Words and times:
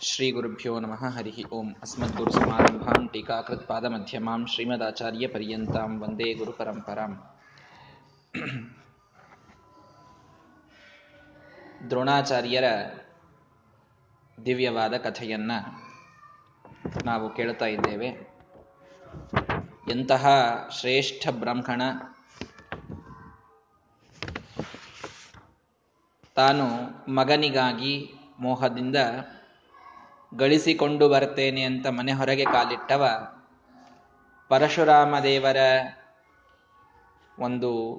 ಶ್ರೀಗುರುಭ್ಯೋ 0.00 0.80
ನಮಃ 0.80 1.04
ಹರಿ 1.16 1.44
ಓಂ 1.44 1.74
ಅಸ್ಮದ್ಗುರುಸಮಾರಂಭಾಂ 1.82 3.08
ಟೀಕಾಕೃತ್ಪಾದಮಧ್ಯಮಾಂ 3.08 4.46
ಶ್ರೀಮದಾಚಾರ್ಯಪರ್ಯಂತಾಂ 4.46 6.00
ವಂದೇ 6.02 6.34
ಗುರು 6.34 6.52
ಪರಂಪರಾಂ 6.52 7.12
ದ್ರೋಣಾಚಾರ್ಯರ 11.90 12.64
ದಿವ್ಯವಾದ 14.46 14.96
ಕಥೆಯನ್ನ 14.96 15.52
ನಾವು 17.04 17.34
ಕೇಳ್ತಾ 17.34 17.66
ಇದ್ದೇವೆ. 17.66 18.06
ಎಂತಹ 19.90 20.26
ಶ್ರೇಷ್ಠ 20.70 21.28
ಬ್ರಾಹ್ಮಣ 21.28 21.82
ತಾನು 26.34 26.66
ಮಗನಿಗಾಗಿ 27.14 28.14
ಮೋಹದಿಂದ 28.38 28.96
ಗಳಿಸಿಕೊಂಡು 30.36 31.08
ಬರ್ತೇನೆ 31.08 31.62
ಅಂತ 31.62 31.86
ಮನೆ 31.86 32.12
ಹೊರಗೆ 32.12 32.44
ಕಾಲಿಟ್ಟವ. 32.44 33.06
ಪರಶುರಾಮ 34.48 35.18
ದೇವರ 35.22 35.56
ಒಂದು 37.38 37.94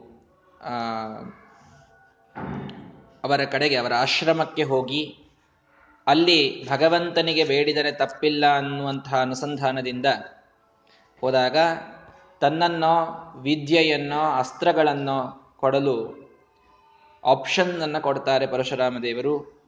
ಅವರ 3.23 3.43
ಕಡೆಗೆ, 3.43 3.75
ಅವರ 3.75 3.93
ಆಶ್ರಮಕ್ಕೆ 3.93 4.63
ಹೋಗಿ 4.63 5.17
ಅಲ್ಲಿ 6.07 6.69
ಭಗವಂತನಿಗೆ 6.69 7.43
ಬೇಡಿದರೆ 7.43 7.91
ತಪ್ಪಿಲ್ಲ 7.91 8.57
ಅನ್ನುವಂತಹ 8.57 9.21
ಅನುಸಂಧಾನದಿಂದ 9.21 10.05
ಹೋದಾಗ 11.21 11.57
ತನ್ನನ್ನೋ, 12.41 12.95
ವಿದ್ಯೆಯನ್ನೋ, 13.41 14.19
ಅಸ್ತ್ರಗಳನ್ನೋ 14.19 15.51
ಕೊಡಲು 15.57 16.29
ಆಪ್ಷನ್ 17.23 17.81
ಅನ್ನು 17.81 18.01
ಕೊಡ್ತಾರೆ 18.01 18.47
ಪರಶುರಾಮ 18.47 18.97
ದೇವರು. 19.03 19.58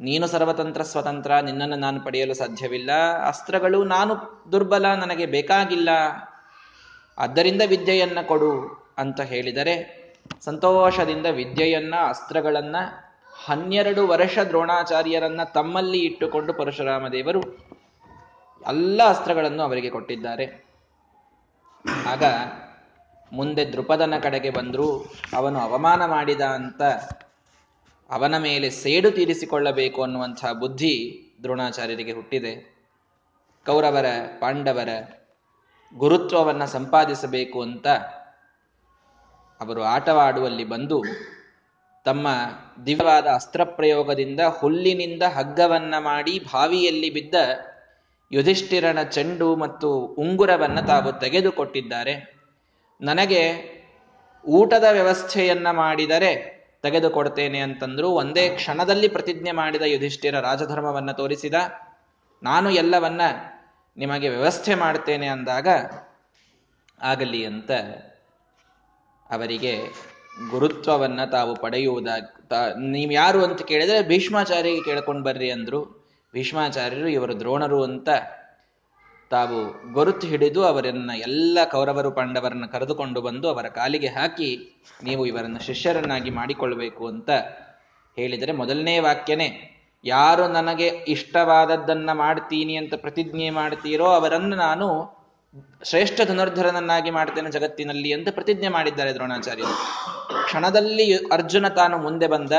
ನೀನು 0.00 0.26
ಸರ್ವತಂತ್ರ, 0.26 0.82
ಸ್ವತಂತ್ರ, 0.82 1.40
ನಿನ್ನನ್ನು 1.40 1.76
ನಾನು 1.76 2.00
ಪಡೆಯಲು 2.00 2.34
ಸಾಧ್ಯವಿಲ್ಲ. 2.34 2.90
ಅಸ್ತ್ರಗಳು 3.26 3.84
ನಾನು 3.84 4.44
ದುರ್ಬಲ, 4.52 4.94
ನನಗೆ 4.94 5.26
ಬೇಕಾಗಿಲ್ಲ. 5.26 5.88
ಆದ್ದರಿಂದ 7.18 7.62
ವಿದ್ಯೆಯನ್ನು 7.66 8.28
ಕೊಡು 8.28 8.52
ಅಂತ 8.98 9.20
ಹೇಳಿದರೆ, 9.20 10.00
ಸಂತೋಷದಿಂದ 10.40 11.26
ವಿದ್ಯೆಯನ್ನ, 11.26 11.94
ಅಸ್ತ್ರಗಳನ್ನ 12.08 12.76
ಹನ್ನೆರಡು 13.44 14.08
ವರ್ಷ 14.08 14.38
ದ್ರೋಣಾಚಾರ್ಯರನ್ನ 14.38 15.42
ತಮ್ಮಲ್ಲಿ 15.42 15.98
ಇಟ್ಟುಕೊಂಡು 15.98 16.54
ಪರಶುರಾಮ 16.54 17.08
ದೇವರು 17.08 17.40
ಎಲ್ಲ 18.66 19.08
ಅಸ್ತ್ರಗಳನ್ನು 19.08 19.62
ಅವರಿಗೆ 19.62 19.90
ಕೊಟ್ಟಿದ್ದಾರೆ. 19.90 20.66
ಆಗ 22.06 22.22
ಮುಂದೆ 23.32 23.64
ದೃಪದನ 23.64 24.14
ಕಡೆಗೆ 24.22 24.50
ಬಂದ್ರು, 24.50 25.12
ಅವನು 25.36 25.60
ಅವಮಾನ 25.60 26.06
ಮಾಡಿದ 26.06 26.40
ಅಂತ 26.40 26.82
ಅವನ 28.10 28.36
ಮೇಲೆ 28.38 28.70
ಸೇಡು 28.70 29.10
ತೀರಿಸಿಕೊಳ್ಳಬೇಕು 29.10 30.02
ಅನ್ನುವಂಥ 30.02 30.44
ಬುದ್ಧಿ 30.46 31.20
ದ್ರೋಣಾಚಾರ್ಯರಿಗೆ 31.42 32.12
ಹುಟ್ಟಿದೆ. 32.12 32.80
ಕೌರವರ, 33.66 34.04
ಪಾಂಡವರ 34.40 34.88
ಗುರುತ್ವವನ್ನು 35.96 36.66
ಸಂಪಾದಿಸಬೇಕು 36.66 37.62
ಅಂತ 37.62 37.86
ಅವರು 39.60 39.82
ಆಟವಾಡುವಲ್ಲಿ 39.82 40.64
ಬಂದು 40.64 41.02
ತಮ್ಮ 42.04 42.28
ದಿವ್ಯವಾದ 42.86 43.26
ಅಸ್ತ್ರ 43.26 43.64
ಪ್ರಯೋಗದಿಂದ 43.64 44.40
ಹುಲ್ಲಿನಿಂದ 44.40 45.22
ಹಗ್ಗವನ್ನ 45.22 45.94
ಮಾಡಿ 45.98 46.38
ಬಾವಿಯಲ್ಲಿ 46.38 47.10
ಬಿದ್ದ 47.10 47.34
ಯುಧಿಷ್ಠಿರನ 48.32 49.02
ಚೆಂಡು 49.02 49.56
ಮತ್ತು 49.56 49.96
ಉಂಗುರವನ್ನ 49.98 50.80
ತಾವು 50.80 51.20
ತೆಗೆದುಕೊಟ್ಟಿದ್ದಾರೆ. 51.20 52.40
ನನಗೆ 53.00 53.42
ಊಟದ 54.46 54.84
ವ್ಯವಸ್ಥೆಯನ್ನ 54.92 55.70
ಮಾಡಿದರೆ 55.70 56.59
ತೆಗೆದುಕೊಡ್ತೇನೆ 56.82 57.58
ಅಂತಂದ್ರು 57.58 58.08
ಒಂದೇ 58.10 58.44
ಕ್ಷಣದಲ್ಲಿ 58.48 59.08
ಪ್ರತಿಜ್ಞೆ 59.08 59.52
ಮಾಡಿದ 59.52 59.82
ಯುಧಿಷ್ಠಿರ 59.82 60.40
ರಾಜಧರ್ಮವನ್ನು 60.40 61.14
ತೋರಿಸಿದ, 61.16 61.54
ನಾನು 62.42 62.68
ಎಲ್ಲವನ್ನ 62.70 63.20
ನಿಮಗೆ 63.96 64.28
ವ್ಯವಸ್ಥೆ 64.28 64.74
ಮಾಡ್ತೇನೆ 64.74 65.26
ಅಂದಾಗ 65.26 65.68
ಆಗಲಿ 67.02 67.40
ಅಂತ 67.44 67.70
ಅವರಿಗೆ 69.30 69.74
ಗುರುತ್ವವನ್ನು 70.50 71.30
ತಾವು 71.30 71.52
ಪಡೆಯುವುದ 71.54 72.08
ನೀವು 72.76 73.12
ಯಾರು 73.12 73.44
ಅಂತ 73.44 73.62
ಕೇಳಿದ್ರೆ 73.62 73.98
ಭೀಷ್ಮಾಚಾರ್ಯಗೆ 74.08 74.82
ಕೇಳ್ಕೊಂಡು 74.84 75.22
ಬರ್ರಿ 75.22 75.50
ಅಂದ್ರು. 75.50 75.80
ಭೀಷ್ಮಾಚಾರ್ಯರು 76.34 77.08
ಇವರು 77.08 77.34
ದ್ರೋಣರು 77.40 77.80
ಅಂತ 77.84 78.08
ತಾವು 79.30 79.92
ಗುರುತು 79.92 80.26
ಹಿಡಿದು 80.26 80.64
ಅವರನ್ನ 80.64 81.10
ಎಲ್ಲ 81.16 81.58
ಕೌರವರು 81.70 82.10
ಪಾಂಡವರನ್ನ 82.10 82.66
ಕರೆದುಕೊಂಡು 82.66 83.20
ಬಂದು 83.20 83.48
ಅವರ 83.48 83.66
ಕಾಲಿಗೆ 83.68 84.06
ಹಾಕಿ 84.06 84.48
ನೀವು 85.02 85.26
ಇವರನ್ನ 85.26 85.58
ಶಿಷ್ಯರನ್ನಾಗಿ 85.58 86.30
ಮಾಡಿಕೊಳ್ಬೇಕು 86.30 87.08
ಅಂತ 87.08 87.30
ಹೇಳಿದರೆ 88.16 88.52
ಮೊದಲನೇ 88.52 88.98
ವಾಕ್ಯನೇ, 88.98 89.48
ಯಾರು 90.04 90.48
ನನಗೆ 90.48 90.86
ಇಷ್ಟವಾದದ್ದನ್ನ 90.86 92.12
ಮಾಡ್ತೀನಿ 92.12 92.76
ಅಂತ 92.76 92.94
ಪ್ರತಿಜ್ಞೆ 92.94 93.50
ಮಾಡ್ತೀರೋ 93.50 94.06
ಅವರನ್ನು 94.06 94.56
ನಾನು 94.56 94.86
ಶ್ರೇಷ್ಠ 95.84 96.20
ಧನುರ್ಧರನನ್ನಾಗಿ 96.26 97.10
ಮಾಡ್ತೇನೆ 97.10 97.50
ಜಗತ್ತಿನಲ್ಲಿ 97.50 98.12
ಅಂತ 98.12 98.28
ಪ್ರತಿಜ್ಞೆ 98.30 98.68
ಮಾಡಿದ್ದಾರೆ 98.68 99.12
ದ್ರೋಣಾಚಾರ್ಯರು. 99.12 99.74
ಕ್ಷಣದಲ್ಲಿ 100.44 101.16
ಅರ್ಜುನ 101.16 101.68
ತಾನು 101.68 101.98
ಮುಂದೆ 101.98 102.26
ಬಂದ, 102.26 102.52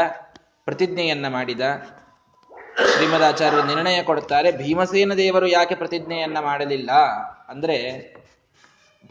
ಪ್ರತಿಜ್ಞೆಯನ್ನ 0.65 1.27
ಮಾಡಿದ 1.27 1.61
ಶ್ರೀಮದಾಚಾರ್ಯರು 2.88 3.68
ನಿರ್ಣಯ 3.68 4.03
ಕೊಡ್ತಾರೆ 4.03 4.52
ಭೀಮಸೇನ 4.52 5.14
ದೇವರು 5.14 5.47
ಯಾಕೆ 5.47 5.75
ಪ್ರತಿಜ್ಞೆಯನ್ನ 5.75 6.40
ಮಾಡಲಿಲ್ಲ? 6.40 6.92
ಅಂದ್ರೆ, 7.50 8.12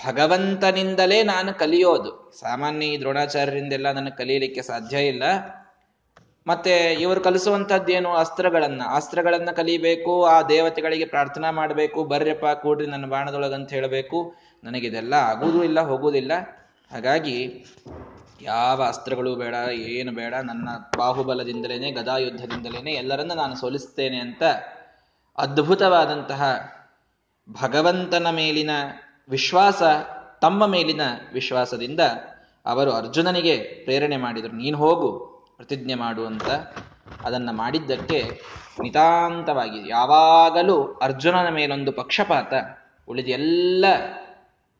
ಭಗವಂತನಿಂದಲೇ 0.06 1.22
ನಾನು 1.22 1.54
ಕಲಿಯೋದು. 1.54 2.32
ಸಾಮಾನ್ಯ 2.40 2.86
ಈ 2.86 3.00
ದ್ರೋಣಾಚಾರ್ಯರಿಂದೆಲ್ಲ 3.00 3.92
ನನಗೆ 3.92 4.16
ಕಲಿಯಲಿಕ್ಕೆ 4.16 4.62
ಸಾಧ್ಯ 4.62 4.98
ಇಲ್ಲ. 4.98 5.22
ಮತ್ತೆ 6.46 6.92
ಇವರು 6.92 7.20
ಕಲಿಸುವಂತದ್ದೇನು 7.20 8.16
ಅಸ್ತ್ರಗಳನ್ನ. 8.16 8.82
ಅಸ್ತ್ರಗಳನ್ನ 8.94 9.50
ಕಲಿಬೇಕು, 9.50 10.24
ಆ 10.24 10.42
ದೇವತೆಗಳಿಗೆ 10.42 11.04
ಪ್ರಾರ್ಥನಾ 11.04 11.50
ಮಾಡಬೇಕು, 11.50 12.04
ಬರ್ರಪ್ಪ, 12.04 12.46
ಕೂಡ್ರಿ 12.46 12.86
ನನ್ನ 12.86 13.06
ಬಾಣದೊಳಗಂತ 13.06 13.70
ಹೇಳಬೇಕು. 13.70 14.34
ನನಗಿದೆಲ್ಲ 14.64 15.14
ಆಗುವುದೂ 15.14 15.62
ಇಲ್ಲ, 15.62 15.80
ಹೋಗುವುದಿಲ್ಲ. 15.80 16.32
ಹಾಗಾಗಿ 16.92 17.64
ಯಾವ 18.40 18.82
ಅಸ್ತ್ರಗಳು 18.82 19.36
ಬೇಡ, 19.36 19.54
ಏನು 19.72 20.12
ಬೇಡ, 20.12 20.34
ನನ್ನ 20.34 20.68
ಬಾಹುಬಲದಿಂದಲೇ 20.96 21.90
ಗದಾಯುದ್ಧದಿಂದಲೇ 21.90 22.92
ಎಲ್ಲರನ್ನ 22.92 23.32
ನಾನು 23.34 23.56
ಸೋಲಿಸ್ತೇನೆ 23.56 24.16
ಅಂತ 24.16 24.42
ಅದ್ಭುತವಾದಂತಹ 25.38 26.72
ಭಗವಂತನ 27.62 28.26
ಮೇಲಿನ 28.30 28.70
ವಿಶ್ವಾಸ, 29.28 29.82
ತಮ್ಮ 30.40 30.66
ಮೇಲಿನ 30.66 31.00
ವಿಶ್ವಾಸದಿಂದ 31.32 32.00
ಅವರು 32.66 32.92
ಅರ್ಜುನನಿಗೆ 32.92 33.56
ಪ್ರೇರಣೆ 33.56 34.16
ಮಾಡಿದರು. 34.16 34.52
ನೀನು 34.52 34.78
ಹೋಗು, 34.78 35.10
ಪ್ರತಿಜ್ಞೆ 35.56 35.94
ಮಾಡು 35.94 36.26
ಅಂತ 36.26 36.50
ಅದನ್ನ 37.24 37.48
ಮಾಡಿದ್ದಕ್ಕೆ 37.52 38.40
ನಿತಾಂತವಾಗಿ 38.82 39.90
ಯಾವಾಗಲೂ 39.90 40.92
ಅರ್ಜುನನ 41.02 41.48
ಮೇಲೊಂದು 41.48 41.92
ಪಕ್ಷಪಾತ 41.92 42.52
ಉಳಿದ 43.08 43.28
ಎಲ್ಲ 43.28 43.84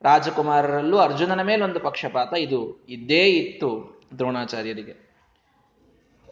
ರಾಜಕುಮಾರರಲ್ಲೂ 0.03 0.99
ಅರ್ಜುನನ 0.99 1.43
ಮೇಲೊಂದು 1.43 1.81
ಪಕ್ಷಪಾತ 1.81 2.35
ಇದು. 2.39 2.87
ಇದ್ದೇ 2.89 3.27
ಇತ್ತು 3.27 4.01
ದ್ರೋಣಾಚಾರ್ಯರಿಗೆ. 4.19 5.11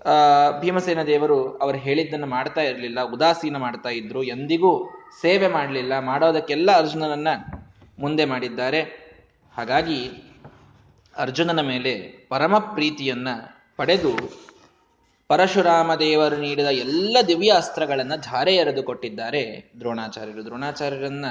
ಆ, 0.06 0.51
ಭೀಮಸೇನ 0.61 1.03
ದೇವರು 1.03 1.56
ಅವರು 1.56 1.78
ಹೇಳಿದ್ದನ್ನ 1.78 2.25
ಮಾಡ್ತಾ 2.25 2.61
ಇರಲಿಲ್ಲ, 2.61 3.03
ಉದಾಸೀನ 3.03 3.57
ಮಾಡ್ತಾ 3.57 3.89
ಇದ್ರು, 3.89 4.23
ಎಂದಿಗೂ 4.23 4.89
ಸೇವೆ 5.21 5.49
ಮಾಡಲಿಲ್ಲ, 5.49 5.99
ಮಾಡೋದಕ್ಕೆಲ್ಲ 5.99 6.73
ಅರ್ಜುನನನ್ನ 6.73 7.28
ಮುಂದೆ 7.99 8.25
ಮಾಡಿದ್ದಾರೆ. 8.25 8.81
ಹಾಗಾಗಿ 9.57 10.11
ಅರ್ಜುನನ 11.17 11.61
ಮೇಲೆ 11.61 12.27
ಪರಮ 12.28 12.59
ಪ್ರೀತಿಯನ್ನ 12.59 13.28
ಪಡೆದು 13.77 14.11
ಪರಶುರಾಮ 15.28 15.95
ದೇವರು 15.95 16.37
ನೀಡಿದ 16.37 16.67
ಎಲ್ಲ 16.67 17.17
ದಿವ್ಯ 17.28 17.53
ಅಸ್ತ್ರಗಳನ್ನ 17.53 18.17
ಧಾರೆ 18.17 18.55
ಎರೆದು 18.57 18.83
ಕೊಟ್ಟಿದ್ದಾರೆ 18.83 19.73
ದ್ರೋಣಾಚಾರ್ಯರು. 19.81 20.45
ದ್ರೋಣಾಚಾರ್ಯರನ್ನ 20.45 21.25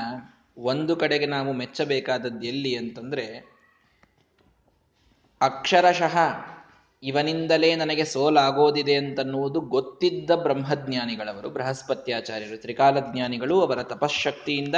ಒಂದು 0.58 0.96
ಕಡೆಗೆ 0.96 1.26
ನಾವು 1.26 1.54
ಮೆಚ್ಚಬೇಕಾದದ್ದು 1.54 2.48
ಎಲ್ಲಿ 2.48 2.76
ಅಂತಂದ್ರೆ, 2.76 3.58
ಅಕ್ಷರಶಃ 5.42 6.18
ಇವನಿಂದಲೇ 7.04 7.76
ನನಗೆ 7.76 8.04
ಸೋಲಾಗೋದಿದೆ 8.04 8.96
ಅಂತನ್ನುವುದು 8.96 9.62
ಗೊತ್ತಿದ್ದ 9.62 10.32
ಬ್ರಹ್ಮಜ್ಞಾನಿಗಳವರು, 10.32 11.50
ಬೃಹಸ್ಪತ್ಯಾಚಾರ್ಯರು, 11.50 12.62
ತ್ರಿಕಾಲಜ್ಞಾನಿಗಳು, 12.62 13.62
ಅವರ 13.62 13.84
ತಪಶಕ್ತಿಯಿಂದ 13.84 14.76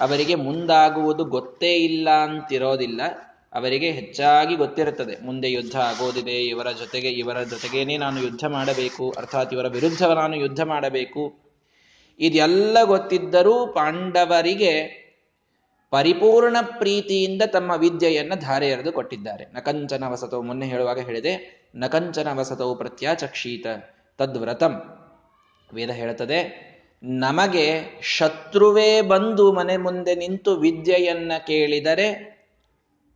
ಅವರಿಗೆ 0.00 0.34
ಮುಂದಾಗುವುದು 0.34 1.24
ಗೊತ್ತೇ 1.24 1.76
ಇಲ್ಲ 1.76 2.10
ಅಂತಿರೋದಿಲ್ಲ. 2.10 3.00
ಅವರಿಗೆ 3.52 3.90
ಹೆಚ್ಚಾಗಿ 3.90 4.56
ಗೊತ್ತಿರುತ್ತದೆ, 4.56 5.24
ಮುಂದೆ 5.24 5.52
ಯುದ್ಧ 5.52 5.76
ಆಗೋದಿದೆ, 5.76 6.44
ಇವರ 6.44 6.70
ಜೊತೆಗೆ, 6.70 7.10
ಇವರ 7.10 7.42
ಜೊತೆಗೇನೆ 7.42 7.96
ನಾನು 7.96 8.20
ಯುದ್ಧ 8.20 8.44
ಮಾಡಬೇಕು, 8.44 9.14
ಅರ್ಥಾತ್ 9.18 9.54
ಇವರ 9.54 9.66
ವಿರುದ್ಧ 9.66 10.02
ನಾನು 10.02 10.36
ಯುದ್ಧ 10.36 10.60
ಮಾಡಬೇಕು. 10.60 11.34
ಇದೆಲ್ಲ 12.20 12.84
ಗೊತ್ತಿದ್ದರೂ 12.84 13.66
ಪಾಂಡವರಿಗೆ 13.66 15.01
ಪರಿಪೂರ್ಣ 15.92 16.56
ಪ್ರೀತಿಯಿಂದ 16.78 17.42
ತಮ್ಮ 17.42 17.70
ವಿದ್ಯೆಯನ್ನು 17.76 18.36
ಧಾರೆ 18.40 18.68
ಎರೆದು 18.68 18.92
ಕೊಟ್ಟಿದ್ದಾರೆ. 18.92 19.44
ನಕಂಚನ 19.52 20.04
ವಸತವು 20.08 20.42
ಮೊನ್ನೆ 20.42 20.66
ಹೇಳುವಾಗ 20.66 20.98
ಹೇಳಿದೆ 20.98 21.32
ನಕಂಚನ 21.76 22.28
ವಸತವು 22.38 22.74
ಪ್ರತ್ಯಾಚಕ್ಷೀತ 22.76 23.66
ತದ್ವ್ರತಂ. 24.18 24.74
ವೇದ 25.74 25.90
ಹೇಳುತ್ತದೆ, 25.90 26.38
ನಮಗೆ 27.02 27.66
ಶತ್ರುವೇ 28.02 29.02
ಬಂದು 29.02 29.52
ಮನೆ 29.52 29.76
ಮುಂದೆ 29.76 30.14
ನಿಂತು 30.14 30.52
ವಿದ್ಯೆಯನ್ನ 30.56 31.32
ಕೇಳಿದರೆ 31.46 32.08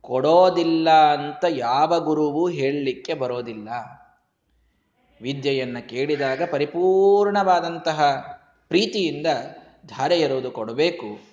ಕೊಡೋದಿಲ್ಲ 0.01 0.89
ಅಂತ 0.89 1.45
ಯಾವ 1.49 1.99
ಗುರುವು 1.99 2.43
ಹೇಳಲಿಕ್ಕೆ 2.49 3.13
ಬರೋದಿಲ್ಲ. 3.13 3.69
ವಿದ್ಯೆಯನ್ನು 5.21 5.81
ಕೇಳಿದಾಗ 5.89 6.41
ಪರಿಪೂರ್ಣವಾದಂತಹ 6.51 7.99
ಪ್ರೀತಿಯಿಂದ 8.71 9.27
ಧಾರೆ 9.87 10.19
ಎರುವುದು 10.19 10.51
ಕೊಡಬೇಕು. 10.51 11.26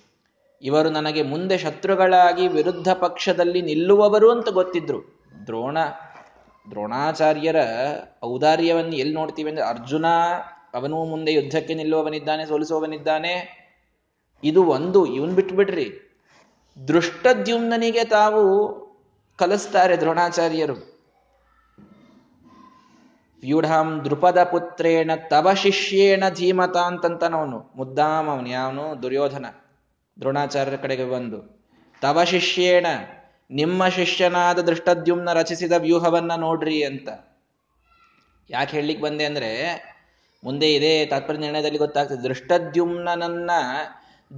ಇವರು 0.65 0.89
ನನಗೆ 0.89 1.21
ಮುಂದೆ 1.21 1.57
ಶತ್ರುಗಳಾಗಿ 1.57 2.47
ವಿರುದ್ಧ 2.47 2.91
ಪಕ್ಷದಲ್ಲಿ 2.91 3.61
ನಿಲ್ಲುವವರು 3.61 4.31
ಅಂತ 4.31 4.49
ಗೊತ್ತಿದ್ರು. 4.49 5.23
ದ್ರೋಣ, 5.47 5.77
ದ್ರೋಣಾಚಾರ್ಯರ 6.71 7.55
ಔದಾರ್ಯವನ್ನು 8.23 8.95
ಎಲ್ಲಿ 8.95 9.13
ನೋಡ್ತೀವಿ 9.13 9.49
ಅಂದ್ರೆ 9.49 9.65
ಅರ್ಜುನ, 9.65 10.05
ಅವನು 10.73 11.05
ಮುಂದೆ 11.05 11.33
ಯುದ್ಧಕ್ಕೆ 11.33 11.73
ನಿಲ್ಲುವವನಿದ್ದಾನೆ, 11.73 12.45
ಸೋಲಿಸುವವನಿದ್ದಾನೆ. 12.45 13.65
ಇದು 14.43 14.63
ಒಂದು, 14.63 15.05
ಇವನ್ 15.05 15.29
ಬಿಟ್ಬಿಡ್ರಿ. 15.29 16.17
ದೃಷ್ಟದ್ಯುಮ್ನನಿಗೆ 16.87 18.03
ತಾವು 18.03 18.45
ಕಲಿಸ್ತಾರೆ 19.37 19.97
ದ್ರೋಣಾಚಾರ್ಯರು. 19.97 20.95
ವ್ಯೂಢಾಂ 23.41 24.05
ದೃಪದ 24.05 24.43
ಪುತ್ರೇಣ 24.43 25.11
ತವ 25.29 25.53
ಶಿಷ್ಯೇಣ 25.53 26.23
ಧೀಮತ 26.29 26.77
ಅಂತಂತನವನು 26.77 27.71
ಮುದ್ದಾಮ್ 27.75 28.29
ಅವನು 28.29 28.49
ಯಾವನು? 28.49 29.03
ದುರ್ಯೋಧನ. 29.03 29.45
ದ್ರೋಣಾಚಾರ್ಯರ 30.19 30.75
ಕಡೆಗೆ 30.75 31.05
ಬಂದು, 31.05 31.67
ತವ 32.01 32.23
ಶಿಷ್ಯೇಣ, 32.23 32.85
ನಿಮ್ಮ 33.51 33.87
ಶಿಷ್ಯನಾದ 33.87 34.59
ದೃಷ್ಟದ್ಯುಮ್ನ 34.59 35.33
ರಚಿಸಿದ 35.33 35.71
ವ್ಯೂಹವನ್ನ 35.77 36.35
ನೋಡ್ರಿ 36.35 36.83
ಅಂತ. 36.83 37.09
ಯಾಕೆ 38.49 38.71
ಹೇಳಲಿಕ್ಕೆ 38.71 39.03
ಬಂದೆ 39.03 39.25
ಅಂದ್ರೆ, 39.25 39.83
ಮುಂದೆ 40.43 40.73
ಇದೇ 40.73 41.05
ತಾತ್ಪರ್ಯ 41.05 41.39
ನಿರ್ಣಯದಲ್ಲಿ 41.39 41.77
ಗೊತ್ತಾಗ್ತದೆ. 41.77 42.23
ದೃಷ್ಟದ್ಯುಮ್ನನ್ನ 42.23 43.51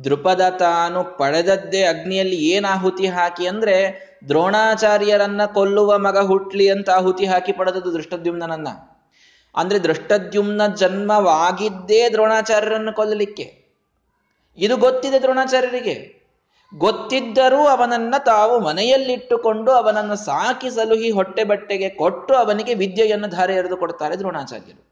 ದೃಪದ 0.03 0.49
ತಾನು 0.59 1.03
ಪಡೆದದ್ದೇ 1.03 1.83
ಅಗ್ನಿಯಲ್ಲಿ 1.83 2.35
ಏನ್ 2.35 2.65
ಆಹುತಿ 2.65 3.07
ಹಾಕಿ 3.07 3.47
ಅಂದ್ರೆ, 3.47 4.07
ದ್ರೋಣಾಚಾರ್ಯರನ್ನ 4.27 5.45
ಕೊಲ್ಲುವ 5.45 5.97
ಮಗ 5.97 6.17
ಹುಟ್ಲಿ 6.17 6.69
ಅಂತ 6.69 6.89
ಆಹುತಿ 6.89 7.25
ಹಾಕಿ 7.25 7.51
ಪಡೆದದ್ದು 7.51 7.93
ದೃಷ್ಟದ್ಯುಮ್ನನ್ನ 7.93 8.67
ಅಂದ್ರೆ 9.55 9.79
ದೃಷ್ಟದ್ಯುಮ್ನ 9.79 10.67
ಜನ್ಮವಾಗಿದ್ದೇ 10.67 12.09
ದ್ರೋಣಾಚಾರ್ಯರನ್ನು 12.09 12.93
ಕೊಲ್ಲಲಿಕ್ಕೆ. 12.93 13.66
ಇದು 14.57 14.77
ಗೊತ್ತಿದೆ 14.77 15.21
ದ್ರೋಣಾಚಾರ್ಯರಿಗೆ. 15.21 16.17
ಗೊತ್ತಿದ್ದರೂ 16.75 17.67
ಅವನನ್ನ 17.67 18.15
ತಾವು 18.25 18.59
ಮನೆಯಲ್ಲಿಟ್ಟುಕೊಂಡು 18.59 19.71
ಅವನನ್ನು 19.71 20.15
ಸಾಕಿ 20.15 20.69
ಸಲುಹಿ 20.69 21.11
ಹೊಟ್ಟೆ 21.11 21.43
ಬಟ್ಟೆಗೆ 21.43 21.89
ಕೊಟ್ಟು 21.89 22.33
ಅವನಿಗೆ 22.33 22.73
ವಿದ್ಯೆಯನ್ನು 22.73 23.27
ಧಾರೆ 23.27 23.55
ಎರೆದು 23.55 23.77
ಕೊಡ್ತಾರೆ 23.77 24.15
ದ್ರೋಣಾಚಾರ್ಯರು. 24.15 24.87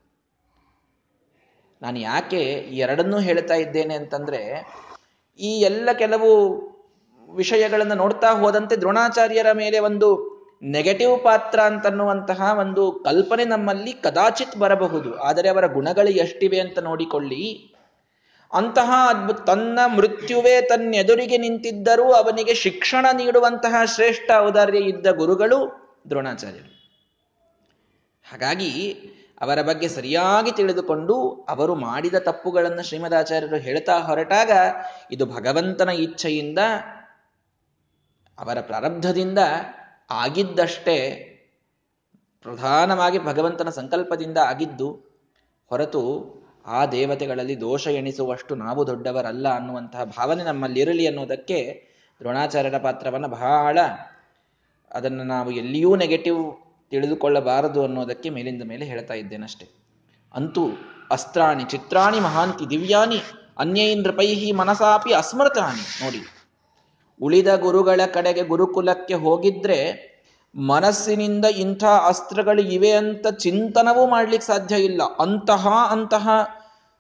ನಾನು 1.82 2.00
ಯಾಕೆ 2.00 2.42
ಈ 2.42 2.78
ಎರಡನ್ನೂ 2.78 3.20
ಹೇಳ್ತಾ 3.20 3.54
ಇದ್ದೇನೆ 3.54 3.96
ಅಂತಂದ್ರೆ, 3.96 4.68
ಈ 5.40 5.60
ಎಲ್ಲ 5.60 5.90
ಕೆಲವು 5.94 6.30
ವಿಷಯಗಳನ್ನು 7.36 7.96
ನೋಡ್ತಾ 7.96 8.30
ಹೋದಂತೆ 8.30 8.76
ದ್ರೋಣಾಚಾರ್ಯರ 8.76 9.48
ಮೇಲೆ 9.54 9.80
ಒಂದು 9.80 10.36
ನೆಗೆಟಿವ್ 10.64 11.24
ಪಾತ್ರ 11.24 11.60
ಅಂತನ್ನುವಂತಹ 11.60 12.58
ಒಂದು 12.60 12.92
ಕಲ್ಪನೆ 12.92 13.46
ನಮ್ಮಲ್ಲಿ 13.46 13.94
ಕದಾಚಿತ್ 13.94 14.58
ಬರಬಹುದು. 14.58 15.18
ಆದರೆ 15.18 15.50
ಅವರ 15.50 15.66
ಗುಣಗಳು 15.68 16.10
ಎಷ್ಟಿವೆ 16.10 16.60
ಅಂತ 16.60 16.80
ನೋಡಿಕೊಳ್ಳಿ. 16.80 17.75
ಅಂತಹ 18.56 18.92
ಅದ್ಭುತ 19.10 19.40
ತನ್ನ 19.42 19.80
ಮೃತ್ಯುವೇ 19.96 20.62
ತನ್ನೆದುರಿಗೆ 20.62 21.38
ನಿಂತಿದ್ದರೂ 21.38 22.12
ಅವನಿಗೆ 22.12 22.54
ಶಿಕ್ಷಣ 22.54 23.06
ನೀಡುವಂತಹ 23.14 23.76
ಶ್ರೇಷ್ಠ 23.86 24.32
ಔದಾರ್ಯ 24.38 24.80
ಇದ್ದ 24.80 25.08
ಗುರುಗಳು 25.12 25.60
ದ್ರೋಣಾಚಾರ್ಯರು. 26.10 26.72
ಹಾಗಾಗಿ 28.26 28.72
ಅವರ 29.42 29.62
ಬಗ್ಗೆ 29.62 29.88
ಸರಿಯಾಗಿ 29.88 30.52
ತಿಳಿದುಕೊಂಡು 30.52 31.16
ಅವರು 31.50 31.76
ಮಾಡಿದ 31.76 32.14
ತಪ್ಪುಗಳನ್ನು 32.20 32.84
ಶ್ರೀಮದಾಚಾರ್ಯರು 32.84 33.56
ಹೇಳ್ತಾ 33.56 34.00
ಹೊರಟಾಗ 34.00 34.52
ಇದು 35.12 35.26
ಭಗವಂತನ 35.26 35.90
ಇಚ್ಛೆಯಿಂದ 35.90 36.60
ಅವರ 38.40 38.62
ಪ್ರಾರಬ್ಧದಿಂದ 38.62 39.40
ಆಗಿದ್ದಷ್ಟೇ 40.12 40.98
ಪ್ರಧಾನವಾಗಿ 42.46 43.20
ಭಗವಂತನ 43.20 43.70
ಸಂಕಲ್ಪದಿಂದ 43.70 44.38
ಆಗಿದ್ದು 44.38 44.90
ಹೊರತು 45.72 46.02
ಆ 46.66 46.86
ದೇವತೆಗಳಲ್ಲಿ 46.86 47.62
ದೋಷ 47.62 47.88
ಎಣಿಸುವಷ್ಟು 47.88 48.56
ನಾವು 48.56 48.88
ದೊಡ್ಡವರಲ್ಲ 48.88 49.56
ಅನ್ನುವಂತಹ 49.56 50.04
ಭಾವನೆ 50.04 50.44
ನಮ್ಮಲ್ಲಿರಲಿ 50.44 51.08
ಅನ್ನೋದಕ್ಕೆ 51.08 51.88
ದ್ರೋಣಾಚಾರ್ಯರ 52.20 52.78
ಪಾತ್ರವನ್ನು 52.78 53.28
ಬಹಳ 53.28 53.80
ಅದನ್ನು 54.92 55.24
ನಾವು 55.24 55.52
ಎಲ್ಲಿಯೂ 55.52 55.96
ನೆಗೆಟಿವ್ 55.96 56.62
ತಿಳಿದುಕೊಳ್ಳಬಾರದು 56.90 57.84
ಅನ್ನೋದಕ್ಕೆ 57.84 58.30
ಮೇಲಿಂದ 58.30 58.64
ಮೇಲೆ 58.64 58.86
ಹೇಳ್ತಾ 58.86 59.14
ಇದ್ದೇನಷ್ಟೆ. 59.14 59.68
ಅಂತೂ 60.34 60.62
ಅಸ್ತ್ರಾಣಿ, 61.12 61.64
ಚಿತ್ರಾಣಿ, 61.64 62.20
ಮಹಾಂತಿ, 62.20 62.70
ದಿವ್ಯಾನಿ, 62.70 63.20
ಅನ್ಯೈಂದ್ರಪೈಹಿ, 63.58 64.52
ಮನಸಾಪಿ 64.52 65.14
ಅಸ್ಮೃತಾನಿ 65.14 66.06
ನೋಡಿ. 66.06 66.28
ಉಳಿದ 67.22 67.56
ಗುರುಗಳ 67.56 68.02
ಕಡೆಗೆ 68.14 68.44
ಗುರುಕುಲಕ್ಕೆ 68.44 69.14
ಹೋಗಿದ್ರೆ 69.14 70.15
ಮನಸ್ಸಿನಿಂದ 70.56 71.46
ಇಂಥ 71.46 71.84
ಅಸ್ತ್ರಗಳು 71.84 72.62
ಇವೆ 72.62 72.92
ಅಂತ 72.92 73.28
ಚಿಂತನವೂ 73.28 74.08
ಮಾಡ್ಲಿಕ್ಕೆ 74.08 74.48
ಸಾಧ್ಯ 74.48 74.76
ಇಲ್ಲ. 74.76 75.02
ಅಂತಹ 75.20 75.68
ಅಂತಹ 75.90 76.30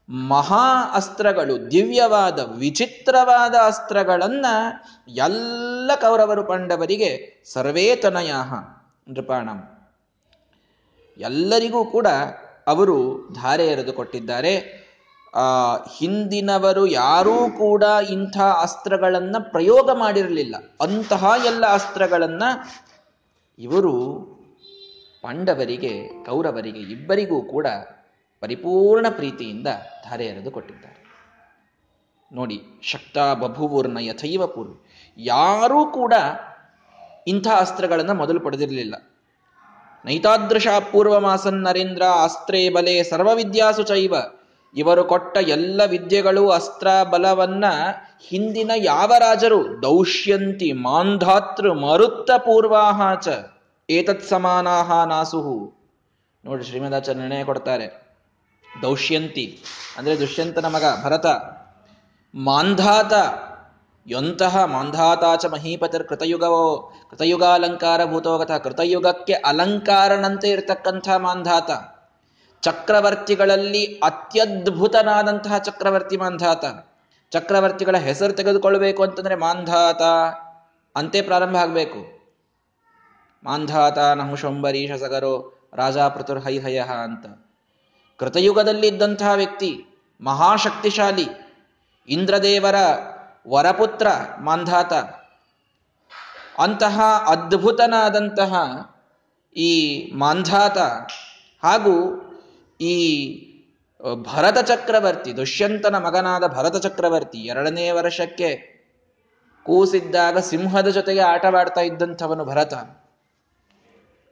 ಮಹಾ 0.10 0.92
ಅಸ್ತ್ರಗಳು, 0.94 1.72
ದಿವ್ಯವಾದ, 1.72 2.40
ವಿಚಿತ್ರವಾದ 2.58 3.56
ಅಸ್ತ್ರಗಳನ್ನ 3.66 4.46
ಎಲ್ಲ 5.08 5.92
ಕೌರವರು 5.96 6.44
ಪಾಂಡವರಿಗೆ 6.44 7.44
ಸರ್ವೇತನಯ 7.54 8.34
ನೃಪಾಣ. 9.10 9.50
ಎಲ್ಲರಿಗೂ 11.18 11.86
ಕೂಡ 11.86 12.08
ಅವರು 12.68 13.28
ಧಾರೆ 13.42 13.68
ಎರೆದು 13.68 13.94
ಕೊಟ್ಟಿದ್ದಾರೆ. 13.94 14.86
ಹಿಂದಿನವರು 15.98 16.88
ಯಾರೂ 16.88 17.50
ಕೂಡ 17.50 17.84
ಇಂಥ 18.10 18.38
ಅಸ್ತ್ರಗಳನ್ನ 18.38 19.36
ಪ್ರಯೋಗ 19.40 19.92
ಮಾಡಿರಲಿಲ್ಲ. 19.92 20.56
ಅಂತಹ 20.82 21.32
ಎಲ್ಲ 21.46 21.66
ಅಸ್ತ್ರಗಳನ್ನ 21.66 22.44
ಇವರು 23.60 23.92
ಪಾಂಡವರಿಗೆ, 25.22 26.24
ಕೌರವರಿಗೆ 26.26 26.80
ಇಬ್ಬರಿಗೂ 26.80 27.42
ಕೂಡ 27.42 27.68
ಪರಿಪೂರ್ಣ 28.42 29.06
ಪ್ರೀತಿಯಿಂದ 29.10 29.68
ಧಾರೆ 30.04 30.26
ಎರೆದು 30.26 30.52
ಕೊಟ್ಟಿದ್ದಾರೆ. 30.52 31.06
ನೋಡಿ, 32.32 32.62
ಶಕ್ತ 32.84 33.18
ಬಭುವೂರ್ನ 33.18 33.98
ಯಥೈವ 34.02 34.48
ಪೂರ್ವ 34.48 34.72
ಯಾರೂ 35.18 35.86
ಕೂಡ 35.86 36.14
ಇಂಥ 37.28 37.48
ಅಸ್ತ್ರಗಳನ್ನು 37.48 38.14
ಮೊದಲು 38.14 38.40
ಪಡೆದಿರಲಿಲ್ಲ. 38.40 38.96
ನೈತಾದೃಶ 40.06 40.68
ಪೂರ್ವ 40.92 41.20
ಮಾಸನ್ 41.20 41.64
ನರೇಂದ್ರ 41.64 42.04
ಅಸ್ತ್ರೇ 42.24 42.70
ಬಲೆ 42.70 43.04
ಸರ್ವವಿದ್ಯಾಸು 43.04 43.84
ಚೈವ. 43.84 44.14
ಇವರು 44.76 45.04
ಕೊಟ್ಟ 45.04 45.38
ಎಲ್ಲ 45.38 45.82
ವಿದ್ಯೆಗಳು, 45.88 46.50
ಅಸ್ತ್ರ, 46.50 46.88
ಬಲವನ್ನ 47.12 47.66
ಹಿಂದಿನ 48.28 48.72
ಯಾವ 48.76 49.14
ರಾಜರು? 49.20 49.82
ದೌಷ್ಯಂತಿ 49.82 50.72
ಮಾಂಧಾತೃ 50.72 51.72
ಮರುತ್ತ 51.72 52.32
ಪೂರ್ವಾಹಾಚ 52.32 53.28
ಏತತ್ 53.90 54.24
ಸಮಾನಾಹ 54.24 55.04
ನಾಸುಹು. 55.04 55.74
ನೋಡಿ 56.46 56.64
ಶ್ರೀಮದಾಚಾರ್ಯ 56.64 57.20
ನಿರ್ಣಯ 57.20 57.44
ಕೊಡ್ತಾರೆ. 57.44 58.06
ದೌಷ್ಯಂತಿ. 58.82 59.64
ಅಂದ್ರೆ 59.98 60.20
ದುಷ್ಯಂತನ 60.20 60.66
ಮಗ, 60.66 60.84
ಭರತ. 61.04 61.26
ಮಾಂಧಾತ. 62.36 63.14
ಎಂತಹ 64.10 64.64
ಮಾಂಧಾತಾಚ 64.64 65.46
ಮಹೀಪತಿರ್ 65.46 66.08
ಕೃತಯುಗವೋ, 66.08 66.94
ಕೃತಯುಗಾಲಂಕಾರ 67.12 68.06
ಭೂತೋಗತ 68.06 68.52
ಕೃತಯುಗಕ್ಕೆ 68.52 69.34
ಅಲಂಕಾರನಂತೆ 69.34 70.50
ಇರತಕ್ಕಂಥ 70.50 71.10
ಮಾಂಧಾತ. 71.18 71.95
ಚಕ್ರವರ್ತಿಗಳಲ್ಲಿ 72.66 73.86
ಅತ್ಯದ್ಭುತನಾದಂತಹ 73.86 75.58
ಚಕ್ರವರ್ತಿ 75.58 76.18
ಮಾಂಧಾತ. 76.18 76.66
ಚಕ್ರವರ್ತಿಗಳ 77.32 77.98
ಹೆಸರು 77.98 78.34
ತೆಗೆದುಕೊಳ್ಳಬೇಕು 78.34 79.04
ಅಂತಂದ್ರೆ 79.04 79.36
ಮಾಂಧಾತ 79.36 80.02
ಅಂತೆ 80.98 81.22
ಪ್ರಾರಂಭ 81.22 81.56
ಆಗಬೇಕು. 81.56 82.30
ಮಾಂಧಾತ 83.44 83.98
ನಹುಶಂಬರೀಷ 83.98 84.92
ಸಗರೋ 84.92 85.54
ರಾಜಾಪೃತುರ್ 85.74 86.44
ಹೈಹಯ 86.44 86.80
ಅಂತ. 86.80 87.26
ಕೃತಯುಗದಲ್ಲಿ 88.20 88.88
ಇದ್ದಂತಹ 88.88 89.32
ವ್ಯಕ್ತಿ, 89.32 89.86
ಮಹಾಶಕ್ತಿಶಾಲಿ, 90.22 91.28
ಇಂದ್ರದೇವರ 92.08 92.76
ವರಪುತ್ರ 93.50 94.08
ಮಾಂಧಾತ. 94.40 94.94
ಅಂತಹ 96.62 97.02
ಅದ್ಭುತನಾದಂತಹ 97.28 98.54
ಈ 99.58 100.06
ಮಾಂಧಾತ 100.16 100.78
ಹಾಗೂ 101.66 102.22
ಈ 102.82 102.96
ಭರತ 104.22 104.58
ಚಕ್ರವರ್ತಿ, 104.58 105.38
ದುಷ್ಯಂತನ 105.38 105.98
ಮಗನಾದ 105.98 106.44
ಭರತ 106.48 106.76
ಚಕ್ರವರ್ತಿ 106.76 107.38
ಎರಡನೇ 107.38 107.92
ವರ್ಷಕ್ಕೆ 107.92 108.76
ಕೂಸಿದ್ದಾಗ 109.64 110.38
ಸಿಂಹದ 110.38 110.88
ಜೊತೆಗೆ 110.88 111.20
ಆಟವಾಡ್ತಾ 111.20 111.82
ಇದ್ದಂಥವನು 111.82 112.46
ಭರತ. 112.46 112.74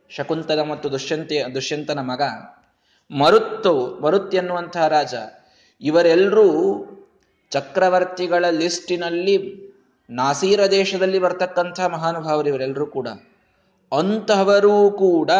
ಶಕುಂತಲ 0.10 0.62
ಮತ್ತು 0.62 0.92
ದುಷ್ಯಂತಿ, 0.92 1.42
ದುಷ್ಯಂತನ 1.54 2.00
ಮಗ. 2.00 2.22
ಮರುತ್ತು, 3.12 4.00
ಮರುತ್ 4.02 4.36
ಎನ್ನುವಂತಹ 4.36 4.88
ರಾಜ. 4.88 5.14
ಇವರೆಲ್ಲರೂ 5.82 6.48
ಚಕ್ರವರ್ತಿಗಳ 7.52 8.46
ಲಿಸ್ಟಿನಲ್ಲಿ 8.50 9.64
ನಾಸೀರ 10.10 10.66
ದೇಶದಲ್ಲಿ 10.66 11.20
ಬರ್ತಕ್ಕಂಥ 11.20 11.80
ಮಹಾನುಭಾವರು 11.80 12.50
ಇವರೆಲ್ಲರೂ 12.50 12.86
ಕೂಡ. 12.86 13.08
ಅಂತಹವರೂ 13.92 14.92
ಕೂಡ 14.92 15.32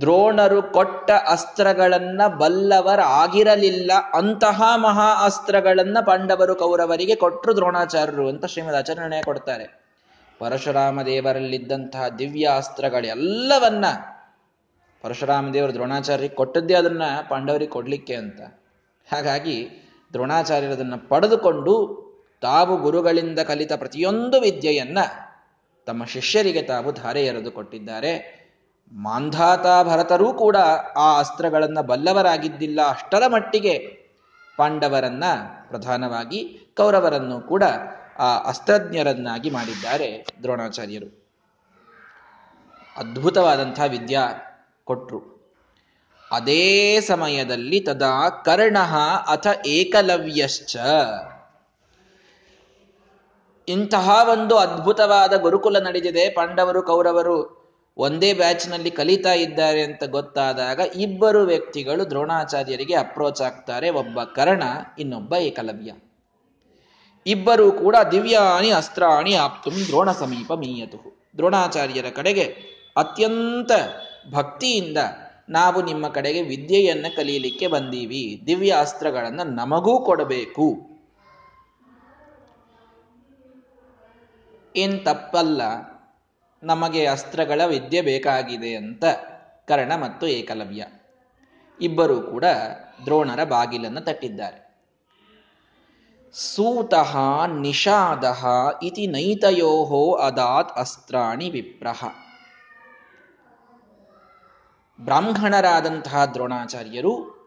ದ್ರೋಣರು 0.00 0.62
ಕೊಟ್ಟ 0.62 1.10
ಅಸ್ತ್ರಗಳನ್ನ 1.10 2.26
ಬಲ್ಲವರಾಗಿರಲಿಲ್ಲ 2.26 3.92
ಅಂತಹ 4.12 4.62
ಮಹಾ 4.76 5.24
ಅಸ್ತ್ರಗಳನ್ನ 5.24 5.98
ಪಾಂಡವರು 6.06 6.56
ಕೌರವರಿಗೆ 6.56 7.14
ಕೊಟ್ಟರು 7.14 7.56
ದ್ರೋಣಾಚಾರ್ಯರು 7.56 8.28
ಅಂತ 8.28 8.44
ಶ್ರೀಮದ್ 8.44 8.74
ಆಚರಣೆ 8.74 9.22
ಕೊಡ್ತಾರೆ. 9.22 9.82
ಪರಶುರಾಮ 10.38 11.02
ದೇವರಲ್ಲಿದ್ದಂತಹ 11.02 12.08
ದಿವ್ಯ 12.08 12.50
ಅಸ್ತ್ರಗಳೆಲ್ಲವನ್ನ 12.56 13.84
ಪರಶುರಾಮ 15.02 15.52
ದೇವರು 15.52 15.72
ದ್ರೋಣಾಚಾರ್ಯರಿಗೆ 15.72 16.34
ಕೊಟ್ಟದ್ದೇ 16.34 16.74
ಅದನ್ನ 16.74 17.02
ಪಾಂಡವರಿಗೆ 17.28 17.70
ಕೊಡ್ಲಿಕ್ಕೆ 17.70 18.14
ಅಂತ. 18.14 18.40
ಹಾಗಾಗಿ 19.12 19.68
ದ್ರೋಣಾಚಾರ್ಯರದನ್ನ 20.12 20.94
ಪಡೆದುಕೊಂಡು 21.08 22.02
ತಾವು 22.42 22.76
ಗುರುಗಳಿಂದ 22.76 23.38
ಕಲಿತ 23.38 23.72
ಪ್ರತಿಯೊಂದು 23.72 24.40
ವಿದ್ಯೆಯನ್ನ 24.40 24.98
ತಮ್ಮ 25.86 26.04
ಶಿಷ್ಯರಿಗೆ 26.04 26.62
ತಾವು 26.62 26.92
ಧಾರೆ 26.92 27.26
ಎರೆದು 27.26 27.50
ಕೊಟ್ಟಿದ್ದಾರೆ. 27.50 28.41
ಮಾಂಧಾತ 28.92 29.66
ಭರತರೂ 29.82 30.32
ಕೂಡ 30.32 30.56
ಆ 30.96 31.18
ಅಸ್ತ್ರಗಳನ್ನು 31.18 31.82
ಬಲ್ಲವರಾಗಿದ್ದಿಲ್ಲ 31.82 32.80
ಅಷ್ಟರ 32.88 33.22
ಮಟ್ಟಿಗೆ 33.26 33.78
ಪಾಂಡವರನ್ನ 34.56 35.24
ಪ್ರಧಾನವಾಗಿ 35.68 36.72
ಕೌರವರನ್ನು 36.76 37.40
ಕೂಡ 37.40 37.64
ಆ 38.18 38.38
ಅಸ್ತ್ರಜ್ಞರನ್ನಾಗಿ 38.38 39.50
ಮಾಡಿದ್ದಾರೆ 39.50 40.26
ದ್ರೋಣಾಚಾರ್ಯರು. 40.42 41.30
ಅದ್ಭುತವಾದಂಥ 42.96 43.80
ವಿದ್ಯಾ 43.88 44.28
ಕೊಟ್ರು. 44.84 45.52
ಅದೇ 46.30 47.00
ಸಮಯದಲ್ಲಿ 47.00 47.80
ತದಾ 47.80 48.28
ಕರ್ಣ 48.28 48.78
ಅಥ 49.28 49.46
ಏಕಲವ್ಯಶ್ಚ. 49.66 50.76
ಇಂತಹ 53.68 54.28
ಒಂದು 54.32 54.56
ಅದ್ಭುತವಾದ 54.56 55.40
ಗುರುಕುಲ 55.40 55.78
ನಡೆದಿದೆ 55.78 56.30
ಪಾಂಡವರು 56.30 56.82
ಕೌರವರು. 56.82 57.61
ಒಂದೇ 57.96 58.32
ಬ್ಯಾಚ್ನಲ್ಲಿ 58.32 58.90
ಕಲಿತಾ 58.90 59.32
ಇದ್ದಾರೆ 59.32 59.82
ಅಂತ 59.82 60.04
ಗೊತ್ತಾದಾಗ 60.04 60.80
ಇಬ್ಬರು 60.96 61.40
ವ್ಯಕ್ತಿಗಳು 61.40 62.10
ದ್ರೋಣಾಚಾರ್ಯರಿಗೆ 62.10 62.94
ಅಪ್ರೋಚ್ 62.94 63.42
ಆಗ್ತಾರೆ. 63.42 63.90
ಒಬ್ಬ 63.90 64.22
ಕರ್ಣ, 64.22 64.62
ಇನ್ನೊಬ್ಬ 64.98 65.34
ಏಕಲವ್ಯ. 65.34 65.92
ಇಬ್ಬರು 67.26 67.72
ಕೂಡ 67.72 67.96
ದಿವ್ಯಾಣಿ 68.12 68.70
ಅಸ್ತ್ರಾಣಿ, 68.70 69.34
ಆಪ್ತುಂ, 69.34 69.74
ದ್ರೋಣ 69.86 70.12
ಸಮೀಪ 70.12 70.52
ಮೀಯತು. 70.52 71.28
ದ್ರೋಣಾಚಾರ್ಯರ 71.36 72.06
ಕಡೆಗೆ 72.14 72.42
ಅತ್ಯಂತ 72.96 73.70
ಭಕ್ತಿಯಿಂದ 74.30 74.98
ನಾವು 75.48 75.82
ನಿಮ್ಮ 75.82 76.08
ಕಡೆಗೆ 76.08 76.42
ವಿದ್ಯೆಯನ್ನು 76.42 77.16
ಕಲಿಯಲಿಕ್ಕೆ 77.16 77.66
ಬಂದೀವಿ. 77.66 78.42
ದಿವ್ಯ 78.46 78.74
ಅಸ್ತ್ರಗಳನ್ನು 78.80 79.44
ನಮಗೂ 79.44 80.04
ಕೊಡಬೇಕು. 80.04 80.92
ಏನ್ 84.76 85.04
ತಪ್ಪಲ್ಲ. 85.04 85.62
ನಮಗೆ 86.62 87.06
ಅಸ್ತ್ರಗಳ 87.06 87.60
ವಿದ್ಯೆ 87.64 88.00
ಬೇಕಾಗಿದೆ 88.00 88.76
ಅಂತ 88.76 89.04
ಕರ್ಣ 89.68 89.94
ಮತ್ತು 89.94 90.26
ಏಕಲವ್ಯ. 90.26 90.86
ಇಬ್ಬರೂ 91.80 92.20
ಕೂಡ 92.20 92.44
ದ್ರೋಣರ 93.04 93.44
ಬಾಗಿಲನ್ನು 93.44 94.00
ತಟ್ಟಿದ್ದಾರೆ. 94.00 94.72
ಸೂತಃ 96.32 97.16
ನಿಷಾದ 97.46 98.24
ಇತಿ 98.82 99.06
ನೈತಯೋ 99.06 100.12
ಅದಾತ್ 100.12 100.78
ಅಸ್ತ್ರಾಣಿ 100.78 101.50
ವಿಪ್ರಹ. 101.50 102.04
ಬ್ರಾಹ್ಮಣರಾದಂತಹ 105.04 106.24
ದ್ರೋಣಾಚಾರ್ಯರು, 106.24 107.42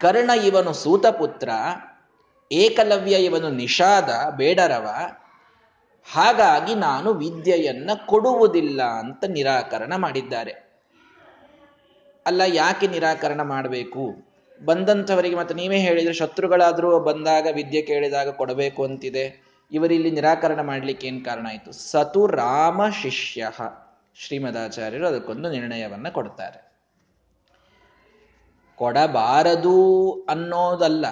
ಕರ್ಣ 0.00 0.30
ಇವನು 0.30 0.72
ಸೂತಪುತ್ರ, 0.72 1.48
ಏಕಲವ್ಯ 2.52 3.12
ಇವನು 3.12 3.50
ನಿಷಾದ, 3.50 4.10
ಬೇಡರವ 4.36 4.90
ಹಾಗಾಗಿ 6.12 6.74
ನಾನು 6.74 7.12
ವಿದ್ಯೆಯನ್ನ 7.12 7.90
ಕೊಡುವುದಿಲ್ಲ 8.06 8.82
ಅಂತ 8.82 9.24
ನಿರಾಕರಣ 9.28 9.96
ಮಾಡಿದ್ದಾರೆ. 9.96 10.68
ಅಲ್ಲ, 12.26 12.42
ಯಾಕೆ 12.46 12.86
ನಿರಾಕರಣ 12.86 13.42
ಮಾಡಬೇಕು? 13.42 14.14
ಬಂದಂಥವರಿಗೆ 14.64 15.36
ಮತ್ತೆ 15.36 15.54
ನೀವೇ 15.54 15.78
ಹೇಳಿದ್ರೆ 15.78 16.14
ಶತ್ರುಗಳಾದರೂ 16.14 17.00
ಬಂದಾಗ 17.00 17.46
ವಿದ್ಯೆ 17.52 17.82
ಕೇಳಿದಾಗ 17.82 18.30
ಕೊಡಬೇಕು 18.30 18.84
ಅಂತಿದೆ. 18.84 19.48
ಇವರಿಲ್ಲಿ 19.72 20.10
ನಿರಾಕರಣ 20.10 20.60
ಮಾಡ್ಲಿಕ್ಕೆ 20.60 21.06
ಏನ್ 21.06 21.24
ಕಾರಣ 21.24 21.46
ಆಯಿತು? 21.48 21.72
ಸತು 21.72 22.26
ರಾಮ 22.26 22.88
ಶಿಷ್ಯ. 23.02 23.50
ಶ್ರೀಮದಾಚಾರ್ಯರು 24.14 25.06
ಅದಕ್ಕೊಂದು 25.06 25.50
ನಿರ್ಣಯವನ್ನು 25.50 26.12
ಕೊಡ್ತಾರೆ. 26.12 26.68
ಕೊಡಬಾರದು 28.76 30.12
ಅನ್ನೋದಲ್ಲ. 30.28 31.06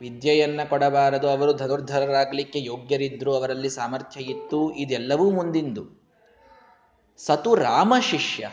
ವಿದ್ಯೆಯನ್ನ 0.00 0.60
ಕೊಡಬಾರದು, 0.68 1.28
ಅವರು 1.28 1.52
ಧನುರ್ಧರರಾಗಲಿಕ್ಕೆ 1.52 2.62
ಯೋಗ್ಯರಿದ್ದರು 2.62 3.36
ಅವರಲ್ಲಿ 3.36 3.70
ಸಾಮರ್ಥ್ಯ 3.70 4.20
ಇತ್ತು 4.20 4.74
ಇದೆಲ್ಲವೂ 4.74 5.30
ಮುಂದಿಂದು. 5.30 6.06
ಸತು 7.18 7.54
ರಾಮ 7.54 7.94
ಶಿಷ್ಯ. 8.02 8.48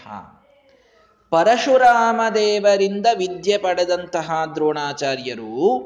ಪರಶುರಾಮ 1.30 2.22
ದೇವರಿಂದ 2.36 3.06
ವಿದ್ಯೆ 3.18 3.58
ಪಡೆದಂತಹ 3.58 4.32
ದ್ರೋಣಾಚಾರ್ಯರು 4.56 5.82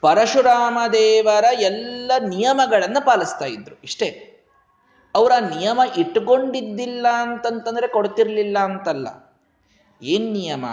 ಪರಶುರಾಮ 0.00 0.78
ದೇವರ 0.92 1.44
ಎಲ್ಲ 1.60 2.10
ನಿಯಮಗಳನ್ನು 2.28 3.06
ಪಾಲಿಸ್ತಾ 3.06 3.44
ಇದ್ರು. 3.44 3.80
ಇಷ್ಟೇ. 3.84 4.28
ಅವರ 5.14 5.32
ನಿಯಮ 5.56 5.80
ಇಟ್ಕೊಂಡಿದ್ದಿಲ್ಲ 5.96 7.06
ಅಂತಂತಂದ್ರೆ 7.20 7.88
ಕೊಡ್ತಿರ್ಲಿಲ್ಲ 7.88 8.58
ಅಂತಲ್ಲ. 8.58 9.38
ಏನ್ 10.02 10.32
ನಿಯಮ? 10.32 10.64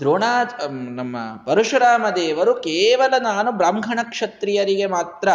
ದ್ರೋಣಾ 0.00 0.44
ನಮ್ಮ 0.70 1.16
ಪರಶುರಾಮ 1.46 2.06
ದೇವರು 2.16 2.54
ಕೇವಲ 2.54 3.14
ನಾನು 3.18 3.52
ಬ್ರಾಹ್ಮಣ 3.52 3.98
ಕ್ಷತ್ರಿಯರಿಗೆ 4.02 4.86
ಮಾತ್ರ 4.86 5.28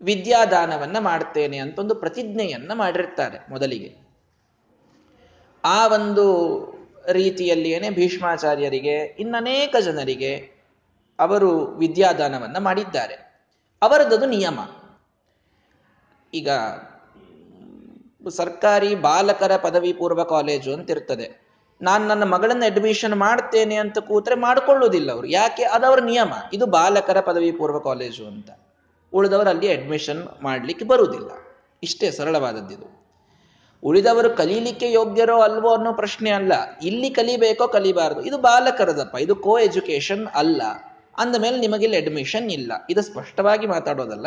ವಿದ್ಯಾದಾನವನ್ನ 0.00 0.98
ಮಾಡ್ತೇನೆ 0.98 1.58
ಅಂತ 1.58 1.78
ಒಂದು 1.78 1.94
ಪ್ರತಿಜ್ಞೆಯನ್ನ 1.94 2.72
ಮಾಡಿರ್ತಾರೆ 2.74 3.50
ಮೊದಲಿಗೆ. 3.50 3.96
ಆ 5.64 5.86
ಒಂದು 5.86 6.24
ರೀತಿಯಲ್ಲಿಯೇ 7.12 7.90
ಭೀಷ್ಮಾಚಾರ್ಯರಿಗೆ, 7.90 8.96
ಇನ್ನನೇಕ 8.96 9.76
ಜನರಿಗೆ 9.80 10.52
ಅವರು 11.18 11.64
ವಿದ್ಯಾದಾನವನ್ನ 11.64 12.58
ಮಾಡಿದ್ದಾರೆ. 12.58 13.14
ಅವರದದು 13.82 14.26
ನಿಯಮ. 14.26 14.60
ಈಗ 16.34 16.48
ಸರ್ಕಾರಿ 18.30 18.94
ಬಾಲಕರ 18.94 19.56
ಪದವಿ 19.56 19.92
ಪೂರ್ವ 19.92 20.24
ಕಾಲೇಜು 20.24 20.74
ಅಂತ 20.74 20.90
ಇರ್ತದೆ 20.90 21.47
ನಾನು 21.82 22.06
ನನ್ನ 22.06 22.22
ಮಗಳನ್ನ 22.22 22.62
ಅಡ್ಮಿಷನ್ 22.66 23.14
ಮಾಡ್ತೇನೆ 23.14 23.74
ಅಂತ 23.74 23.98
ಕೂತ್ರೆ 23.98 24.34
ಮಾಡ್ಕೊಳ್ಳೋದಿಲ್ಲ 24.34 25.12
ಅವರು. 25.12 25.26
ಯಾಕೆ? 25.26 25.62
ಅದವ್ರ 25.62 26.00
ನಿಯಮ. 26.00 26.32
ಇದು 26.52 26.66
ಬಾಲಕರ 26.66 27.20
ಪದವಿ 27.20 27.52
ಪೂರ್ವ 27.52 27.78
ಕಾಲೇಜು 27.78 28.26
ಅಂತ. 28.26 28.50
ಉಳಿದವರು 29.12 29.50
ಅಲ್ಲಿ 29.50 29.72
ಅಡ್ಮಿಷನ್ 29.72 30.28
ಮಾಡ್ಲಿಕ್ಕೆ 30.42 30.84
ಬರುವುದಿಲ್ಲ. 30.84 31.30
ಇಷ್ಟೇ 31.82 32.10
ಸರಳವಾದದ್ದಿದು. 32.10 32.98
ಉಳಿದವರು 33.82 34.30
ಕಲೀಲಿಕ್ಕೆ 34.30 34.92
ಯೋಗ್ಯರೋ 34.92 35.40
ಅಲ್ವೋ 35.40 35.74
ಅನ್ನೋ 35.74 35.92
ಪ್ರಶ್ನೆ 35.92 36.30
ಅಲ್ಲ. 36.30 36.52
ಇಲ್ಲಿ 36.82 37.10
ಕಲಿಬೇಕೋ 37.10 37.68
ಕಲಿಬಾರದು? 37.68 38.22
ಇದು 38.22 38.38
ಬಾಲಕರದಪ್ಪ. 38.38 39.16
ಇದು 39.20 39.36
ಕೋ 39.36 39.58
ಎಜುಕೇಶನ್ 39.58 40.26
ಅಲ್ಲ 40.34 40.62
ಅಂದಮೇಲೆ 41.18 41.58
ನಿಮಗಿಲ್ಲಿ 41.58 41.96
ಅಡ್ಮಿಷನ್ 41.96 42.50
ಇಲ್ಲ. 42.50 42.72
ಇದು 42.90 43.02
ಸ್ಪಷ್ಟವಾಗಿ 43.02 43.66
ಮಾತಾಡೋದಲ್ಲ. 43.66 44.26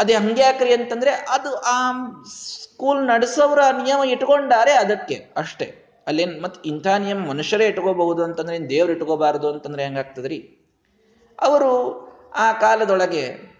ಅದೇ 0.00 0.14
ಹಂಗ್ಯಾಕ್ರಿ 0.14 0.74
ಅಂತಂದ್ರೆ 0.74 1.10
ಅದು 1.10 1.56
ಆ 1.56 1.92
ಸ್ಕೂಲ್ 2.28 3.06
ನಡೆಸೋರ 3.06 3.58
ನಿಯಮ 3.82 4.04
ಇಟ್ಕೊಂಡಾರೆ 4.04 4.72
ಅದಕ್ಕೆ 4.72 5.26
ಅಷ್ಟೇ. 5.36 5.80
ಅಲ್ಲೇನ್ 6.06 6.42
ಮತ್ತೆ 6.42 6.68
ಇಂಥ 6.68 6.86
ನಿಯಮ 6.86 7.18
ಮನುಷ್ಯರೇ 7.18 7.66
ಇಟ್ಕೋಬಹುದು 7.66 8.24
ಅಂತಂದ್ರೆ 8.24 8.70
ದೇವ್ರು 8.70 8.92
ಇಟ್ಕೋಬಾರದು 8.92 9.52
ಅಂತಂದ್ರೆ 9.52 9.84
ಹೆಂಗಾಗ್ತದ್ರಿ 9.84 10.58
ಅವರು 11.40 11.72
ಆ 12.34 12.52
ಕಾಲದೊಳಗೆ 12.52 13.54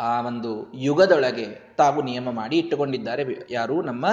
ಆ 0.00 0.20
ಒಂದು 0.20 0.72
ಯುಗದೊಳಗೆ 0.74 1.74
ತಾವು 1.76 2.02
ನಿಯಮ 2.02 2.30
ಮಾಡಿ 2.30 2.58
ಇಟ್ಟುಕೊಂಡಿದ್ದಾರೆ 2.58 3.24
ಯಾರು? 3.50 3.82
ನಮ್ಮ 3.82 4.06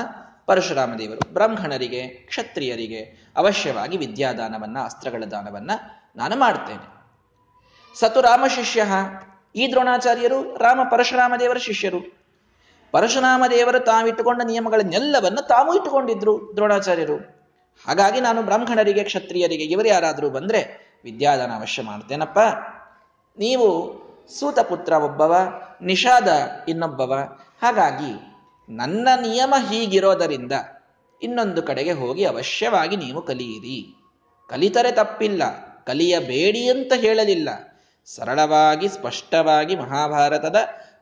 ಪರಶುರಾಮ 0.46 0.94
ದೇವರು. 0.98 1.34
ಬ್ರಾಹ್ಮಣರಿಗೆ, 1.34 2.08
ಕ್ಷತ್ರಿಯರಿಗೆ 2.08 3.32
ಅವಶ್ಯವಾಗಿ 3.36 3.98
ವಿದ್ಯಾದಾನವನ್ನ, 3.98 4.78
ಅಸ್ತ್ರಗಳ 4.80 5.24
ದಾನವನ್ನ 5.32 5.72
ನಾನು 6.16 6.36
ಮಾಡ್ತೇನೆ. 6.36 6.96
ಸತು 8.00 8.22
ರಾಮ 8.22 8.44
ಶಿಷ್ಯ 8.48 8.86
ಈ 9.56 9.72
ದ್ರೋಣಾಚಾರ್ಯರು 9.72 10.58
ರಾಮ 10.58 10.80
ಪರಶುರಾಮ 10.92 11.34
ದೇವರ 11.40 11.58
ಶಿಷ್ಯರು. 11.58 12.26
ಪರಶುರಾಮ 12.92 13.44
ದೇವರು 13.50 13.80
ತಾವಿಟ್ಟುಕೊಂಡ 13.80 14.42
ನಿಯಮಗಳನ್ನೆಲ್ಲವನ್ನು 14.46 15.48
ತಾವು 15.48 15.76
ಇಟ್ಟುಕೊಂಡಿದ್ರು 15.76 16.54
ದ್ರೋಣಾಚಾರ್ಯರು. 16.56 17.16
ಹಾಗಾಗಿ 17.88 18.22
ನಾನು 18.22 18.44
ಬ್ರಾಹ್ಮಣರಿಗೆ, 18.44 19.04
ಕ್ಷತ್ರಿಯರಿಗೆ, 19.04 19.64
ಇವರು 19.64 19.88
ಯಾರಾದರೂ 19.88 20.30
ಬಂದರೆ 20.30 20.92
ವಿದ್ಯಾದಾನ 21.04 21.52
ಅವಶ್ಯ 21.52 21.82
ಮಾಡ್ತೇನಪ್ಪ. 21.82 22.40
ನೀವು 23.38 23.68
ಸೂತಪುತ್ರ 24.40 24.94
ಒಬ್ಬವ, 24.94 25.36
ನಿಷಾದ 25.82 26.28
ಇನ್ನೊಬ್ಬವ. 26.68 27.40
ಹಾಗಾಗಿ 27.62 28.36
ನನ್ನ 28.70 29.08
ನಿಯಮ 29.22 29.54
ಹೀಗಿರೋದರಿಂದ 29.70 30.52
ಇನ್ನೊಂದು 31.22 31.62
ಕಡೆಗೆ 31.64 31.92
ಹೋಗಿ 31.92 32.26
ಅವಶ್ಯವಾಗಿ 32.26 32.96
ನೀವು 32.96 33.22
ಕಲಿಯಿರಿ. 33.22 33.96
ಕಲಿತರೆ 34.50 34.92
ತಪ್ಪಿಲ್ಲ, 34.92 35.44
ಕಲಿಯಬೇಡಿ 35.84 36.70
ಅಂತ 36.70 36.94
ಹೇಳಲಿಲ್ಲ. 36.96 37.50
ಸರಳವಾಗಿ, 38.06 38.88
ಸ್ಪಷ್ಟವಾಗಿ 38.88 39.76
ಮಹಾಭಾರತದ 39.76 40.56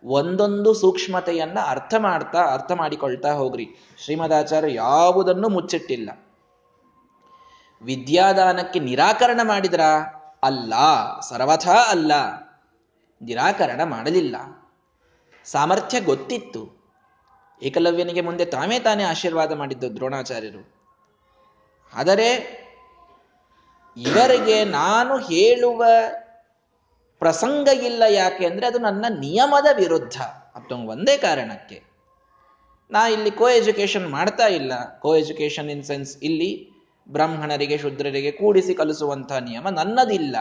ಒಂದೊಂದು 0.04 0.74
ಸೂಕ್ಷ್ಮತೆಯನ್ನ 0.74 1.60
ಅರ್ಥ 1.68 1.94
ಮಾಡ್ತಾ, 1.98 2.40
ಅರ್ಥ 2.40 2.72
ಮಾಡಿಕೊಳ್ತಾ 2.72 3.32
ಹೋಗ್ರಿ. 3.32 3.70
ಶ್ರೀಮದಾಚಾರ್ಯ 4.04 4.74
ಯಾವುದನ್ನು 4.74 5.50
ಮುಚ್ಚಿಟ್ಟಿಲ್ಲ. 5.50 6.10
ವಿದ್ಯಾದಾನಕ್ಕೆ 7.82 8.80
ನಿರಾಕರಣ 8.80 9.40
ಮಾಡಿದ್ರ? 9.44 9.82
ಅಲ್ಲ, 10.44 10.74
ಸರ್ವಥಾ 11.20 11.74
ಅಲ್ಲ. 11.74 12.12
ನಿರಾಕರಣ 13.22 13.84
ಮಾಡಲಿಲ್ಲ. 13.84 14.36
ಸಾಮರ್ಥ್ಯ 15.46 16.00
ಗೊತ್ತಿತ್ತು. 16.00 16.84
ಏಕಲವ್ಯನಿಗೆ 17.64 18.22
ಮುಂದೆ 18.22 18.46
ತಾವೇ 18.46 18.80
ತಾನೇ 18.80 19.04
ಆಶೀರ್ವಾದ 19.04 19.52
ಮಾಡಿದ್ದು 19.52 19.96
ದ್ರೋಣಾಚಾರ್ಯರು. 19.96 20.74
ಆದರೆ 21.96 22.64
ಇವರಿಗೆ 23.98 24.66
ನಾನು 24.66 25.18
ಹೇಳುವ 25.18 25.86
ಪ್ರಸಂಗ 27.24 27.68
ಇಲ್ಲ 27.68 28.04
ಯಾಕೆ 28.10 28.46
ಅಂದರೆ 28.46 28.68
ಅದು 28.68 28.80
ನನ್ನ 28.80 29.06
ನಿಯಮದ 29.20 29.66
ವಿರುದ್ಧ. 29.78 30.22
ಅಂತ 30.56 30.72
ಒಂದೇ 30.72 31.18
ಕಾರಣಕ್ಕೆ. 31.18 31.84
ನಾ 32.92 33.10
ಇಲ್ಲಿ 33.10 33.32
ಕೋ 33.32 33.50
ಎಜುಕೇಶನ್ 33.50 34.08
ಮಾಡ್ತಾ 34.08 34.48
ಇಲ್ಲ. 34.48 35.00
ಕೋ 35.00 35.16
ಎಜುಕೇಶನ್ 35.16 35.70
ಇನ್ 35.70 35.84
ಸೆನ್ಸ್ 35.84 36.18
ಇಲ್ಲಿ 36.24 36.70
ಬ್ರಾಹ್ಮಣರಿಗೆ, 37.10 37.78
ಶುದ್ರರಿಗೆ 37.78 38.32
ಕೂಡಿಸಿ 38.32 38.74
ಕಲಿಸುವಂತಹ 38.74 39.38
ನಿಯಮ 39.38 39.70
ನನ್ನದಿಲ್ಲ. 39.70 40.36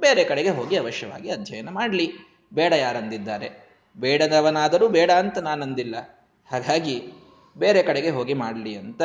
ಬೇರೆ 0.00 0.24
ಕಡೆಗೆ 0.24 0.50
ಹೋಗಿ 0.50 0.76
ಅವಶ್ಯವಾಗಿ 0.76 1.30
ಅಧ್ಯಯನ 1.30 1.68
ಮಾಡಲಿ. 1.70 2.12
ಬೇಡ 2.54 2.72
ಯಾರಂದಿದ್ದಾರೆ. 2.72 3.78
ಬೇಡದವನಾದರೂ 3.96 4.88
ಬೇಡ 4.88 5.10
ಅಂತ 5.10 5.38
ನಾನಂದಿಲ್ಲ. 5.38 5.96
ಹಾಗಾಗಿ 6.52 7.02
ಬೇರೆ 7.58 7.82
ಕಡೆಗೆ 7.82 8.10
ಹೋಗಿ 8.10 8.34
ಮಾಡಲಿ 8.34 8.78
ಅಂತ 8.78 9.02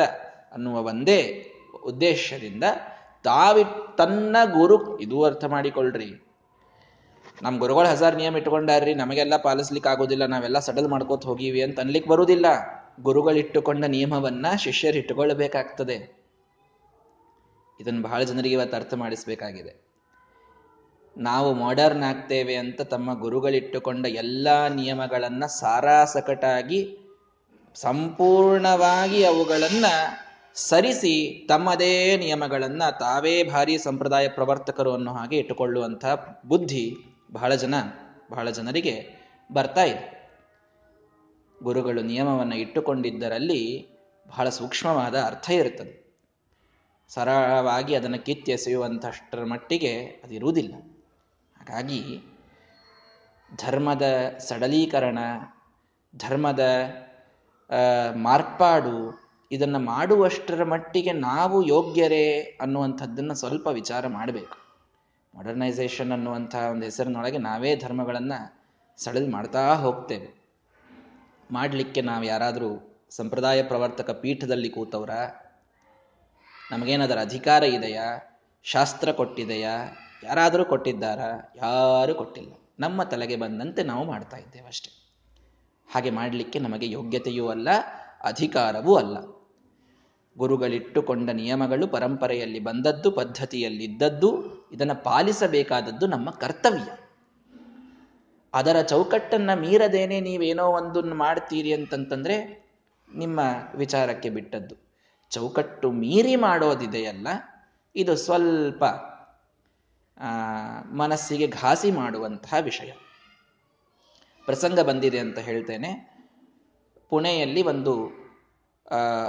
ಅನ್ನುವ 0.52 0.82
ಒಂದೇ 0.82 1.50
ಉದ್ದೇಶದಿಂದ 1.84 2.64
ತಾವಿ 3.24 3.64
ತನ್ನ 3.98 4.36
ಗುರು, 4.44 5.00
ಇದು 5.00 5.24
ಅರ್ಥ 5.24 5.44
ಮಾಡಿಕೊಳ್ಳ್ರಿ 5.44 6.33
ನಮ್ಮ 7.42 7.58
ಗುರುಗಳು 7.58 7.88
ಹಜಾರ್ 7.88 8.16
ನಿಯಮ 8.16 8.36
ಇಟ್ಕೊಂಡಾರ್ರಿ, 8.36 8.94
ನಮಗೆಲ್ಲ 8.94 9.36
ಪಾಲಿಸ್ಲಿಕ್ಕೆ 9.36 9.90
ಆಗೋದಿಲ್ಲ 9.90 10.26
ನಾವೆಲ್ಲ 10.26 10.58
ಸಡಲ್ 10.58 10.88
ಮಾಡ್ಕೋತ 10.88 11.26
ಹೋಗಿವಿ 11.26 11.62
ಅಂತ 11.62 11.80
ಅನ್ಲಿಕ್ಕೆ 11.80 12.10
ಬರುವುದಿಲ್ಲ 12.10 12.46
ಗುರುಗಳಿಟ್ಟುಕೊಂಡ 13.00 13.84
ನಿಯಮವನ್ನ 13.84 14.46
ಶಿಷ್ಯರು 14.56 14.96
ಇಟ್ಟುಕೊಳ್ಳಬೇಕಾಗ್ತದೆ 14.96 16.24
ಇದನ್ನು 17.80 18.02
ಬಹಳ 18.02 18.22
ಜನರಿಗೆ 18.22 18.54
ಇವತ್ತು 18.54 18.76
ಅರ್ಥ 18.76 18.94
ಮಾಡಿಸ್ಬೇಕಾಗಿದೆ. 18.94 19.72
ನಾವು 21.18 21.54
ಮಾಡರ್ನ್ 21.54 22.02
ಆಗ್ತೇವೆ 22.02 22.56
ಅಂತ 22.56 22.82
ತಮ್ಮ 22.82 23.20
ಗುರುಗಳಿಟ್ಟುಕೊಂಡ 23.20 24.06
ಎಲ್ಲ 24.06 24.68
ನಿಯಮಗಳನ್ನ 24.68 25.46
ಸಾರಾಸಕಟಾಗಿ 25.46 26.98
ಸಂಪೂರ್ಣವಾಗಿ 27.76 29.24
ಅವುಗಳನ್ನ 29.24 29.84
ಸರಿಸಿ 30.54 31.46
ತಮ್ಮದೇ 31.48 32.16
ನಿಯಮಗಳನ್ನ 32.16 32.82
ತಾವೇ 32.90 33.44
ಭಾರಿ 33.44 33.78
ಸಂಪ್ರದಾಯ 33.78 34.28
ಪ್ರವರ್ತಕರು 34.28 34.92
ಅನ್ನೋ 34.92 35.12
ಹಾಗೆ 35.12 35.36
ಇಟ್ಟುಕೊಳ್ಳುವಂತಹ 35.36 36.42
ಬುದ್ಧಿ 36.46 36.96
ಬಹಳ 37.34 37.54
ಜನ, 37.54 37.74
ಬಹಳ 38.30 38.50
ಜನರಿಗೆ 38.50 38.94
ಬರ್ತಾ 39.52 39.84
ಇದೆ. 39.84 40.04
ಗುರುಗಳು 41.62 42.02
ನಿಯಮವನ್ನು 42.02 42.56
ಇಟ್ಟುಕೊಂಡಿದ್ದರಲ್ಲಿ 42.56 43.62
ಬಹಳ 44.28 44.48
ಸೂಕ್ಷ್ಮವಾದ 44.48 45.16
ಅರ್ಥ 45.20 45.50
ಇರುತ್ತದೆ. 45.50 45.94
ಸರಳವಾಗಿ 47.08 47.94
ಅದನ್ನು 47.94 48.24
ಕಿತ್ತೆಸೆಯುವಂಥಷ್ಟರ 48.24 49.44
ಮಟ್ಟಿಗೆ 49.44 49.92
ಅದಿರುವುದಿಲ್ಲ 50.24 50.74
ಹಾಗಾಗಿ 51.58 52.00
ಧರ್ಮದ 53.56 54.02
ಸಡಲೀಕರಣ, 54.38 55.18
ಧರ್ಮದ 56.16 56.64
ಮಾರ್ಪಾಡು 58.14 58.96
ಇದನ್ನು 59.52 59.78
ಮಾಡುವಷ್ಟರ 59.78 60.64
ಮಟ್ಟಿಗೆ 60.64 61.12
ನಾವು 61.12 61.62
ಯೋಗ್ಯರೇ 61.62 62.58
ಅನ್ನುವಂಥದ್ದನ್ನು 62.60 63.34
ಸ್ವಲ್ಪ 63.34 63.66
ವಿಚಾರ 63.66 64.06
ಮಾಡಬೇಕು. 64.06 64.63
ಮಾಡರ್ನೈಸೇಷನ್ 65.34 66.12
ಅನ್ನುವಂಥ 66.12 66.54
ಒಂದು 66.54 66.84
ಹೆಸರಿನೊಳಗೆ 66.84 67.38
ನಾವೇ 67.38 67.76
ಧರ್ಮಗಳನ್ನು 67.76 68.64
ಸಡಲ್ 68.96 69.28
ಮಾಡ್ತಾ 69.28 69.74
ಹೋಗ್ತೇವೆ. 69.74 70.44
ಮಾಡಲಿಕ್ಕೆ 71.50 72.00
ನಾವು 72.00 72.24
ಯಾರಾದರೂ 72.24 73.00
ಸಂಪ್ರದಾಯ 73.10 73.62
ಪ್ರವರ್ತಕ 73.62 74.10
ಪೀಠದಲ್ಲಿ 74.10 74.68
ಕೂತವ್ರ, 74.68 75.10
ನಮಗೇನಾದರೂ 76.72 77.18
ಅಧಿಕಾರ 77.18 77.62
ಇದೆಯಾ? 77.62 78.30
ಶಾಸ್ತ್ರ 78.62 79.12
ಕೊಟ್ಟಿದೆಯಾ? 79.12 79.78
ಯಾರಾದರೂ 80.22 80.64
ಕೊಟ್ಟಿದ್ದಾರಾ? 80.64 81.52
ಯಾರೂ 81.56 82.14
ಕೊಟ್ಟಿಲ್ಲ. 82.14 82.52
ನಮ್ಮ 82.80 83.02
ತಲೆಗೆ 83.02 83.36
ಬಂದಂತೆ 83.36 83.82
ನಾವು 83.82 84.04
ಮಾಡ್ತಾ 84.04 84.36
ಇದ್ದೇವೆ 84.36 84.66
ಅಷ್ಟೆ. 84.66 85.14
ಹಾಗೆ 85.92 86.10
ಮಾಡಲಿಕ್ಕೆ 86.10 86.58
ನಮಗೆ 86.58 86.90
ಯೋಗ್ಯತೆಯೂ 86.90 87.48
ಅಲ್ಲ, 87.48 87.68
ಅಧಿಕಾರವೂ 88.24 88.96
ಅಲ್ಲ. 88.96 89.16
ಗುರುಗಳಿಟ್ಟುಕೊಂಡ 90.38 91.30
ನಿಯಮಗಳು 91.30 91.86
ಪರಂಪರೆಯಲ್ಲಿ 91.88 92.58
ಬಂದದ್ದು, 92.58 93.10
ಪದ್ಧತಿಯಲ್ಲಿದ್ದದ್ದು 93.10 94.53
ಇದನ್ನು 94.74 94.96
ಪಾಲಿಸಬೇಕಾದದ್ದು 95.02 96.06
ನಮ್ಮ 96.06 96.28
ಕರ್ತವ್ಯ. 96.42 96.90
ಅದರ 98.54 98.76
ಚೌಕಟ್ಟನ್ನ 98.82 99.50
ಮೀರದೇನೆ 99.54 100.18
ನೀವೇನೋ 100.20 100.64
ಒಂದನ್ನು 100.70 101.14
ಮಾಡ್ತೀರಿ 101.14 101.72
ಅಂತಂತಂದ್ರೆ 101.72 102.36
ನಿಮ್ಮ 103.08 103.40
ವಿಚಾರಕ್ಕೆ 103.74 104.30
ಬಿಟ್ಟದ್ದು. 104.30 104.74
ಚೌಕಟ್ಟು 105.32 105.88
ಮೀರಿ 105.92 106.34
ಮಾಡೋದಿದೆಯಲ್ಲ, 106.36 107.28
ಇದು 107.94 108.12
ಸ್ವಲ್ಪ 108.16 108.84
ಮನಸ್ಸಿಗೆ 110.92 111.46
ಘಾಸಿ 111.50 111.90
ಮಾಡುವಂತಹ 111.90 112.60
ವಿಷಯ. 112.60 112.90
ಪ್ರಸಂಗ 114.44 114.80
ಬಂದಿದೆ 114.80 115.18
ಅಂತ 115.18 115.38
ಹೇಳ್ತೇನೆ. 115.38 115.90
ಪುಣೆಯಲ್ಲಿ 117.10 117.62
ಒಂದು 117.62 117.94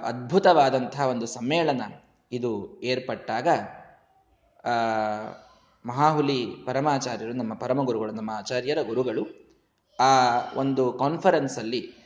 ಅದ್ಭುತವಾದಂತಹ 0.04 1.04
ಒಂದು 1.08 1.28
ಸಮ್ಮೇಳನ 1.28 1.84
ಇದು 2.32 2.52
ಏರ್ಪಟ್ಟಾಗ 2.84 3.48
ಮಹಾಹುಲಿ 5.86 6.46
ಪರಮಾಚಾರ್ಯರು, 6.66 7.34
ನಮ್ಮ 7.34 7.54
ಪರಮಗುರುಗಳು, 7.54 8.12
ನಮ್ಮ 8.12 8.32
ಆಚಾರ್ಯರ 8.32 8.78
ಗುರುಗಳು 8.82 9.46
ಆ 10.00 10.40
ಒಂದು 10.56 10.94
ಕಾನ್ಫರೆನ್ಸಲ್ಲಿ 10.94 12.06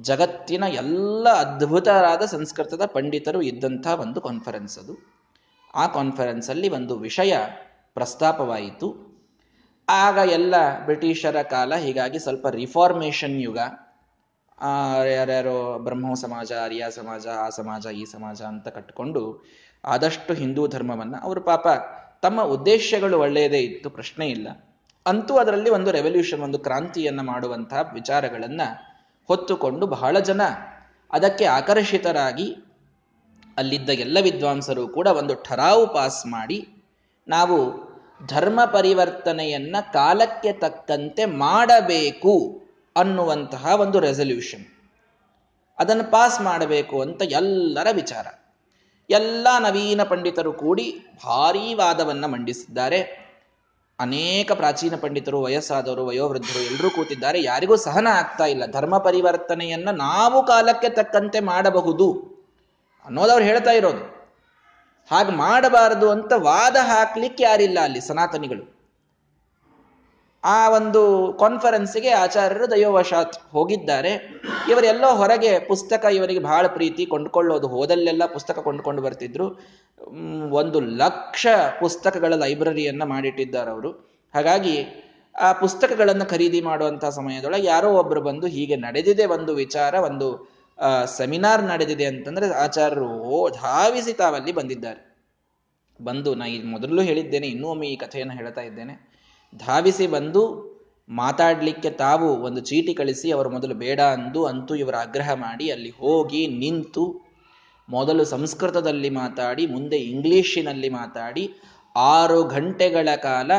ಜಗತ್ತಿನ 0.00 0.64
ಎಲ್ಲ 0.68 1.28
ಅದ್ಭುತರಾದ 1.28 2.22
ಸಂಸ್ಕೃತದ 2.22 2.84
ಪಂಡಿತರು 2.86 3.42
ಇದ್ದಂಥ 3.42 3.86
ಒಂದು 3.86 4.20
ಕಾನ್ಫರೆನ್ಸ್ 4.20 4.78
ಅದು. 4.78 5.16
ಆ 5.74 5.86
ಕಾನ್ಫರೆನ್ಸಲ್ಲಿ 5.86 6.68
ಒಂದು 6.68 6.98
ವಿಷಯ 6.98 7.36
ಪ್ರಸ್ತಾಪವಾಯಿತು. 7.94 9.16
ಆಗ 9.88 10.30
ಎಲ್ಲ 10.30 10.84
ಬ್ರಿಟಿಷರ 10.84 11.42
ಕಾಲ 11.42 11.74
ಹೀಗಾಗಿ 11.74 12.18
ಸ್ವಲ್ಪ 12.18 12.46
ರಿಫಾರ್ಮೇಷನ್ 12.46 13.40
ಯುಗ. 13.40 13.58
ಯಾರ್ಯಾರೋ 15.06 15.78
ಬ್ರಹ್ಮ 15.78 16.14
ಸಮಾಜ 16.14 16.52
ಆರ್ಯ 16.64 16.86
ಸಮಾಜ, 16.90 17.26
ಆ 17.26 17.48
ಸಮಾಜ, 17.48 17.86
ಈ 17.86 18.04
ಸಮಾಜ 18.04 18.42
ಅಂತ 18.42 18.68
ಕಟ್ಕೊಂಡು 18.68 19.44
ಆದಷ್ಟು 19.86 20.34
ಹಿಂದೂ 20.34 20.66
ಧರ್ಮವನ್ನ 20.66 21.16
ಅವರು 21.22 21.40
ಪಾಪ 21.40 21.66
ತಮ್ಮ 22.22 22.42
ಉದ್ದೇಶಗಳು 22.42 23.18
ಒಳ್ಳೆಯದೇ 23.18 23.58
ಇತ್ತು 23.58 23.90
ಪ್ರಶ್ನೆ 23.90 24.28
ಇಲ್ಲ. 24.28 24.48
ಅಂತೂ 25.06 25.36
ಅದರಲ್ಲಿ 25.36 25.70
ಒಂದು 25.70 25.90
ರೆವಲ್ಯೂಷನ್ 25.90 26.40
ಒಂದು 26.40 26.58
ಕ್ರಾಂತಿಯನ್ನ 26.58 27.20
ಮಾಡುವಂತಹ 27.20 27.90
ವಿಚಾರಗಳನ್ನ 27.92 28.60
ಹೊತ್ತುಕೊಂಡು 29.28 29.86
ಬಹಳ 29.86 30.18
ಜನ 30.18 30.40
ಅದಕ್ಕೆ 31.12 31.44
ಆಕರ್ಷಿತರಾಗಿ 31.44 32.56
ಅಲ್ಲಿದ್ದ 33.56 33.90
ಎಲ್ಲ 33.90 34.18
ವಿದ್ವಾಂಸರು 34.22 34.88
ಕೂಡ 34.88 35.06
ಒಂದು 35.06 35.34
ಠರಾವು 35.34 35.94
ಪಾಸ್ 35.94 36.26
ಮಾಡಿ 36.26 36.68
ನಾವು 37.28 37.86
ಧರ್ಮ 38.26 38.60
ಪರಿವರ್ತನೆಯನ್ನ 38.64 39.76
ಕಾಲಕ್ಕೆ 39.92 40.52
ತಕ್ಕಂತೆ 40.52 41.24
ಮಾಡಬೇಕು 41.24 42.62
ಅನ್ನುವಂತಹ 42.96 43.80
ಒಂದು 43.80 44.00
ರೆಸಲ್ಯೂಷನ್ 44.00 44.66
ಅದನ್ನು 45.78 46.10
ಪಾಸ್ 46.10 46.40
ಮಾಡಬೇಕು 46.40 47.02
ಅಂತ 47.02 47.22
ಎಲ್ಲರ 47.22 47.86
ವಿಚಾರ. 47.92 48.26
ಎಲ್ಲ 49.10 49.48
ನವೀನ 49.58 50.02
ಪಂಡಿತರು 50.02 50.52
ಕೂಡಿ 50.52 51.06
ಭಾರೀ 51.24 51.74
ವಾದವನ್ನು 51.74 52.28
ಮಂಡಿಸಿದ್ದಾರೆ. 52.28 53.26
ಅನೇಕ 54.00 54.52
ಪ್ರಾಚೀನ 54.52 54.96
ಪಂಡಿತರು, 54.96 55.42
ವಯಸ್ಸಾದವರು, 55.42 56.06
ವಯೋವೃದ್ಧರು 56.06 56.62
ಎಲ್ಲರೂ 56.62 56.90
ಕೂತಿದ್ದಾರೆ. 56.90 57.42
ಯಾರಿಗೂ 57.42 57.76
ಸಹನ 57.76 58.06
ಆಗ್ತಾ 58.06 58.44
ಇಲ್ಲ. 58.44 58.66
ಧರ್ಮ 58.66 58.98
ಪರಿವರ್ತನೆಯನ್ನು 58.98 59.92
ನಾವು 59.92 60.46
ಕಾಲಕ್ಕೆ 60.46 60.88
ತಕ್ಕಂತೆ 60.88 61.40
ಮಾಡಬಹುದು 61.40 62.36
ಅನ್ನೋದವ್ರು 63.06 63.44
ಹೇಳ್ತಾ 63.44 63.70
ಇರೋದು. 63.70 64.16
ಹಾಗೆ 65.10 65.30
ಮಾಡಬಾರದು 65.30 66.10
ಅಂತ 66.10 66.32
ವಾದ 66.36 66.76
ಹಾಕ್ಲಿಕ್ಕೆ 66.76 67.44
ಯಾರಿಲ್ಲ 67.44 67.78
ಅಲ್ಲಿ 67.80 68.00
ಸನಾತನಿಗಳು. 68.00 68.75
ಆ 70.54 70.68
ಒಂದು 70.68 71.00
ಕಾನ್ಫರೆನ್ಸ್ಗೆ 71.40 72.10
ಆಚಾರ್ಯರು 72.10 72.70
ದಯೋವಶಾತ್ 72.70 73.36
ಹೋಗಿದ್ದಾರೆ. 73.50 74.12
ಇವರೆಲ್ಲೋ 74.70 75.08
ಹೊರಗೆ 75.14 75.58
ಪುಸ್ತಕ 75.58 76.04
ಇವರಿಗೆ 76.12 76.38
ಬಹಳ 76.38 76.66
ಪ್ರೀತಿ 76.66 77.06
ಕೊಂಡ್ಕೊಳ್ಳೋದು, 77.06 77.68
ಹೋದಲ್ಲೆಲ್ಲ 77.68 78.26
ಪುಸ್ತಕ 78.26 78.58
ಕೊಂಡ್ಕೊಂಡು 78.58 79.02
ಬರ್ತಿದ್ರು. 79.02 79.46
ಒಂದು 80.50 80.80
ಲಕ್ಷ 80.80 81.46
ಪುಸ್ತಕಗಳ 81.80 82.34
ಲೈಬ್ರರಿಯನ್ನ 82.34 83.02
ಮಾಡಿಟ್ಟಿದ್ದಾರೆ 83.04 83.70
ಅವರು. 83.70 83.90
ಹಾಗಾಗಿ 84.34 84.76
ಆ 85.34 85.52
ಪುಸ್ತಕಗಳನ್ನು 85.52 86.26
ಖರೀದಿ 86.26 86.60
ಮಾಡುವಂತಹ 86.60 87.08
ಸಮಯದೊಳಗೆ 87.08 87.66
ಯಾರೋ 87.66 87.88
ಒಬ್ರು 87.92 88.20
ಬಂದು 88.22 88.46
ಹೀಗೆ 88.46 88.76
ನಡೆದಿದೆ 88.76 89.24
ಒಂದು 89.26 89.54
ವಿಚಾರ, 89.54 89.94
ಒಂದು 89.94 90.28
ಸೆಮಿನಾರ್ 91.16 91.62
ನಡೆದಿದೆ 91.62 92.04
ಅಂತಂದ್ರೆ 92.04 92.50
ಆಚಾರ್ಯರು 92.54 93.10
ಧಾವಿಸಿ 93.54 94.12
ತಾವಲ್ಲಿ 94.12 94.52
ಬಂದಿದ್ದಾರೆ. 94.52 95.02
ಬಂದು 96.02 96.34
ನಾ 96.34 96.44
ಮೊದಲು 96.64 97.02
ಹೇಳಿದ್ದೇನೆ, 97.02 97.46
ಇನ್ನೂ 97.46 97.68
ಒಮ್ಮೆ 97.68 97.86
ಈ 97.86 97.96
ಕಥೆಯನ್ನು 97.96 98.34
ಹೇಳ್ತಾ 98.34 98.60
ಇದ್ದೇನೆ. 98.60 99.15
ಧಾವಿಸಿ 99.52 100.06
ಬಂದು 100.06 100.42
ಮಾತಾಡಲಿಕ್ಕೆ 101.08 101.90
ತಾವು 101.90 102.28
ಒಂದು 102.42 102.60
ಚೀಟಿ 102.60 102.94
ಕಳಿಸಿ, 102.94 103.32
ಅವರು 103.32 103.50
ಮೊದಲು 103.50 103.74
ಬೇಡ 103.74 104.00
ಅಂದು 104.00 104.44
ಅಂತೂ 104.44 104.74
ಇವರ 104.74 104.94
ಆಗ್ರಹ 104.94 105.30
ಮಾಡಿ, 105.34 105.70
ಅಲ್ಲಿ 105.70 105.90
ಹೋಗಿ 105.90 106.46
ನಿಂತು 106.46 107.04
ಮೊದಲು 107.88 108.24
ಸಂಸ್ಕೃತದಲ್ಲಿ 108.24 109.10
ಮಾತಾಡಿ, 109.10 109.66
ಮುಂದೆ 109.66 109.96
ಇಂಗ್ಲಿಶಿನಲ್ಲಿ 109.96 110.88
ಮಾತಾಡಿ, 110.88 111.44
ಆರು 111.96 112.44
ಗಂಟೆಗಳ 112.44 113.08
ಕಾಲ 113.22 113.50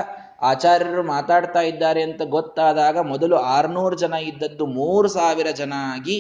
ಆಚಾರ್ಯರು 0.42 1.04
ಮಾತಾಡ್ತಾ 1.04 1.62
ಇದ್ದಾರೆ 1.62 2.02
ಅಂತ 2.02 2.22
ಗೊತ್ತಾದಾಗ 2.22 2.98
ಮೊದಲು 2.98 3.36
ಆರ್ನೂರು 3.36 3.96
ಜನ 3.96 4.14
ಇದ್ದದ್ದು 4.14 4.66
ಮೂರು 4.66 5.08
ಸಾವಿರ 5.08 5.48
ಜನ 5.52 5.74
ಆಗಿ, 5.94 6.18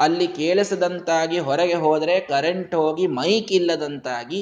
ಅಲ್ಲಿ 0.00 0.26
ಕೇಳಿಸದಂತಾಗಿ, 0.26 1.38
ಹೊರಗೆ 1.38 1.74
ಹೋದರೆ 1.74 2.20
ಕರೆಂಟ್ 2.20 2.74
ಹೋಗಿ, 2.74 3.06
ಮೈಕ್ 3.06 3.52
ಇಲ್ಲದಂತಾಗಿ 3.52 4.40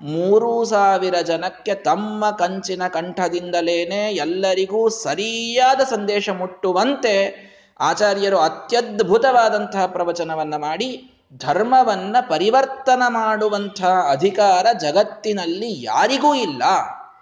ಮೂರು 0.00 0.64
ಸಾವಿರ 0.64 1.14
ಜನಕ್ಕೆ 1.14 1.74
ತಮ್ಮ 1.74 2.30
ಕಂಚಿನ 2.30 2.82
ಕಂಠದಿಂದಲೇನೆ 2.88 4.10
ಎಲ್ಲರಿಗೂ 4.10 4.88
ಸರಿಯಾದ 4.88 5.80
ಸಂದೇಶ 5.80 6.28
ಮುಟ್ಟುವಂತೆ 6.28 7.46
ಆಚಾರ್ಯರು 7.80 8.38
ಅತ್ಯದ್ಭುತವಾದಂತಹ 8.38 9.86
ಪ್ರವಚನವನ್ನು 9.86 10.58
ಮಾಡಿ 10.60 11.10
ಧರ್ಮವನ್ನ 11.36 12.16
ಪರಿವರ್ತನ 12.20 13.02
ಮಾಡುವಂತಹ 13.08 14.06
ಅಧಿಕಾರ 14.10 14.66
ಜಗತ್ತಿನಲ್ಲಿ 14.78 15.82
ಯಾರಿಗೂ 15.82 16.34
ಇಲ್ಲ. 16.34 16.62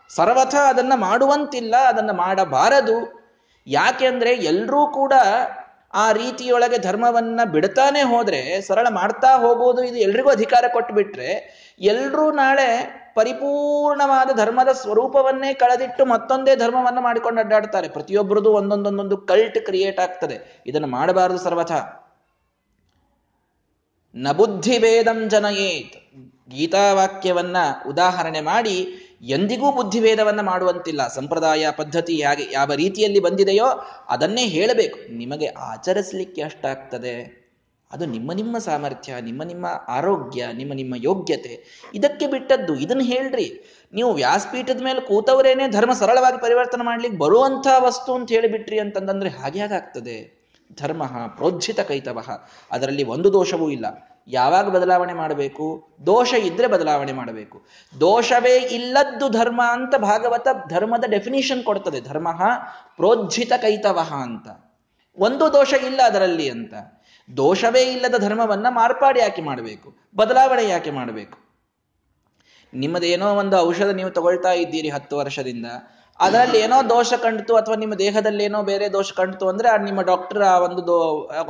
ಸರ್ವಥ 0.08 0.54
ಅದನ್ನ 0.54 0.92
ಮಾಡುವಂತಿಲ್ಲ, 0.96 1.74
ಅದನ್ನ 1.76 2.10
ಮಾಡಬಾರದು. 2.10 3.24
ಯಾಕೆಂದ್ರೆ 3.66 4.30
ಎಲ್ಲರೂ 4.30 4.86
ಕೂಡ 4.86 5.12
ಆ 5.94 6.12
ರೀತಿಯೊಳಗೆ 6.12 6.78
ಧರ್ಮವನ್ನ 6.78 7.40
ಬಿಡ್ತಾನೆ 7.44 8.02
ಹೋದ್ರೆ, 8.02 8.60
ಸರಳ 8.60 8.86
ಮಾಡ್ತಾ 8.90 9.36
ಹೋಗೋದು 9.36 9.84
ಇದು 9.84 9.96
ಎಲ್ರಿಗೂ 9.96 10.30
ಅಧಿಕಾರ 10.30 10.64
ಕೊಟ್ಟು 10.72 10.94
ಎಲ್ಲರೂ 11.78 12.30
ನಾಳೆ 12.30 13.04
ಪರಿಪೂರ್ಣವಾದ 13.14 14.30
ಧರ್ಮದ 14.36 14.68
ಸ್ವರೂಪವನ್ನೇ 14.68 15.54
ಕಳೆದಿಟ್ಟು 15.54 16.04
ಮತ್ತೊಂದೇ 16.04 16.56
ಧರ್ಮವನ್ನು 16.56 17.00
ಮಾಡಿಕೊಂಡು 17.00 17.40
ಅಡ್ಡಾಡ್ತಾರೆ. 17.40 17.88
ಪ್ರತಿಯೊಬ್ಬರದು 17.88 18.52
ಒಂದೊಂದೊಂದೊಂದು 18.52 19.16
ಕಲ್ಟ್ 19.16 19.58
ಕ್ರಿಯೇಟ್ 19.58 20.00
ಆಗ್ತದೆ. 20.00 20.62
ಇದನ್ನು 20.66 20.86
ಮಾಡಬಾರದು 20.86 21.38
ಸರ್ವಥ. 21.38 21.72
ನಬುದ್ಧಿ 24.14 24.78
ವೇದಂ 24.78 25.28
ಜನಯೇತ್. 25.28 25.96
ಗೀತಾವಾಕ್ಯವನ್ನ 26.50 27.56
ಉದಾಹರಣೆ 27.88 28.40
ಮಾಡಿ 28.40 29.03
ಎಂದಿಗೂ 29.28 29.72
ಬುದ್ಧಿವೇದವನ್ನು 29.72 30.42
ಮಾಡುವಂತಿಲ್ಲ. 30.42 31.08
ಸಂಪ್ರದಾಯ 31.08 31.66
ಪದ್ಧತಿ 31.70 32.14
ಹೇಗೆ 32.14 32.52
ಯಾವ 32.52 32.72
ರೀತಿಯಲ್ಲಿ 32.72 33.20
ಬಂದಿದೆಯೋ 33.20 33.64
ಅದನ್ನೇ 34.08 34.46
ಹೇಳಬೇಕು. 34.46 35.12
ನಿಮಗೆ 35.12 35.46
ಆಚರಿಸಲಿಕ್ಕೆ 35.46 36.42
ಅಷ್ಟಾಗ್ತದೆ 36.42 37.44
ಅದು 37.92 38.06
ನಿಮ್ಮ 38.06 38.32
ನಿಮ್ಮ 38.32 38.58
ಸಾಮರ್ಥ್ಯ, 38.58 39.14
ನಿಮ್ಮ 39.20 39.42
ನಿಮ್ಮ 39.42 39.66
ಆರೋಗ್ಯ, 39.88 40.46
ನಿಮ್ಮ 40.52 40.72
ನಿಮ್ಮ 40.72 40.94
ಯೋಗ್ಯತೆ. 40.96 41.82
ಇದಕ್ಕೆ 41.94 42.26
ಬಿಟ್ಟದ್ದು 42.26 42.74
ಇದನ್ನು 42.74 43.04
ಹೇಳ್ರಿ. 43.04 43.62
ನೀವು 43.94 44.12
ವ್ಯಾಸಪೀಠದ 44.12 44.82
ಮೇಲೆ 44.84 45.00
ಕೂತವರೇನೆ 45.00 45.70
ಧರ್ಮ 45.70 45.92
ಸರಳವಾಗಿ 45.92 46.38
ಪರಿವರ್ತನೆ 46.42 46.84
ಮಾಡ್ಲಿಕ್ಕೆ 46.84 47.18
ಬರುವಂಥ 47.18 47.66
ವಸ್ತು 47.78 48.14
ಅಂತ 48.14 48.28
ಹೇಳಿಬಿಟ್ರಿ 48.32 48.78
ಅಂತಂದ್ರೆ 48.78 49.30
ಹಾಗೆ 49.30 49.60
ಹಾಗಾಗ್ತದೆ. 49.60 50.44
ಧರ್ಮ 50.80 51.06
ಪ್ರೋಜ್ಜಿತ 51.06 51.80
ಕೈತವ. 51.80 52.20
ಅದರಲ್ಲಿ 52.72 53.04
ಒಂದು 53.04 53.32
ದೋಷವೂ 53.32 53.70
ಇಲ್ಲ. 53.70 54.08
ಯಾವಾಗ 54.28 54.68
ಬದಲಾವಣೆ 54.68 55.12
ಮಾಡಬೇಕು? 55.12 55.88
ದೋಷ 56.06 56.34
ಇದ್ರೆ 56.34 56.66
ಬದಲಾವಣೆ 56.66 57.12
ಮಾಡಬೇಕು. 57.12 57.66
ದೋಷವೇ 58.00 58.56
ಇಲ್ಲದ್ದು 58.56 59.28
ಧರ್ಮ 59.28 59.62
ಅಂತ 59.70 59.94
ಭಾಗವತ 59.96 60.48
ಧರ್ಮದ 60.68 61.04
ಡೆಫಿನಿಷನ್ 61.10 61.64
ಕೊಡ್ತದೆ. 61.64 62.00
ಧರ್ಮ 62.00 62.28
ಪ್ರೋಜ್ಜಿತ 62.96 63.52
ಕೈತವಹ 63.52 64.12
ಅಂತ. 64.14 64.48
ಒಂದು 65.18 65.52
ದೋಷ 65.52 65.72
ಇಲ್ಲ 65.72 66.00
ಅದರಲ್ಲಿ 66.04 66.50
ಅಂತ. 66.50 66.74
ದೋಷವೇ 67.36 67.82
ಇಲ್ಲದ 67.82 68.14
ಧರ್ಮವನ್ನ 68.18 68.66
ಮಾರ್ಪಾಡು 68.70 69.20
ಯಾಕೆ 69.20 69.42
ಮಾಡಬೇಕು? 69.42 69.94
ಬದಲಾವಣೆ 70.16 70.68
ಯಾಕೆ 70.68 70.90
ಮಾಡಬೇಕು? 70.90 71.38
ನಿಮ್ಮದೇನೋ 72.74 73.34
ಒಂದು 73.34 73.56
ಔಷಧ 73.56 73.86
ನೀವು 73.86 74.10
ತಗೊಳ್ತಾ 74.10 74.52
ಇದ್ದೀರಿ 74.52 74.88
ಹತ್ತು 74.90 75.16
ವರ್ಷದಿಂದ. 75.16 75.66
ಅದರಲ್ಲಿ 76.20 76.58
ಏನೋ 76.58 76.88
ದೋಷ 76.88 77.14
ಕಂಡಿತು 77.14 77.56
ಅಥವಾ 77.56 77.74
ನಿಮ್ಮ 77.74 77.94
ದೇಹದಲ್ಲಿ 77.94 78.44
ಏನೋ 78.44 78.62
ಬೇರೆ 78.62 78.92
ದೋಷ 78.92 79.12
ಕಂಡಿತು 79.12 79.48
ಅಂದ್ರೆ 79.48 79.84
ನಿಮ್ಮ 79.84 80.02
ಡಾಕ್ಟರ್ 80.02 80.42
ಆ 80.42 80.58
ಒಂದು 80.58 80.96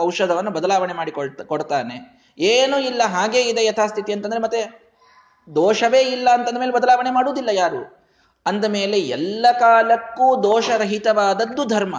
ಔಷಧವನ್ನು 0.00 0.50
ಬದಲಾವಣೆ 0.50 0.92
ಮಾಡಿ 0.92 1.12
ಕೊಡ್ತಾನೆ. 1.46 2.23
ಏನೂ 2.38 2.78
ಇಲ್ಲ, 2.78 3.02
ಹಾಗೇ 3.04 3.40
ಇದೆ 3.40 3.64
ಯಥಾಸ್ಥಿತಿ 3.64 4.12
ಅಂತಂದ್ರೆ 4.12 4.40
ಮತ್ತೆ 4.40 4.84
ದೋಷವೇ 5.54 6.00
ಇಲ್ಲ 6.00 6.28
ಅಂತಂದ 6.32 6.58
ಮೇಲೆ 6.58 6.72
ಬದಲಾವಣೆ 6.72 7.10
ಮಾಡುವುದಿಲ್ಲ 7.10 7.48
ಯಾರು? 7.52 8.04
ಅಂದ 8.46 8.64
ಮೇಲೆ 8.64 9.00
ಎಲ್ಲ 9.00 9.46
ಕಾಲಕ್ಕೂ 9.60 10.42
ದೋಷರಹಿತವಾದದ್ದು 10.42 11.64
ಧರ್ಮ. 11.64 11.96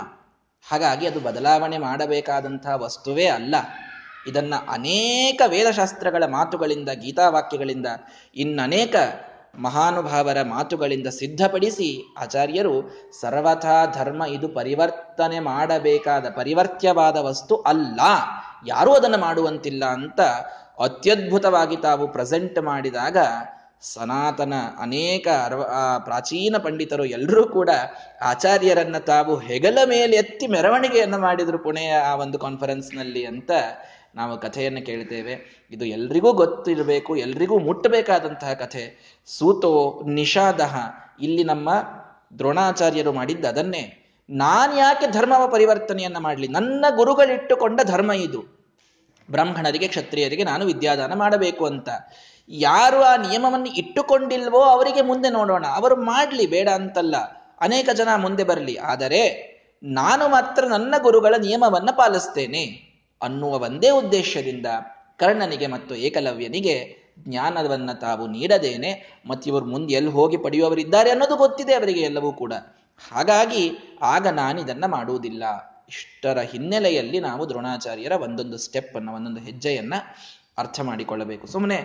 ಹಾಗಾಗಿ 0.71 1.07
ಅದು 1.07 1.19
ಬದಲಾವಣೆ 1.19 1.77
ಮಾಡಬೇಕಾದಂತಹ 1.77 2.83
ವಸ್ತುವೇ 2.83 3.25
ಅಲ್ಲ. 3.25 3.55
ಇದನ್ನ 4.27 4.53
ಅನೇಕ 4.69 5.41
ವೇದಶಾಸ್ತ್ರಗಳ 5.47 6.23
ಮಾತುಗಳಿಂದ, 6.25 6.89
ಗೀತಾವಾಕ್ಯಗಳಿಂದ, 6.89 7.87
ಇನ್ನನೇಕ 8.35 8.95
ಮಹಾನುಭಾವರ 9.55 10.41
ಮಾತುಗಳಿಂದ 10.41 11.07
ಸಿದ್ಧಪಡಿಸಿ 11.07 12.15
ಆಚಾರ್ಯರು 12.19 12.89
ಸರ್ವಥಾ 13.21 13.85
ಧರ್ಮ 13.85 14.23
ಇದು 14.23 14.47
ಪರಿವರ್ತನೆ 14.47 15.39
ಮಾಡಬೇಕಾದ 15.39 16.25
ಪರಿವರ್ತ್ಯವಾದ 16.35 17.17
ವಸ್ತು 17.17 17.55
ಅಲ್ಲ. 17.55 18.01
ಯಾರೂ 18.67 18.91
ಅದನ್ನು 18.93 19.17
ಮಾಡುವಂತಿಲ್ಲ 19.17 19.85
ಅಂತ 19.85 20.21
ಅತ್ಯದ್ಭುತವಾಗಿ 20.79 21.77
ತಾವು 21.77 22.07
ಪ್ರೆಸೆಂಟ್ 22.07 22.61
ಮಾಡಿದಾಗ 22.61 23.17
ಸನಾತನ 23.81 24.53
ಅನೇಕ 24.79 25.27
ಪ್ರಾಚೀನ 25.99 26.55
ಪಂಡಿತರು 26.63 27.05
ಎಲ್ಲರೂ 27.05 27.49
ಕೂಡ 27.49 27.69
ಆಚಾರ್ಯರನ್ನ 28.21 28.97
ತಾವು 28.97 29.35
ಹೆಗಲ 29.35 29.77
ಮೇಲೆ 29.85 30.15
ಎತ್ತಿ 30.15 30.47
ಮೆರವಣಿಗೆಯನ್ನು 30.47 31.17
ಮಾಡಿದ್ರು 31.17 31.59
ಪುಣೆಯ 31.59 31.91
ಆ 31.91 32.15
ಒಂದು 32.15 32.39
ಕಾನ್ಫರೆನ್ಸ್ನಲ್ಲಿ 32.39 33.25
ಅಂತ 33.25 33.51
ನಾವು 34.15 34.39
ಕಥೆಯನ್ನು 34.39 34.85
ಕೇಳ್ತೇವೆ. 34.85 35.67
ಇದು 35.71 35.85
ಎಲ್ರಿಗೂ 35.85 36.33
ಗೊತ್ತಿರಬೇಕು, 36.33 37.15
ಎಲ್ರಿಗೂ 37.15 37.59
ಮುಟ್ಟಬೇಕಾದಂತಹ 37.59 38.53
ಕಥೆ. 38.53 39.15
ಸೂತೋ 39.25 40.01
ನಿಷಾದಹ 40.07 40.77
ಇಲ್ಲಿ 41.21 41.43
ನಮ್ಮ 41.43 41.69
ದ್ರೋಣಾಚಾರ್ಯರು 42.37 43.13
ಮಾಡಿದ್ದ 43.13 43.45
ಅದನ್ನೇ. 43.45 44.01
ನಾನು 44.29 44.77
ಯಾಕೆ 44.77 45.11
ಧರ್ಮವ 45.11 45.47
ಪರಿವರ್ತನೆಯನ್ನ 45.47 46.17
ಮಾಡಲಿ? 46.17 46.47
ನನ್ನ 46.47 46.85
ಗುರುಗಳಿಟ್ಟುಕೊಂಡ 46.95 47.79
ಧರ್ಮ 47.83 48.11
ಇದು. 48.11 48.54
ಬ್ರಾಹ್ಮಣರಿಗೆ, 49.31 49.87
ಕ್ಷತ್ರಿಯರಿಗೆ 49.87 50.43
ನಾನು 50.43 50.65
ವಿದ್ಯಾದಾನ 50.65 51.13
ಮಾಡಬೇಕು 51.13 51.65
ಅಂತ. 51.65 51.89
ಯಾರು 52.49 53.01
ಆ 53.01 53.15
ನಿಯಮವನ್ನು 53.15 53.65
ಇಟ್ಟುಕೊಂಡಿಲ್ವೋ 53.65 54.59
ಅವರಿಗೆ 54.59 55.01
ಮುಂದೆ 55.01 55.29
ನೋಡೋಣ. 55.29 55.67
ಅವರು 55.67 55.95
ಮಾಡಲಿ, 55.95 56.47
ಬೇಡ 56.47 56.69
ಅಂತಲ್ಲ. 56.69 57.15
ಅನೇಕ 57.61 57.89
ಜನ 57.93 58.07
ಮುಂದೆ 58.15 58.43
ಬರಲಿ. 58.43 58.75
ಆದರೆ 58.75 59.55
ನಾನು 59.83 60.27
ಮಾತ್ರ 60.27 60.65
ನನ್ನ 60.67 60.95
ಗುರುಗಳ 61.01 61.35
ನಿಯಮವನ್ನು 61.41 61.97
ಪಾಲಿಸ್ತೇನೆ 61.97 62.95
ಅನ್ನುವ 63.21 63.59
ಒಂದೇ 63.59 63.89
ಉದ್ದೇಶದಿಂದ 63.89 64.65
ಕರ್ಣನಿಗೆ 65.19 65.67
ಮತ್ತು 65.67 65.95
ಏಕಲವ್ಯನಿಗೆ 65.95 67.05
ಜ್ಞಾನವನ್ನು 67.19 67.99
ತಾವು 67.99 68.27
ನೀಡದೇನೆ. 68.27 69.21
ಮತ್ತು 69.27 69.49
ಇವರು 69.49 69.65
ಮುಂದೆ 69.65 69.93
ಎಲ್ಲಿ 69.93 70.11
ಹೋಗಿ 70.11 70.37
ಪಡೆಯುವವರಿದ್ದಾರೆ 70.37 71.09
ಅನ್ನೋದು 71.09 71.35
ಗೊತ್ತಿದೆ 71.35 71.73
ಅವರಿಗೆ 71.73 72.01
ಎಲ್ಲವೂ 72.01 72.31
ಕೂಡ. 72.31 72.53
ಹಾಗಾಗಿ 73.13 73.71
ಆಗ 74.01 74.27
ನಾನು 74.27 74.61
ಇದನ್ನು 74.61 74.87
ಮಾಡುವುದಿಲ್ಲ. 74.87 75.43
ಇಷ್ಟರ 75.89 76.39
ಹಿನ್ನೆಲೆಯಲ್ಲಿ 76.39 77.19
ನಾವು 77.19 77.49
ದ್ರೋಣಾಚಾರ್ಯರ 77.49 78.11
ಒಂದೊಂದು 78.11 78.57
ಸ್ಟೆಪ್ 78.57 78.95
ಅನ್ನ, 78.95 79.09
ಒಂದೊಂದು 79.09 79.39
ಹೆಜ್ಜೆಯನ್ನ 79.39 79.93
ಅರ್ಥ 80.57 80.79
ಮಾಡಿಕೊಳ್ಳಬೇಕು. 80.79 81.47
ಸುಮ್ಮನೆ 81.47 81.77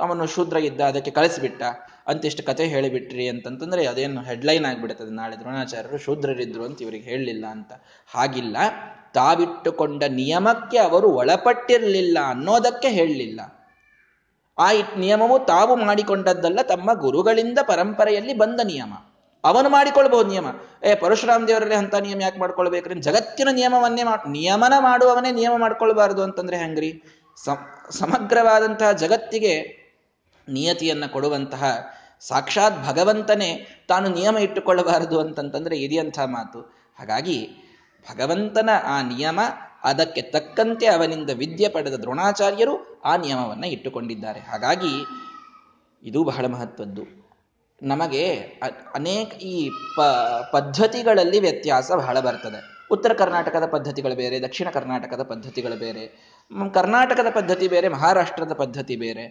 ಅವನು 0.00 0.26
ಶೂದ್ರ 0.26 0.56
ಇದ್ದ, 0.56 0.80
ಅದಕ್ಕೆ 0.80 1.10
ಕಳಿಸಿಬಿಟ್ಟ, 1.10 1.62
ಅಂತಿಷ್ಟು 2.06 2.42
ಕತೆ 2.42 2.64
ಹೇಳಿಬಿಟ್ರಿ 2.64 3.28
ಅಂತಂತಂದ್ರೆ 3.28 3.86
ಅದೇನು 3.86 4.22
ಹೆಡ್ಲೈನ್ 4.22 4.64
ಆಗ್ಬಿಡುತ್ತದೆ. 4.64 5.10
ನಾಳೆ 5.10 5.36
ದ್ರೋಣಾಚಾರ್ಯರು 5.36 5.98
ಶೂದ್ರರಿದ್ರು 5.98 6.64
ಅಂತ 6.64 6.82
ಇವರಿಗೆ 6.82 7.04
ಹೇಳಲಿಲ್ಲ 7.04 7.46
ಅಂತ. 7.46 7.72
ಹಾಗಿಲ್ಲ. 8.08 8.56
ತಾವಿಟ್ಟುಕೊಂಡ 9.14 10.04
ನಿಯಮಕ್ಕೆ 10.04 10.78
ಅವರು 10.78 11.08
ಒಳಪಟ್ಟಿರಲಿಲ್ಲ 11.10 12.18
ಅನ್ನೋದಕ್ಕೆ 12.26 12.88
ಹೇಳಲಿಲ್ಲ 12.88 13.40
ಆ 14.58 14.72
ನಿಯಮವು 14.98 15.38
ತಾವು 15.38 15.76
ಮಾಡಿಕೊಂಡದ್ದಲ್ಲ, 15.76 16.62
ತಮ್ಮ 16.62 16.92
ಗುರುಗಳಿಂದ 16.92 17.58
ಪರಂಪರೆಯಲ್ಲಿ 17.62 18.34
ಬಂದ 18.34 18.60
ನಿಯಮ. 18.64 18.92
ಅವನು 19.46 19.68
ಮಾಡಿಕೊಳ್ಬಹುದು 19.68 20.28
ನಿಯಮ. 20.28 20.46
ಏ, 20.84 20.94
ಪರಶುರಾಮ್ 20.94 21.48
ದೇವರಲ್ಲಿ 21.48 21.74
ಅಂತ 21.74 21.94
ನಿಯಮ 21.94 22.20
ಯಾಕೆ 22.20 22.38
ಮಾಡ್ಕೊಳ್ಬೇಕ್ರಿ 22.38 23.00
ಜಗತ್ತಿನ 23.00 23.48
ನಿಯಮವನ್ನೇ 23.52 24.02
ನಿಯಮನ 24.28 24.72
ಮಾಡುವವನೇ 24.78 25.30
ನಿಯಮ 25.30 25.52
ಮಾಡ್ಕೊಳ್ಬಾರ್ದು 25.56 26.22
ಅಂತಂದ್ರೆ 26.22 26.56
ಹೆಂಗ್ರಿ? 26.56 27.02
ಸಮಗ್ರವಾದಂತಹ 27.90 28.92
ಜಗತ್ತಿಗೆ 28.92 29.86
ನಿಯತಿಯನ್ನ 30.48 31.06
ಕೊಡುವಂತಹ 31.06 31.64
ಸಾಕ್ಷಾತ್ 32.20 32.86
ಭಗವಂತನೇ 32.86 33.68
ತಾನು 33.88 34.08
ನಿಯಮ 34.08 34.38
ಇಟ್ಟುಕೊಳ್ಳಬಾರದು 34.38 35.20
ಅಂತಂತಂದ್ರೆ 35.20 35.78
ಇದೆಯಂಥ 35.78 36.18
ಮಾತು. 36.18 36.60
ಹಾಗಾಗಿ 36.98 37.48
ಭಗವಂತನ 38.12 38.70
ಆ 38.84 39.02
ನಿಯಮ 39.02 39.40
ಅದಕ್ಕೆ 39.84 40.22
ತಕ್ಕಂತೆ 40.22 40.86
ಅವನಿಂದ 40.86 41.30
ವಿದ್ಯೆ 41.30 41.68
ಪಡೆದ 41.68 41.94
ದ್ರೋಣಾಚಾರ್ಯರು 41.94 43.00
ಆ 43.00 43.16
ನಿಯಮವನ್ನು 43.16 43.66
ಇಟ್ಟುಕೊಂಡಿದ್ದಾರೆ. 43.66 44.40
ಹಾಗಾಗಿ 44.40 45.04
ಇದು 46.02 46.24
ಬಹಳ 46.24 46.46
ಮಹತ್ವದ್ದು. 46.46 47.25
ನಮಗೆ 47.82 48.24
ಅನೇಕ 48.94 49.34
ಈ 49.42 49.70
ಪದ್ಧತಿಗಳಲ್ಲಿ 50.52 51.40
ವ್ಯತ್ಯಾಸ 51.40 51.90
ಬಹಳ 51.92 52.20
ಬರ್ತದೆ. 52.20 52.60
ಉತ್ತರ 52.90 53.12
ಕರ್ನಾಟಕದ 53.12 53.66
ಪದ್ಧತಿಗಳು 53.66 54.14
ಬೇರೆ, 54.14 54.36
ದಕ್ಷಿಣ 54.40 54.68
ಕರ್ನಾಟಕದ 54.70 55.22
ಪದ್ಧತಿಗಳು 55.22 55.76
ಬೇರೆ 55.76 56.04
ಕರ್ನಾಟಕದ 56.74 57.26
ಪದ್ಧತಿ 57.34 57.68
ಬೇರೆ, 57.68 57.88
ಮಹಾರಾಷ್ಟ್ರದ 57.88 58.52
ಪದ್ಧತಿ 58.52 58.96
ಬೇರೆ, 58.96 59.24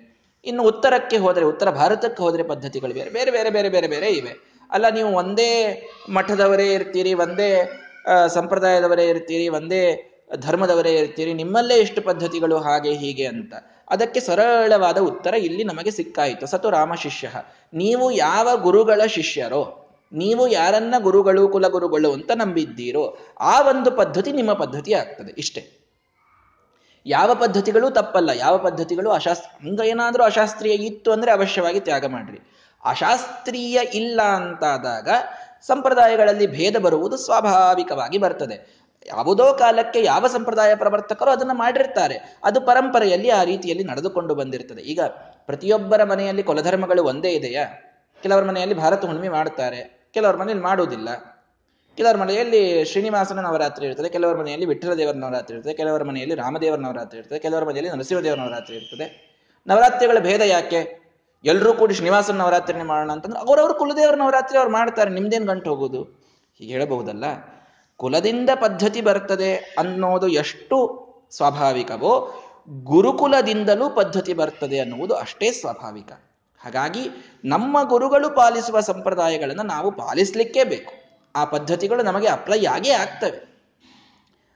ಇನ್ನು 0.45 0.63
ಉತ್ತರಕ್ಕೆ 0.63 1.17
ಹೋದರೆ, 1.17 1.45
ಉತ್ತರ 1.45 1.69
ಭಾರತಕ್ಕೆ 1.69 2.23
ಹೋದರೆ 2.23 2.43
ಪದ್ಧತಿಗಳು 2.43 2.93
ಬೇರೆ 2.93 3.09
ಬೇರೆ 3.09 3.31
ಬೇರೆ 3.31 3.49
ಬೇರೆ 3.49 3.69
ಬೇರೆ 3.69 3.87
ಬೇರೆ 3.87 4.09
ಇವೆ. 4.09 4.33
ಅಲ್ಲ, 4.71 4.85
ನೀವು 4.89 5.09
ಒಂದೇ 5.09 5.51
ಮಠದವರೇ 6.09 6.73
ಇರ್ತೀರಿ, 6.73 7.13
ಒಂದೇ 7.13 7.49
ಸಂಪ್ರದಾಯದವರೇ 8.27 9.05
ಇರ್ತೀರಿ, 9.07 9.47
ಒಂದೇ 9.49 9.81
ಧರ್ಮದವರೇ 10.35 10.91
ಇರ್ತೀರಿ, 10.91 11.33
ನಿಮ್ಮಲ್ಲೇ 11.33 11.77
ಇಷ್ಟು 11.77 12.01
ಪದ್ಧತಿಗಳು 12.01 12.57
ಹಾಗೆ 12.57 12.93
ಹೀಗೆ 12.93 13.25
ಅಂತ. 13.27 13.53
ಅದಕ್ಕೆ 13.89 14.19
ಸರಳವಾದ 14.19 14.97
ಉತ್ತರ 14.97 15.33
ಇಲ್ಲಿ 15.33 15.63
ನಮಗೆ 15.63 15.91
ಸಿಕ್ಕಾಯಿತು. 15.91 16.45
ಸತು 16.45 16.69
ರಾಮ 16.69 16.93
ಶಿಷ್ಯ, 16.93 17.31
ನೀವು 17.73 18.11
ಯಾವ 18.11 18.57
ಗುರುಗಳ 18.57 19.05
ಶಿಷ್ಯರೋ, 19.07 19.87
ನೀವು 20.13 20.47
ಯಾರನ್ನ 20.47 20.95
ಗುರುಗಳು, 20.97 21.47
ಕುಲಗುರುಗಳು 21.47 22.13
ಅಂತ 22.13 22.31
ನಂಬಿದ್ದೀರೋ, 22.31 23.17
ಆ 23.39 23.61
ಒಂದು 23.61 23.91
ಪದ್ಧತಿ 23.91 24.31
ನಿಮ್ಮ 24.31 24.53
ಪದ್ಧತಿ 24.53 24.93
ಆಗ್ತದೆ. 24.93 25.33
ಇಷ್ಟೇ. 25.37 25.81
ಯಾವ 27.05 27.35
ಪದ್ಧತಿಗಳು 27.35 27.89
ತಪ್ಪಲ್ಲ. 27.89 28.29
ಯಾವ 28.29 28.57
ಪದ್ಧತಿಗಳು 28.57 29.11
ಅಶಾಸ್ತ್ರ 29.11 29.67
ಹಂಗ 29.67 29.79
ಏನಾದರೂ 29.85 30.23
ಅಶಾಸ್ತ್ರೀಯ 30.23 30.73
ಇತ್ತು 30.73 31.11
ಅಂದ್ರೆ 31.11 31.31
ಅವಶ್ಯವಾಗಿ 31.31 31.79
ತ್ಯಾಗ 31.79 32.05
ಮಾಡ್ರಿ. 32.05 32.51
ಅಶಾಸ್ತ್ರೀಯ 32.85 33.79
ಇಲ್ಲ 33.93 34.21
ಅಂತಾದಾಗ 34.21 35.09
ಸಂಪ್ರದಾಯಗಳಲ್ಲಿ 35.67 36.47
ಭೇದ 36.47 36.77
ಬರುವುದು 36.77 37.17
ಸ್ವಾಭಾವಿಕವಾಗಿ 37.17 38.17
ಬರ್ತದೆ. 38.17 38.74
ಯಾವುದೋ 39.07 39.53
ಕಾಲಕ್ಕೆ 39.53 40.03
ಯಾವ 40.03 40.27
ಸಂಪ್ರದಾಯ 40.27 40.75
ಪ್ರವರ್ತಕರು 40.75 41.31
ಅದನ್ನು 41.31 41.53
ಮಾಡಿರ್ತಾರೆ. 41.53 42.39
ಅದು 42.43 42.61
ಪರಂಪರೆಯಲ್ಲಿ 42.61 43.29
ಆ 43.29 43.43
ರೀತಿಯಲ್ಲಿ 43.43 43.83
ನಡೆದುಕೊಂಡು 43.83 44.35
ಬಂದಿರ್ತದೆ. 44.35 44.81
ಈಗ 44.81 44.99
ಪ್ರತಿಯೊಬ್ಬರ 45.45 46.03
ಮನೆಯಲ್ಲಿ 46.03 46.43
ಕುಲಧರ್ಮಗಳು 46.43 47.03
ಒಂದೇ 47.03 47.29
ಇದೆಯಾ? 47.29 47.65
ಕೆಲವರ 48.23 48.43
ಮನೆಯಲ್ಲಿ 48.43 48.75
ಭಾರತ 48.75 49.05
ಹುಣ್ಣಿಮೆ 49.05 49.29
ಮಾಡುತ್ತಾರೆ 49.29 50.09
ಕೆಲವರ 50.13 50.35
ಮನೆಯಲ್ಲಿ 50.35 50.63
ಮಾಡುವುದಿಲ್ಲ. 50.63 51.09
ಕೆಲವರ 51.97 52.17
ಮನೆಯಲ್ಲಿ 52.17 52.85
ಶ್ರೀನಿವಾಸನ 52.85 53.39
ನವರಾತ್ರಿ 53.39 53.87
ಇರ್ತದೆ, 53.87 54.09
ಕೆಲವರ 54.09 54.35
ಮನೆಯಲ್ಲಿ 54.37 54.65
ವಿಠ್ಠಲ 54.65 54.93
ದೇವರ 54.93 55.15
ನವರಾತ್ರಿ 55.15 55.57
ಇರ್ತದೆ, 55.57 55.73
ಕೆಲವರ 55.73 56.03
ಮನೆಯಲ್ಲಿ 56.03 56.35
ರಾಮದೇವರ 56.35 56.79
ನವರಾತ್ರಿ 56.79 57.19
ಇರ್ತದೆ, 57.19 57.39
ಕೆಲವರ 57.39 57.63
ಮನೆಯಲ್ಲಿ 57.63 57.91
ನರಸಿಂಹದೇವರ 57.91 58.37
ನವರಾತ್ರಿ 58.37 58.77
ಇರ್ತದೆ. 58.77 59.35
ನವರಾತ್ರಿಗಳ 59.67 60.19
ಭೇದ 60.19 60.41
ಯಾಕೆ? 60.41 61.05
ಎಲ್ಲರೂ 61.43 61.73
ಕೂಡಿ 61.73 61.93
ಶ್ರೀನಿವಾಸನ 61.93 62.37
ನವರಾತ್ರಿನೇ 62.37 62.83
ಮಾಡೋಣ 62.83 63.11
ಅಂತಂದ್ರೆ 63.11 63.39
ಅವರವರು 63.39 63.73
ಕುಲದೇವರ 63.73 64.15
ನವರಾತ್ರಿ 64.15 64.57
ಅವ್ರು 64.57 64.71
ಮಾಡ್ತಾರೆ, 64.71 65.11
ನಿಮ್ದೇನು 65.11 65.45
ಗಂಟು 65.45 65.69
ಹೋಗೋದು? 65.69 66.03
ಹೀಗೆ 66.59 66.73
ಹೇಳಬಹುದಲ್ಲ? 66.73 67.54
ಕುಲದಿಂದ 67.97 68.49
ಪದ್ಧತಿ 68.55 69.01
ಬರ್ತದೆ 69.01 69.55
ಅನ್ನೋದು 69.55 70.27
ಎಷ್ಟು 70.27 70.77
ಸ್ವಾಭಾವಿಕವೋ 71.31 72.41
ಗುರುಕುಲದಿಂದಲೂ 72.83 73.89
ಪದ್ಧತಿ 73.89 74.33
ಬರ್ತದೆ 74.33 74.79
ಅನ್ನುವುದು 74.79 75.15
ಅಷ್ಟೇ 75.15 75.51
ಸ್ವಾಭಾವಿಕ. 75.51 76.11
ಹಾಗಾಗಿ 76.59 77.09
ನಮ್ಮ 77.45 77.83
ಗುರುಗಳು 77.83 78.29
ಪಾಲಿಸುವ 78.29 78.79
ಸಂಪ್ರದಾಯಗಳನ್ನು 78.79 79.63
ನಾವು 79.63 79.91
ಪಾಲಿಸಲಿಕ್ಕೇ 79.91 80.63
ಬೇಕು. 80.63 80.93
ಆ 81.35 81.45
ಪದ್ಧತಿಗಳು 81.45 82.03
ನಮಗೆ 82.03 82.27
ಅಪ್ಲೈ 82.27 82.65
ಆಗೇ 82.65 82.89
ಆಗ್ತವೆ. 82.89 83.55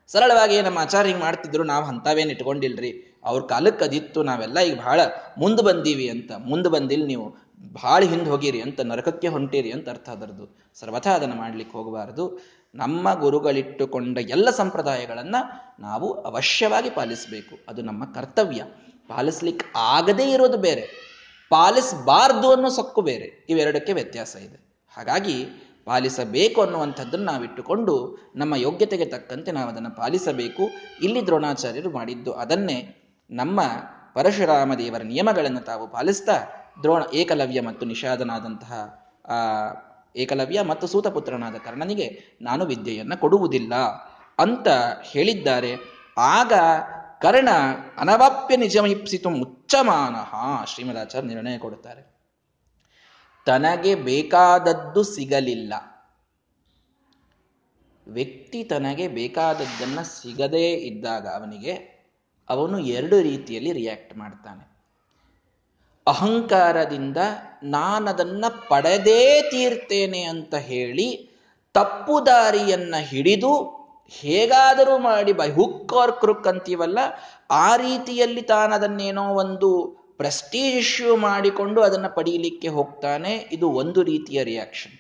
ಸರಳವಾಗಿ 0.07 0.61
ನಮ್ಮ 0.61 0.79
ಆಚಾರ 0.79 1.05
ಹಿಂಗೆ 1.05 1.21
ಮಾಡ್ತಿದ್ರು, 1.21 1.63
ನಾವು 1.63 1.85
ಅಂಥವೇನು 1.85 2.31
ಇಟ್ಕೊಂಡಿಲ್ರಿ? 2.31 3.19
ಅವ್ರ 3.23 3.41
ಕಾಲಕ್ಕೆ 3.41 3.85
ಅದಿತ್ತು 3.85 4.23
ನಾವೆಲ್ಲ 4.23 4.59
ಈಗ 4.59 4.77
ಬಹಳ 4.77 4.99
ಮುಂದೆ 5.37 5.63
ಬಂದೀವಿ 5.63 6.09
ಅಂತ. 6.09 6.31
ಮುಂದೆ 6.45 6.69
ಬಂದಿಲ್ಲ 6.69 7.05
ನೀವು 7.05 7.35
ಭಾಳ 7.83 8.03
ಹಿಂದೆ 8.03 8.29
ಹೋಗಿರಿ 8.29 8.61
ಅಂತ, 8.61 8.81
ನರಕಕ್ಕೆ 8.81 9.27
ಹೊಂಟಿರಿ 9.27 9.71
ಅಂತ 9.71 9.89
ಅರ್ಥ 9.89 10.09
ಅದರದು. 10.09 10.57
ಸರ್ವಥಾ 10.79 11.11
ಅದನ್ನು 11.11 11.35
ಮಾಡ್ಲಿಕ್ಕೆ 11.35 11.77
ಹೋಗಬಾರದು. 11.77 12.39
ನಮ್ಮ 12.75 13.13
ಗುರುಗಳಿಟ್ಟುಕೊಂಡ 13.13 14.17
ಎಲ್ಲ 14.17 14.49
ಸಂಪ್ರದಾಯಗಳನ್ನ 14.49 15.35
ನಾವು 15.79 16.13
ಅವಶ್ಯವಾಗಿ 16.13 16.89
ಪಾಲಿಸಬೇಕು. 16.89 17.65
ಅದು 17.67 17.81
ನಮ್ಮ 17.81 18.05
ಕರ್ತವ್ಯ. 18.13 18.63
ಪಾಲಿಸ್ಲಿಕ್ಕೆ 19.07 19.65
ಆಗದೇ 19.75 20.31
ಇರೋದು 20.31 20.57
ಬೇರೆ. 20.57 21.09
ಪಾಲಿಸಬಾರ್ದು 21.49 22.51
ಅನ್ನೋ 22.51 22.69
ಸೊಕ್ಕು 22.69 23.01
ಬೇರೆ. 23.01 23.45
ಇವೆರಡಕ್ಕೆ 23.49 23.93
ವ್ಯತ್ಯಾಸ 23.93 24.35
ಇದೆ. 24.35 24.87
ಹಾಗಾಗಿ 24.97 25.45
ಪಾಲಿಸಬೇಕು 25.85 26.61
ಅನ್ನುವಂಥದ್ದನ್ನು 26.61 27.25
ನಾವಿಟ್ಟುಕೊಂಡು 27.25 28.17
ನಮ್ಮ 28.35 28.55
ಯೋಗ್ಯತೆಗೆ 28.55 29.05
ತಕ್ಕಂತೆ 29.05 29.51
ನಾವು 29.51 29.69
ಅದನ್ನು 29.69 29.95
ಪಾಲಿಸಬೇಕು. 29.95 30.63
ಇಲ್ಲಿ 31.01 31.25
ದ್ರೋಣಾಚಾರ್ಯರು 31.25 31.91
ಮಾಡಿದ್ದು 31.91 32.33
ಅದನ್ನೇ. 32.33 32.95
ನಮ್ಮ 33.31 33.61
ಪರಶುರಾಮ 34.13 34.73
ದೇವರ 34.73 35.01
ನಿಯಮಗಳನ್ನು 35.01 35.59
ತಾವು 35.59 35.87
ಪಾಲಿಸ್ತಾ 35.87 36.33
ದ್ರೋಣ 36.83 37.03
ಏಕಲವ್ಯ 37.13 37.61
ಮತ್ತು 37.61 37.85
ನಿಷಾದನಾದಂತಹ 37.85 38.73
ಏಕಲವ್ಯ 40.15 40.61
ಮತ್ತು 40.61 40.87
ಸೂತಪುತ್ರನಾದ 40.87 41.55
ಕರ್ಣನಿಗೆ 41.55 42.37
ನಾನು 42.41 42.65
ವಿದ್ಯೆಯನ್ನು 42.65 43.17
ಕೊಡುವುದಿಲ್ಲ 43.17 43.75
ಅಂತ 44.39 44.67
ಹೇಳಿದ್ದಾರೆ. 45.01 45.75
ಆಗ 46.17 46.53
ಕರ್ಣ 47.21 47.49
ಅನವಾಪ್ಯ 47.97 48.55
ನಿಜಮಿಪ್ಸಿತು 48.55 49.29
ಮುಚ್ಚಮಾನಃ 49.29 50.65
ಶ್ರೀಮದಾಚಾರ್ಯ 50.65 51.27
ನಿರ್ಣಯ 51.27 51.57
ಕೊಡುತ್ತಾರೆ. 51.57 52.19
ತನಗೆ 53.45 53.95
ಬೇಕಾದದ್ದು 53.95 55.03
ಸಿಗಲಿಲ್ಲ. 55.03 55.73
ವ್ಯಕ್ತಿ 58.07 58.63
ತನಗೆ 58.63 59.07
ಬೇಕಾದದ್ದನ್ನ 59.07 60.01
ಸಿಗದೇ 60.01 60.71
ಇದ್ದಾಗ 60.71 61.27
ಅವನಿಗೆ 61.27 61.99
ಅವನು 62.49 62.79
ಎರಡು 62.79 63.21
ರೀತಿಯಲ್ಲಿ 63.21 63.71
ರಿಯಾಕ್ಟ್ 63.71 64.17
ಮಾಡ್ತಾನೆ. 64.17 64.69
ಅಹಂಕಾರದಿಂದ 66.07 67.17
ನಾನದನ್ನ 67.63 68.45
ಪಡೆದೇ 68.69 69.41
ತೀರ್ತೇನೆ 69.41 70.21
ಅಂತ 70.23 70.55
ಹೇಳಿ 70.55 71.09
ತಪ್ಪು 71.73 72.25
ದಾರಿಯನ್ನ 72.25 72.95
ಹಿಡಿದು 72.99 73.53
ಹೇಗಾದರೂ 74.09 74.97
ಮಾಡಿ 74.97 75.33
ಬೈ 75.33 75.49
ಹುಕ್ 75.51 75.93
ಆರ್ 75.93 76.11
ಕ್ರುಕ್ 76.11 76.47
ಅಂತೀವಲ್ಲ, 76.47 76.99
ಆ 77.51 77.75
ರೀತಿಯಲ್ಲಿ 77.75 78.41
ತಾನದನ್ನೇನೋ 78.41 79.23
ಒಂದು 79.23 79.69
ಪ್ರೆಸ್ಟೀಜ್ 80.17 80.75
ಇಶ್ಯೂ 80.75 81.15
ಮಾಡಿಕೊಂಡು 81.15 81.81
ಅದನ್ನು 81.81 82.15
ಪಡೀಲಿಕ್ಕೆ 82.15 82.67
ಹೋಗ್ತಾನೆ. 82.67 83.49
ಇದು 83.51 83.69
ಒಂದು 83.71 84.03
ರೀತಿಯ 84.03 84.43
ರಿಯಾಕ್ಷನ್ 84.43 84.97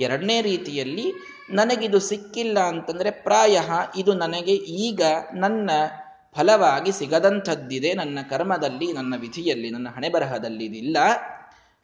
ಎರಡನೇ 0.00 0.42
ರೀತಿಯಲ್ಲಿ 0.42 1.12
ನನಗಿದು 1.50 2.00
ಸಿಕ್ಕಿಲ್ಲ 2.00 2.58
ಅಂತಂದ್ರೆ 2.58 3.10
ಪ್ರಾಯ 3.10 3.60
ಇದು 3.96 4.14
ನನಗೆ 4.14 4.54
ಈಗ 4.54 5.02
ನನ್ನ 5.34 5.70
ಫಲವಾಗಿ 6.36 6.92
ಸಿಗದಂಥದ್ದಿದೆ. 6.92 7.94
ನನ್ನ 7.94 8.18
ಕರ್ಮದಲ್ಲಿ, 8.30 8.92
ನನ್ನ 8.92 9.14
ವಿಧಿಯಲ್ಲಿ, 9.16 9.70
ನನ್ನ 9.70 9.88
ಹಣೆಬರಹದಲ್ಲಿ 9.88 10.64
ಇದಿಲ್ಲ 10.64 10.96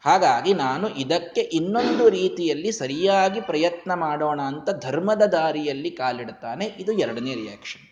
ಹಾಗಾಗಿ 0.05 0.53
ನಾನು 0.53 0.89
ಇದಕ್ಕೆ 0.89 1.41
ಇನ್ನೊಂದು 1.41 2.09
ರೀತಿಯಲ್ಲಿ 2.09 2.71
ಸರಿಯಾಗಿ 2.71 3.41
ಪ್ರಯತ್ನ 3.41 3.93
ಮಾಡೋಣ 3.93 4.41
ಅಂತ 4.41 4.69
ಧರ್ಮದ 4.69 5.21
ದಾರಿಯಲ್ಲಿ 5.21 5.91
ಕಾಲಿಡ್ತಾನೆ 5.91 6.65
ಇದು 6.65 6.91
ಎರಡನೇ 6.91 7.35
ರಿಯಾಕ್ಷನ್ 7.35 7.85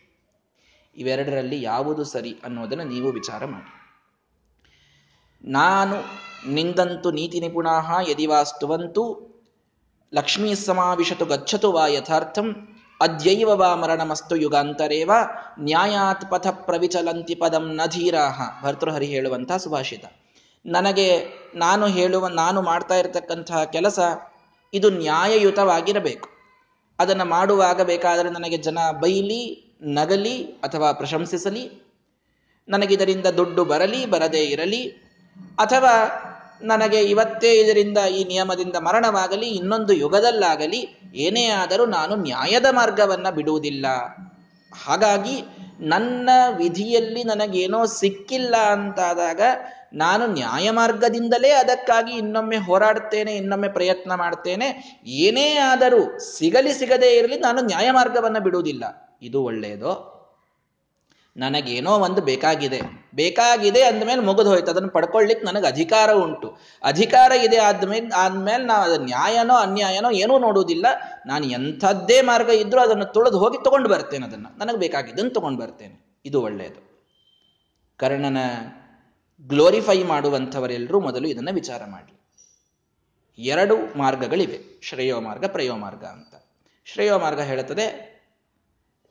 ಇವೆರಡರಲ್ಲಿ 0.98 1.62
ಯಾವುದು 1.62 2.04
ಸರಿ 2.04 2.32
ಅನ್ನೋದನ್ನು 2.44 2.84
ನೀವು 2.84 3.12
ವಿಚಾರ 3.12 3.46
ಮಾಡಿ. 3.46 3.72
ನಾನು 5.44 5.98
ನಿಂದಂತು 6.54 7.12
ನೀತಿ 7.12 7.40
ನಿಪುಣಾಹ 7.40 8.12
ಯದಿವಾಸ್ತುವಂತು 8.12 9.04
ಲಕ್ಷ್ಮೀ 10.14 10.54
ಸಮಾವಿಶತು 10.54 11.26
ಗಚ್ಚತು 11.26 11.72
ವಾ 11.72 11.88
ಯಥಾರ್ಥಂ 11.88 12.78
ಅದ್ಯೈವ 13.02 13.50
ವಾ 13.54 13.76
ಮರಣಮಸ್ತು 13.76 14.36
ಯುಗಾಂತರೇವ 14.36 15.12
ನ್ಯಾಯಾತ್ 15.60 16.32
ಪಥ 16.32 16.48
ಪ್ರವಿಚಲಂತಿ 16.48 17.36
ಪದಂ 17.36 17.76
ನ 17.76 17.82
ಧೀರಾಹ. 17.86 18.64
ಭರ್ತೃಹರಿ 18.64 19.06
ಹೇಳುವಂತಹ 19.06 19.58
ಸುಭಾಷಿತ. 19.58 20.06
ನನಗೆ 20.66 21.26
ನಾನು 21.56 21.88
ಹೇಳುವ, 21.88 22.28
ನಾನು 22.28 22.62
ಮಾಡ್ತಾ 22.62 22.96
ಇರತಕ್ಕಂತಹ 22.96 23.64
ಕೆಲಸ 23.64 24.00
ಇದು 24.74 24.90
ನ್ಯಾಯಯುತವಾಗಿರಬೇಕು. 24.90 26.30
ಅದನ್ನು 27.00 27.26
ಮಾಡುವಾಗ 27.26 27.82
ಬೇಕಾದರೆ 27.82 28.30
ನನಗೆ 28.30 28.58
ಜನ 28.58 28.78
ಬೈಲಿ, 29.02 29.74
ನಗಲಿ 29.82 30.44
ಅಥವಾ 30.44 30.92
ಪ್ರಶಂಸಿಸಲಿ, 30.92 31.94
ನನಗಿದರಿಂದ 32.70 33.26
ದುಡ್ಡು 33.26 33.66
ಬರಲಿ, 33.66 34.06
ಬರದೇ 34.06 34.44
ಇರಲಿ, 34.44 34.88
ಅಥವಾ 35.58 35.94
ನನಗೆ 36.62 37.02
ಇವತ್ತೇ 37.02 37.54
ಇದರಿಂದ 37.54 37.98
ಈ 37.98 38.24
ನಿಯಮದಿಂದ 38.24 38.76
ಮರಣವಾಗಲಿ, 38.76 39.48
ಇನ್ನೊಂದು 39.50 39.94
ಯುಗದಲ್ಲಾಗಲಿ, 39.94 41.12
ಏನೇ 41.16 41.48
ಆದರೂ 41.48 41.86
ನಾನು 41.86 42.16
ನ್ಯಾಯದ 42.16 42.66
ಮಾರ್ಗವನ್ನು 42.72 43.36
ಬಿಡುವುದಿಲ್ಲ. 43.36 43.86
ಹಾಗಾಗಿ 44.86 45.44
ನನ್ನ 45.80 46.30
ವಿಧಿಯಲ್ಲಿ 46.58 47.24
ನನಗೇನೋ 47.24 47.86
ಸಿಕ್ಕಿಲ್ಲ 47.86 48.56
ಅಂತಾದಾಗ 48.56 49.42
ನಾನು 49.94 50.28
ನ್ಯಾಯ 50.28 50.70
ಮಾರ್ಗದಿಂದಲೇ 50.70 51.50
ಅದಕ್ಕಾಗಿ 51.50 52.12
ಇನ್ನೊಮ್ಮೆ 52.12 52.58
ಹೋರಾಡ್ತೇನೆ, 52.58 53.34
ಇನ್ನೊಮ್ಮೆ 53.34 53.68
ಪ್ರಯತ್ನ 53.68 54.16
ಮಾಡ್ತೇನೆ. 54.16 55.00
ಏನೇ 55.06 55.54
ಆದರೂ 55.54 56.20
ಸಿಗಲಿ 56.20 56.74
ಸಿಗದೇ 56.74 57.18
ಇರಲಿ 57.18 57.40
ನಾನು 57.40 57.62
ನ್ಯಾಯ 57.62 57.92
ಮಾರ್ಗವನ್ನು 57.92 58.40
ಬಿಡುವುದಿಲ್ಲ. 58.40 59.18
ಇದು 59.22 59.44
ಒಳ್ಳೆಯದೋ? 59.44 60.19
ನನಗೇನೋ 61.38 61.92
ಒಂದು 61.92 62.22
ಬೇಕಾಗಿದೆ. 62.22 62.82
ಬೇಕಾಗಿದೆ 63.16 63.84
ಅಂದಮೇಲೆ 63.84 64.22
ಮುಗಿದು 64.22 64.50
ಹೋಯ್ತು. 64.50 64.72
ಅದನ್ನು 64.72 64.90
ಪಡ್ಕೊಳ್ಳಿಕ್ಕೆ 64.90 65.46
ನನಗೆ 65.46 65.68
ಅಧಿಕಾರ 65.68 66.14
ಉಂಟು. 66.14 66.58
ಅಧಿಕಾರ 66.84 67.32
ಇದೆ 67.32 67.58
ಆದ್ಮೇಲೆ 67.58 68.16
ಆದ್ಮೇಲೆ 68.16 68.66
ನಾ 68.66 68.74
ಅದು 68.74 68.98
ನ್ಯಾಯನೋ 69.04 69.54
ಅನ್ಯಾಯನೋ 69.54 70.12
ಏನೂ 70.12 70.40
ನೋಡುವುದಿಲ್ಲ. 70.40 70.86
ನಾನು 71.26 71.46
ಎಂಥದ್ದೇ 71.46 72.22
ಮಾರ್ಗ 72.22 72.50
ಇದ್ರೂ 72.50 72.82
ಅದನ್ನು 72.82 73.06
ತುಳಿದು 73.06 73.40
ಹೋಗಿ 73.40 73.64
ತಗೊಂಡು 73.64 73.90
ಬರ್ತೇನೆ 73.90 74.26
ಅದನ್ನು. 74.26 74.58
ನನಗೆ 74.58 74.78
ಬೇಕಾಗಿದ್ದನ್ನು 74.78 75.32
ತಗೊಂಡು 75.32 75.62
ಬರ್ತೇನೆ. 75.62 76.20
ಇದು 76.26 76.42
ಒಳ್ಳೆಯದು. 76.42 76.90
ಕರ್ಣನ 77.98 78.38
ಗ್ಲೋರಿಫೈ 79.42 80.04
ಮಾಡುವಂಥವರೆಲ್ಲರೂ 80.04 81.00
ಮೊದಲು 81.00 81.28
ಇದನ್ನು 81.28 81.54
ವಿಚಾರ 81.54 81.82
ಮಾಡಲಿ. 81.86 82.20
ಎರಡು 83.38 83.98
ಮಾರ್ಗಗಳಿವೆ. 83.98 84.80
ಶ್ರೇಯೋ 84.82 85.20
ಮಾರ್ಗ, 85.20 85.46
ಪ್ರಯೋ 85.46 85.76
ಮಾರ್ಗ 85.76 86.04
ಅಂತ. 86.06 86.36
ಶ್ರೇಯೋ 86.86 87.20
ಮಾರ್ಗ 87.20 87.42
ಹೇಳುತ್ತದೆ, 87.42 87.88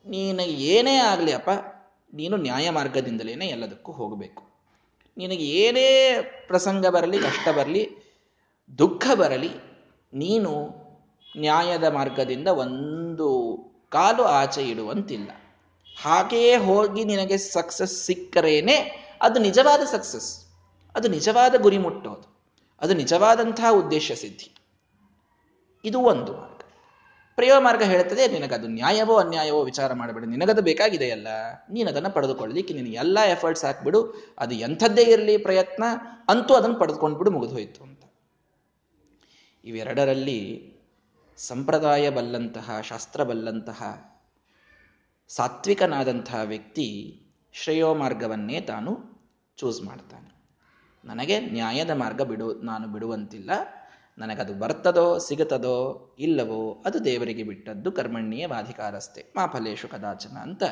ನೀನು 0.05 0.41
ಏನೇ 0.41 0.95
ಆಗಲಿ 0.95 1.31
ಅಪ್ಪ 1.31 1.49
ನೀನು 2.13 2.37
ನ್ಯಾಯ 2.37 2.69
ಮಾರ್ಗದಿಂದಲೇ 2.69 3.31
ಎಲ್ಲದಕ್ಕೂ 3.31 3.91
ಹೋಗಬೇಕು. 3.91 4.43
ನಿನಗೆ 5.17 5.43
ಏನೇ 5.43 6.21
ಪ್ರಸಂಗ 6.47 6.87
ಬರಲಿ, 6.87 7.19
ಕಷ್ಟ 7.19 7.49
ಬರಲಿ, 7.49 7.89
ದುಃಖ 8.77 9.15
ಬರಲಿ, 9.15 9.49
ನೀನು 10.13 10.51
ನ್ಯಾಯದ 11.37 11.83
ಮಾರ್ಗದಿಂದ 11.83 12.47
ಒಂದು 12.47 13.57
ಕಾಲು 13.89 14.23
ಆಚೆ 14.23 14.61
ಇಡುವಂತಿಲ್ಲ. 14.61 15.29
ಹಾಗೆಯೇ 16.01 16.55
ಹೋಗಿ 16.55 17.03
ನಿನಗೆ 17.03 17.37
ಸಕ್ಸಸ್ 17.37 18.05
ಸಿಕ್ಕರೇನೆ 18.05 19.09
ಅದು 19.21 19.39
ನಿಜವಾದ 19.39 19.81
ಸಕ್ಸಸ್ 19.81 20.45
ಅದು 20.95 21.07
ನಿಜವಾದ 21.07 21.55
ಗುರಿ 21.61 21.77
ಮುಟ್ಟೋದು 21.77 22.39
ಅದು 22.81 22.93
ನಿಜವಾದಂತಹ 22.93 23.73
ಉದ್ದೇಶ 23.73 24.11
ಸಿದ್ಧಿ. 24.11 24.55
ಇದು 25.85 25.99
ಒಂದು. 25.99 26.48
ಪ್ರಿಯ 27.39 27.53
ಮಾರ್ಗ 27.59 27.83
ಹೇಳುತ್ತದೆ 27.83 28.23
ನಿನಗದು 28.27 28.67
ನ್ಯಾಯವೋ 28.67 29.15
ಅನ್ಯಾಯವೋ 29.15 29.59
ವಿಚಾರ 29.63 29.93
ಮಾಡಬೇಡಿ, 29.93 30.27
ನಿನಗದು 30.27 30.61
ಬೇಕಾಗಿದೆಯಲ್ಲ 30.61 31.27
ನೀನು 31.71 31.87
ಅದನ್ನು 31.89 32.11
ಪಡೆದುಕೊಳ್ಳಲಿಕ್ಕೆ 32.15 32.73
ನಿನಗೆ 32.73 32.97
ಎಲ್ಲ 32.97 33.19
ಎಫರ್ಟ್ಸ್ 33.25 33.65
ಹಾಕ್ಬಿಡು, 33.65 34.01
ಅದು 34.39 34.55
ಎಂಥದ್ದೇ 34.55 35.03
ಇರಲಿ 35.03 35.37
ಪ್ರಯತ್ನ, 35.37 35.83
ಅಂತೂ 36.29 36.53
ಅದನ್ನು 36.53 36.77
ಪಡೆದುಕೊಂಡ್ಬಿಡು 36.79 37.31
ಮುಗಿದು 37.31 37.51
ಹೋಯಿತು 37.51 37.83
ಅಂತ. 37.83 38.03
ಇವೆರಡರಲ್ಲಿ 39.63 40.39
ಸಂಪ್ರದಾಯ 41.37 42.05
ಬಲ್ಲಂತಹ, 42.09 42.79
ಶಾಸ್ತ್ರ 42.81 43.23
ಬಲ್ಲಂತಹ 43.23 43.81
ಸಾತ್ವಿಕನಾದಂತಹ 45.29 46.39
ವ್ಯಕ್ತಿ 46.43 46.87
ಶ್ರೇಯೋ 47.53 47.89
ಮಾರ್ಗವನ್ನೇ 47.93 48.59
ತಾನು 48.61 48.91
ಚೂಸ್ 49.57 49.81
ಮಾಡ್ತಾನೆ. 49.81 50.29
ನನಗೆ 51.03 51.39
ನ್ಯಾಯದ 51.39 51.91
ಮಾರ್ಗ 51.93 52.21
ಬಿಡು, 52.21 52.47
ನಾನು 52.61 52.87
ಬಿಡುವಂತಿಲ್ಲ. 52.87 53.51
ನನಗದು 54.19 54.53
ಬರ್ತದೋ 54.53 55.17
ಸಿಗುತ್ತದೋ 55.17 56.15
ಇಲ್ಲವೋ, 56.19 56.83
ಅದು 56.85 57.05
ದೇವರಿಗೆ 57.05 57.43
ಬಿಟ್ಟದ್ದು 57.43 57.91
ಕರ್ಮಣ್ಣಿಯ 57.91 58.47
ವಾಧಿಕಾರಸ್ತೆ. 58.47 59.33
ಮಾಫಲೇಶು 59.35 59.87
ಕದಾಚನ 59.87 60.37
ಅಂತ 60.37 60.63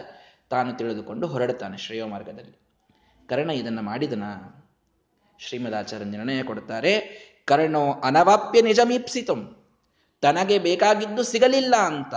ತಾನು 0.49 0.73
ತಿಳಿದುಕೊಂಡು 0.73 1.27
ಹೊರಡ್ತಾನೆ 1.27 1.77
ಶ್ರೇಯೋ 1.77 2.07
ಮಾರ್ಗದಲ್ಲಿ. 2.07 2.59
ಕರ್ಣ 3.29 3.49
ಇದನ್ನು 3.49 3.81
ಮಾಡಿದನ? 3.81 4.23
ಶ್ರೀಮದಾಚಾರ್ಯ 5.39 6.05
ನಿರ್ಣಯ 6.05 6.43
ಕೊಡ್ತಾರೆ, 6.43 6.93
ಕರ್ಣೋ 7.45 7.91
ಅನವಾಪ್ಯ 7.91 8.61
ನಿಜಮೀಪ್ಸಿತು, 8.61 9.35
ತನಗೆ 10.21 10.59
ಬೇಕಾಗಿದ್ದು 10.59 11.23
ಸಿಗಲಿಲ್ಲ 11.23 11.75
ಅಂತ 11.75 12.15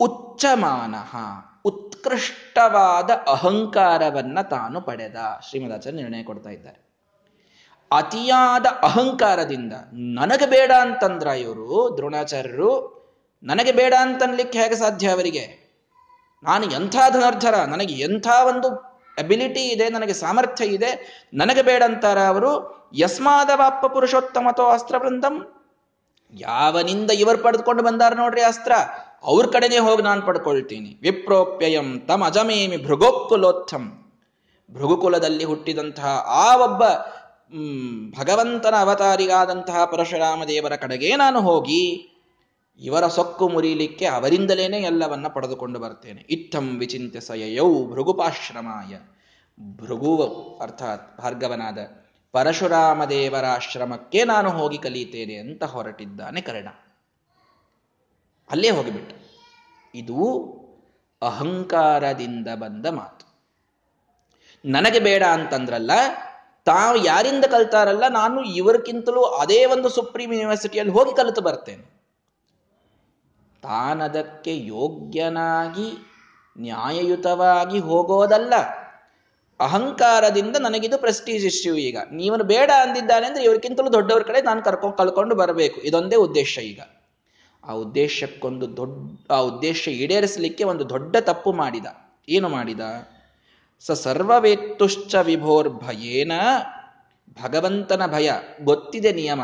ಉಚ್ಚಮಾನಃ, 0.00 1.16
ಉತ್ಕೃಷ್ಟವಾದ 1.64 3.10
ಅಹಂಕಾರವನ್ನ 3.10 4.40
ತಾನು 4.40 4.80
ಪಡೆದ. 4.80 5.16
ಶ್ರೀಮದಾಚಾರ್ಯ 5.48 5.96
ನಿರ್ಣಯ 5.96 6.22
ಕೊಡ್ತಾ 6.22 6.50
ಇದ್ದಾರೆ. 6.50 6.83
ಅತಿಯಾದ 7.92 8.66
ಅಹಂಕಾರದಿಂದ 8.82 9.72
ನನಗೆ 9.92 10.46
ಬೇಡ 10.46 10.72
ಅಂತಂದ್ರ 10.80 11.26
ಇವರು 11.26 11.94
ದ್ರೋಣಾಚಾರ್ಯರು, 11.96 12.72
ನನಗೆ 13.42 13.72
ಬೇಡ 13.72 13.94
ಅಂತನ್ಲಿಕ್ಕೆ 14.00 14.58
ಹೇಗೆ 14.58 14.76
ಸಾಧ್ಯ 14.76 15.08
ಅವರಿಗೆ? 15.08 15.44
ನಾನು 16.42 16.64
ಎಂಥ 16.70 16.96
ಧನರ್ಧರ, 17.12 17.54
ನನಗೆ 17.54 17.94
ಎಂಥ 17.94 18.26
ಒಂದು 18.46 18.68
ಅಬಿಲಿಟಿ 19.18 19.64
ಇದೆ, 19.68 19.88
ನನಗೆ 19.88 20.12
ಸಾಮರ್ಥ್ಯ 20.12 20.64
ಇದೆ, 20.64 20.90
ನನಗೆ 21.34 21.62
ಬೇಡ 21.62 21.82
ಅಂತಾರ 21.82 22.18
ಅವರು 22.18 22.52
ಯಸ್ಮಾದ 22.94 23.50
ಬಾಪ 23.56 23.86
ಪುರುಷೋತ್ತಮತೋ 23.86 24.66
ಅಸ್ತ್ರವೃಂದಂ 24.66 25.64
ಯಾವನಿಂದ 26.34 27.10
ಇವರು 27.10 27.38
ಪಡೆದುಕೊಂಡು 27.38 27.82
ಬಂದಾರ 27.82 28.14
ನೋಡ್ರಿ 28.14 28.40
ಅಸ್ತ್ರ? 28.40 28.72
ಅವ್ರ 29.24 29.46
ಕಡೆನೇ 29.46 29.78
ಹೋಗಿ 29.78 30.02
ನಾನು 30.02 30.22
ಪಡ್ಕೊಳ್ತೀನಿ. 30.22 30.98
ವಿಪ್ರೋಪ್ಯಯಂ 31.02 32.00
ತಮ್ 32.00 32.22
ಅಜಮೇಮಿ 32.22 32.76
ಭೃಗೋಕುಲೋತ್ಥಂ. 32.76 34.14
ಭೃಗುಕುಲದಲ್ಲಿ 34.70 35.44
ಹುಟ್ಟಿದಂತಹ 35.44 36.06
ಆ 36.26 36.56
ಒಬ್ಬ 36.56 36.82
ಭಗವಂತನ 38.18 38.74
ಅವತಾರಿಗಾದಂತಹ 38.78 39.84
ಪರಶುರಾಮ 39.84 40.44
ದೇವರ 40.44 40.76
ಕಡೆಗೆ 40.76 41.16
ನಾನು 41.16 41.40
ಹೋಗಿ 41.40 42.10
ಇವರ 42.80 43.06
ಸೊಕ್ಕು 43.06 43.48
ಮುರಿಲಿಕ್ಕೆ 43.48 44.06
ಅವರಿಂದಲೇನೆ 44.06 44.76
ಎಲ್ಲವನ್ನ 44.76 45.28
ಪಡೆದುಕೊಂಡು 45.28 45.78
ಬರ್ತೇನೆ. 45.78 46.26
ಇತ್ತಂ 46.30 46.78
ವಿಚಿಂತ್ಯ 46.78 47.20
ಸಯಯೌ 47.20 47.90
ಭೃಗುಪಾಶ್ರಮಾಯ. 47.90 48.96
ಭೃಗು 49.76 50.26
ಅರ್ಥಾತ್ 50.62 51.18
ಭಾರ್ಗವನಾದ 51.18 51.78
ಪರಶುರಾಮ 52.32 53.04
ದೇವರ 53.04 53.44
ಆಶ್ರಮಕ್ಕೆ 53.44 54.24
ನಾನು 54.24 54.50
ಹೋಗಿ 54.50 54.78
ಕಲಿತೇನೆ 54.78 55.34
ಅಂತ 55.34 55.64
ಹೊರಟಿದ್ದಾನೆ 55.64 56.40
ಕರ್ಣ. 56.40 56.68
ಅಲ್ಲೇ 58.50 58.70
ಹೋಗಿಬಿಟ್ಟ. 58.70 59.12
ಇದು 59.94 60.44
ಅಹಂಕಾರದಿಂದ 61.22 62.48
ಬಂದ 62.54 62.86
ಮಾತು. 62.86 63.34
ನನಗೆ 64.64 64.98
ಬೇಡ 64.98 65.22
ಅಂತಂದ್ರಲ್ಲ 65.22 65.90
ತಾವು 66.66 67.04
ಯಾರಿಂದ 67.04 67.44
ಕಲ್ತಾರಲ್ಲ, 67.44 68.08
ನಾನು 68.08 68.42
ಇವರಿಗಿಂತಲೂ 68.42 69.22
ಅದೇ 69.22 69.64
ಒಂದು 69.64 69.88
ಸುಪ್ರೀಂ 69.88 70.32
ಯೂನಿವರ್ಸಿಟಿಯಲ್ಲಿ 70.32 70.92
ಹೋಗಿ 70.92 71.16
ಕಲಿತು 71.16 71.40
ಬರ್ತೇನೆ. 71.40 71.94
ತಾನದಕ್ಕೆ 73.62 74.66
ಯೋಗ್ಯನಾಗಿ, 74.66 75.92
ನ್ಯಾಯಯುತವಾಗಿ 76.58 77.78
ಹೋಗೋದಲ್ಲ. 77.78 78.54
ಅಹಂಕಾರದಿಂದ 79.60 80.56
ನನಗಿದು 80.56 80.98
ಪ್ರೆಸ್ಟೀಜ್ 80.98 81.46
ಇಶ್ಯೂ 81.46 81.74
ಈಗ. 81.74 81.98
ನೀವನು 82.12 82.44
ಬೇಡ 82.44 82.70
ಅಂದಿದ್ದಾನೆ 82.82 83.26
ಅಂದ್ರೆ 83.26 83.44
ಇವರಿಗಿಂತಲೂ 83.44 83.92
ದೊಡ್ಡವ್ರ 83.92 84.22
ಕಡೆ 84.22 84.42
ನಾನು 84.42 84.62
ಕರ್ಕೊಂಡು 84.62 84.96
ಕಲ್ಕೊಂಡು 84.96 85.34
ಬರಬೇಕು. 85.34 85.80
ಇದೊಂದೇ 85.80 86.16
ಉದ್ದೇಶ 86.16 86.58
ಈಗ. 86.58 86.80
ಆ 87.64 87.72
ಉದ್ದೇಶಕ್ಕೊಂದು 87.72 88.76
ದೊಡ್ಡ, 88.76 89.18
ಆ 89.30 89.36
ಉದ್ದೇಶ 89.38 89.88
ಈಡೇರಿಸಲಿಕ್ಕೆ 89.88 90.64
ಒಂದು 90.64 90.88
ದೊಡ್ಡ 90.88 91.16
ತಪ್ಪು 91.20 91.52
ಮಾಡಿದ. 91.52 91.86
ಏನು 92.28 92.48
ಮಾಡಿದ? 92.48 92.80
ಸ 93.86 93.90
ಸರ್ವವೇತ್ತುಶ್ಚ 93.90 95.14
ವಿಭೋರ್ಭಯೇನ 95.14 96.32
ಭಗವಂತನ 97.42 98.12
ಭಯ 98.12 98.30
ಗೊತ್ತಿದೆ 98.62 99.12
ನಿಯಮ. 99.12 99.40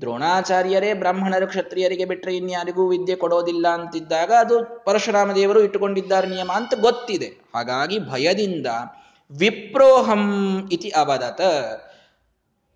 ದ್ರೋಣಾಚಾರ್ಯರೇ, 0.00 0.94
ಬ್ರಾಹ್ಮಣರು, 0.94 1.46
ಕ್ಷತ್ರಿಯರಿಗೆ 1.46 2.04
ಬಿಟ್ಟರೆ 2.04 2.36
ಇನ್ಯಾರಿಗೂ 2.36 2.88
ವಿದ್ಯೆ 2.88 3.16
ಕೊಡೋದಿಲ್ಲ 3.16 3.68
ಅಂತಿದ್ದಾಗ 3.68 4.32
ಅದು 4.38 4.84
ಪರಶುರಾಮ 4.84 5.32
ದೇವರು 5.32 5.60
ಇಟ್ಟುಕೊಂಡಿದ್ದಾರೆ 5.60 6.26
ನಿಯಮ 6.26 6.52
ಅಂತ 6.54 6.74
ಗೊತ್ತಿದೆ. 6.80 7.26
ಹಾಗಾಗಿ 7.26 7.98
ಭಯದಿಂದ 7.98 8.66
ವಿಪ್ರೋಹಂ 9.30 10.68
ಇತಿ 10.72 10.88
ಅವದತ 10.88 11.40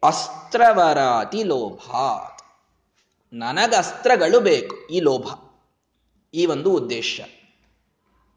ಅಸ್ತ್ರವರಾತಿ 0.02 1.42
ಲೋಭಾತ್. 1.42 2.42
ನನಗಸ್ತ್ರಗಳು 3.34 4.40
ಬೇಕು 4.40 4.76
ಈ 4.76 5.00
ಲೋಭ. 5.00 5.26
ಈ 6.34 6.46
ಒಂದು 6.46 6.70
ಉದ್ದೇಶ. 6.72 7.20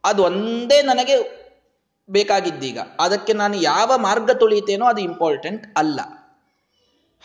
ಅದು 0.03 0.23
ಒಂದೇ 0.23 0.81
ನನಗೆ 0.81 1.46
ಬೇಕಾಗಿದ್ದೀಗ. 2.09 2.79
ಅದಕ್ಕೆ 2.99 3.33
ನಾನು 3.33 3.55
ಯಾವ 3.55 3.91
ಮಾರ್ಗ 3.97 4.31
ತುಳಿತೇನೋ 4.31 4.85
ಅದು 4.85 5.01
ಇಂಪಾರ್ಟೆಂಟ್ 5.01 5.77
ಅಲ್ಲ. 5.77 5.99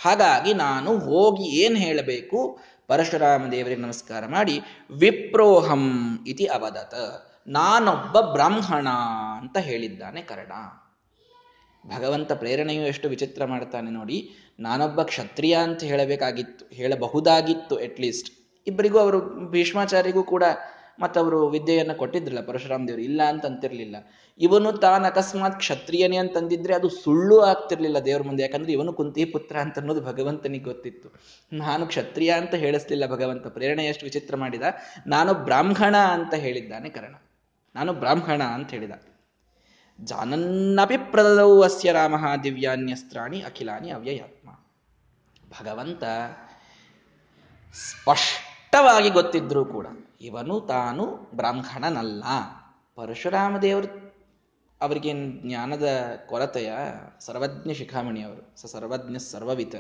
ಹಾಗಾಗಿ 0.03 0.55
ನಾನು 0.55 0.99
ಹೋಗಿ 0.99 1.43
ಏನು 1.43 1.77
ಹೇಳಬೇಕು? 1.77 2.59
ಪರಶುರಾಮ 2.87 3.51
ದೇವರಿಗೆ 3.51 3.81
ನಮಸ್ಕಾರ 3.81 4.27
ಮಾಡಿ, 4.27 4.61
ವಿಪ್ರೋಹಂ 4.91 5.83
ಇತಿ 6.27 6.47
ಅವದತ. 6.47 6.95
ನಾನೊಬ್ಬ 7.47 8.21
ಬ್ರಾಹ್ಮಣ 8.21 8.89
ಅಂತ 9.41 9.57
ಹೇಳಿದ್ದಾನೆ 9.59 10.23
ಕರ್ಣ. 10.23 10.53
ಭಗವಂತ 11.97 12.33
ಪ್ರೇರಣೆಯು 12.33 12.83
ಎಷ್ಟು 12.83 13.09
ವಿಚಿತ್ರ 13.09 13.45
ಮಾಡ್ತಾನೆ 13.45 13.91
ನೋಡಿ. 13.91 14.19
ನಾನೊಬ್ಬ 14.61 15.03
ಕ್ಷತ್ರಿಯ 15.03 15.55
ಅಂತ 15.57 15.85
ಹೇಳಬೇಕಾಗಿತ್ತು, 15.85 16.75
ಹೇಳಬಹುದಾಗಿತ್ತು 16.75 17.77
ಅಟ್ಲೀಸ್ಟ್ 17.77 18.31
ಇಬ್ಬರಿಗೂ 18.67 18.99
ಅವರು 18.99 19.51
ಭೀಷ್ಮಾಚಾರ್ಯಗೂ 19.51 20.23
ಕೂಡ 20.23 20.43
ಮತ್ತವರು 21.01 21.49
ವಿದ್ಯೆಯನ್ನು 21.49 21.95
ಕೊಟ್ಟಿದ್ರಲ್ಲ 21.95 22.47
ಪರಶುರಾಮ್ 22.47 22.89
ದೇವರು 22.89 23.03
ಇಲ್ಲ 23.03 23.23
ಅಂತ 23.23 23.47
ಅಂತಿರ್ಲಿಲ್ಲ 23.47 23.97
ಇವನು 24.39 24.73
ತಾನು 24.73 25.05
ಅಕಸ್ಮಾತ್ 25.05 25.57
ಕ್ಷತ್ರಿಯನೇ 25.57 26.17
ಅಂತಂದಿದ್ರೆ 26.17 26.75
ಅದು 26.75 26.89
ಸುಳ್ಳು 26.89 27.41
ಆಗ್ತಿರ್ಲಿಲ್ಲ 27.41 27.99
ದೇವ್ರ 27.99 28.23
ಮುಂದೆ. 28.23 28.43
ಯಾಕಂದ್ರೆ 28.43 28.73
ಇವನು 28.73 28.93
ಕುಂತಿ 28.93 29.25
ಪುತ್ರ 29.25 29.57
ಅಂತ 29.57 29.79
ಅನ್ನೋದು 29.79 30.01
ಭಗವಂತನಿಗೆ 30.01 30.65
ಗೊತ್ತಿತ್ತು. 30.65 31.15
ನಾನು 31.53 31.87
ಕ್ಷತ್ರಿಯ 31.87 32.31
ಅಂತ 32.31 32.55
ಹೇಳಿಸ್ಲಿಲ್ಲ 32.55 33.07
ಭಗವಂತ, 33.07 33.47
ಪ್ರೇರಣೆ 33.47 33.85
ಎಷ್ಟು 33.85 34.05
ವಿಚಿತ್ರ 34.05 34.37
ಮಾಡಿದ. 34.37 34.63
ನಾನು 35.07 35.35
ಬ್ರಾಹ್ಮಣ 35.35 35.97
ಅಂತ 35.97 36.35
ಹೇಳಿದ್ದಾನೆ 36.35 36.89
ಕರ್ಣ. 36.89 37.15
ನಾನು 37.75 37.93
ಬ್ರಾಹ್ಮಣ 37.93 38.43
ಅಂತ 38.43 38.71
ಹೇಳಿದ. 38.71 38.91
ಜಾನನ್ನಪಿ 40.01 40.97
ಪ್ರದದವು 40.97 41.63
ಅಸ್ಯ 41.63 41.93
ರಾಮ 41.93 42.15
ದಿವ್ಯಾನ್ಯಸ್ತ್ರಾಣಿ 42.45 43.43
ಅಖಿಲಾನಿ 43.43 43.91
ಅವ್ಯಯಾತ್ಮ. 43.91 44.49
ಭಗವಂತ 45.49 46.05
ಸ್ಪಷ್ಟವಾಗಿ 48.73 49.11
ಗೊತ್ತಿದ್ರೂ 49.11 49.65
ಕೂಡ 49.65 49.87
ಇವನು 50.21 50.61
ತಾನು 50.61 51.31
ಬ್ರಾಹ್ಮಣನಲ್ಲ. 51.35 52.25
ಪರಶುರಾಮ 52.95 53.59
ದೇವರು 53.59 53.89
ಅವರಿಗೆ 54.81 55.13
ಜ್ಞಾನದ 55.43 55.89
ಕೊರತೆಯ 56.29 56.73
ಸರ್ವಜ್ಞ 57.21 57.73
ಶಿಖಾಮಣಿ 57.73 58.23
ಅವರು, 58.23 58.61
ಸ 58.61 58.67
ಸರ್ವಜ್ಞ 58.67 59.17
ಸರ್ವವಿತ. 59.17 59.75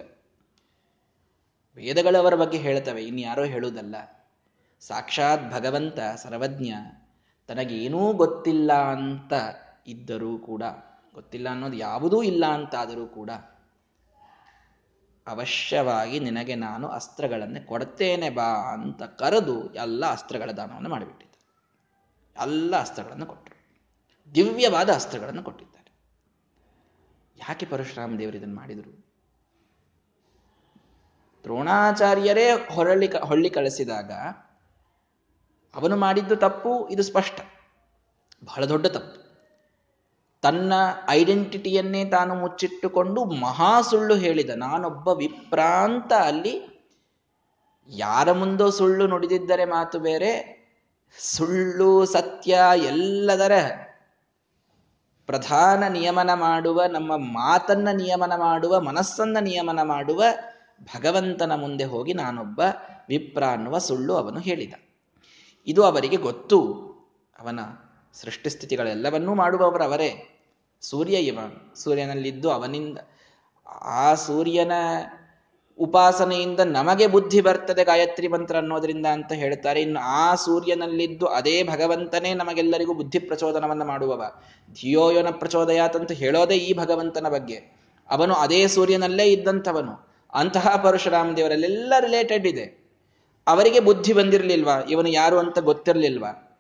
ವೇದಗಳವರ 1.77 2.35
ಬಗ್ಗೆ 2.35 2.59
ಹೇಳ್ತವೆ 2.59 3.03
ಇನ್ಯಾರೋ 3.05 3.45
ಹೇಳುವುದಲ್ಲ. 3.45 3.97
ಸಾಕ್ಷಾತ್ 4.81 5.53
ಭಗವಂತ 5.53 6.01
ಸರ್ವಜ್ಞ, 6.17 6.73
ತನಗೇನೂ 7.47 8.13
ಗೊತ್ತಿಲ್ಲ 8.13 8.73
ಅಂತ 8.73 9.33
ಇದ್ದರೂ 9.87 10.39
ಕೂಡ, 10.39 10.63
ಗೊತ್ತಿಲ್ಲ 11.15 11.49
ಅನ್ನೋದು 11.49 11.77
ಯಾವುದೂ 11.77 12.23
ಇಲ್ಲ 12.23 12.47
ಅಂತಾದರೂ 12.47 13.07
ಕೂಡ 13.07 13.31
ಅವಶ್ಯವಾಗಿ 15.27 16.19
ನಿನಗೆ 16.19 16.55
ನಾನು 16.55 16.89
ಅಸ್ತ್ರಗಳನ್ನು 16.89 17.67
ಕೊಡ್ತೇನೆ 17.67 18.31
ಬಾ 18.31 18.73
ಅಂತ 18.73 19.03
ಕರೆದು 19.03 19.75
ಎಲ್ಲ 19.75 20.07
ಅಸ್ತ್ರಗಳ 20.07 20.51
ದಾನವನ್ನು 20.51 20.89
ಮಾಡಿಬಿಟ್ಟಿದ್ದ. 20.89 21.33
ಎಲ್ಲ 22.43 22.81
ಅಸ್ತ್ರಗಳನ್ನು 22.81 23.27
ಕೊಟ್ಟರು. 23.27 23.63
ದಿವ್ಯವಾದ 24.35 24.91
ಅಸ್ತ್ರಗಳನ್ನು 24.91 25.43
ಕೊಟ್ಟಿದ್ದಾರೆ. 25.43 25.93
ಯಾಕೆ 27.37 27.67
ಪರಶುರಾಮ 27.67 28.19
ದೇವರು 28.19 28.37
ಇದನ್ನು 28.37 28.55
ಮಾಡಿದರು? 28.55 29.13
ದ್ರೋಣಾಚಾರ್ಯರೇ 31.43 32.51
ಹೊರಳಿ 32.51 33.07
ಹೊಳ್ಳಿ 33.07 33.51
ಕಳಿಸಿದಾಗ 33.51 34.13
ಅವನು 35.75 35.97
ಮಾಡಿದ್ದು 35.97 36.37
ತಪ್ಪು, 36.37 36.89
ಇದು 36.89 37.03
ಸ್ಪಷ್ಟ. 37.03 37.41
ಬಹಳ 38.45 38.65
ದೊಡ್ಡ 38.65 38.87
ತಪ್ಪು. 38.87 39.22
ತನ್ನ 40.43 40.73
ಐಡೆಂಟಿಟಿಯನ್ನೇ 41.09 42.05
ತಾನು 42.05 42.35
ಮುಚ್ಚಿಟ್ಟುಕೊಂಡು 42.35 43.25
ಮಹಾ 43.25 43.81
ಸುಳ್ಳು 43.81 44.15
ಹೇಳಿದ. 44.15 44.51
ನಾನೊಬ್ಬ 44.51 45.09
ವಿಪ್ರಾಂತ 45.09 46.13
ಅಲ್ಲಿ 46.13 46.73
ಯಾರ 47.89 48.33
ಮುಂದೋ 48.33 48.71
ಸುಳ್ಳು 48.71 49.07
ನುಡಿದಿದ್ದರೆ 49.07 49.65
ಮಾತು 49.65 49.99
ಬೇರೆ, 49.99 50.63
ಸುಳ್ಳು, 51.19 52.07
ಸತ್ಯ 52.07 52.59
ಎಲ್ಲದರ 52.75 53.53
ಪ್ರಧಾನ 55.27 55.85
ನಿಯಮನ 55.89 56.35
ಮಾಡುವ, 56.35 56.85
ನಮ್ಮ 56.85 57.17
ಮಾತನ್ನ 57.17 57.89
ನಿಯಮನ 57.93 58.33
ಮಾಡುವ, 58.37 58.81
ಮನಸ್ಸನ್ನ 58.81 59.37
ನಿಯಮನ 59.41 59.83
ಮಾಡುವ 59.83 60.25
ಭಗವಂತನ 60.83 61.53
ಮುಂದೆ 61.55 61.85
ಹೋಗಿ 61.85 62.15
ನಾನೊಬ್ಬ 62.15 62.61
ವಿಪ್ರ 63.09 63.45
ಅನ್ನುವ 63.45 63.79
ಸುಳ್ಳು 63.79 64.15
ಅವನು 64.15 64.41
ಹೇಳಿದ. 64.41 64.75
ಇದು 65.67 65.85
ಅವರಿಗೆ 65.85 66.17
ಗೊತ್ತು. 66.17 66.73
ಅವನ 67.39 67.61
ಸೃಷ್ಟಿಸ್ಥಿತಿಗಳೆಲ್ಲವನ್ನೂ 68.13 69.35
ಮಾಡುವವರು 69.35 69.85
ಅವರೇ 69.85 70.32
ಸೂರ್ಯ 70.83 71.17
ಇವ 71.17 71.39
ಸೂರ್ಯನಲ್ಲಿದ್ದು 71.75 72.51
ಅವನಿಂದ 72.51 72.99
ಆ 73.83 74.15
ಸೂರ್ಯನ 74.15 74.73
ಉಪಾಸನೆಯಿಂದ 75.79 76.61
ನಮಗೆ 76.61 77.07
ಬುದ್ಧಿ 77.07 77.41
ಬರ್ತದೆ 77.41 77.85
ಗಾಯತ್ರಿ 77.85 78.29
ಮಂತ್ರ 78.29 78.57
ಅನ್ನೋದರಿಂದ 78.57 79.07
ಅಂತ 79.07 79.33
ಹೇಳ್ತಾರೆ. 79.33 79.83
ಇನ್ನು 79.83 80.01
ಆ 80.01 80.35
ಸೂರ್ಯನಲ್ಲಿದ್ದು 80.35 81.27
ಅದೇ 81.27 81.63
ಭಗವಂತನೇ 81.63 82.35
ನಮಗೆಲ್ಲರಿಗೂ 82.35 82.95
ಬುದ್ಧಿ 82.95 83.19
ಪ್ರಚೋದನವನ್ನು 83.19 83.85
ಮಾಡುವವ. 83.85 84.25
ಧಿಯೋಯೋನ 84.73 85.31
ಪ್ರಚೋದಯಾತಂತ 85.31 86.13
ಹೇಳೋದೇ 86.13 86.55
ಈ 86.55 86.75
ಭಗವಂತನ 86.75 87.29
ಬಗ್ಗೆ. 87.29 87.83
ಅವನು 88.11 88.35
ಅದೇ 88.35 88.67
ಸೂರ್ಯನಲ್ಲೇ 88.67 89.25
ಇದ್ದಂಥವನು. 89.25 90.09
ಅಂತಹ 90.35 90.77
ಪರಶುರಾಮ 90.77 91.37
ದೇವರಲ್ಲೆಲ್ಲ 91.37 91.95
ರಿಲೇಟೆಡ್ 92.01 92.47
ಇದೆ. 92.47 92.83
ಅವರಿಗೆ 93.47 93.81
ಬುದ್ಧಿ 93.81 94.13
ಬಂದಿರಲಿಲ್ವಾ? 94.13 94.77
ಇವನು 94.91 95.09
ಯಾರು 95.09 95.39
ಅಂತ 95.39 95.59
ಗೊತ್ತಿರಲಿಲ್ವಾ? 95.59 96.52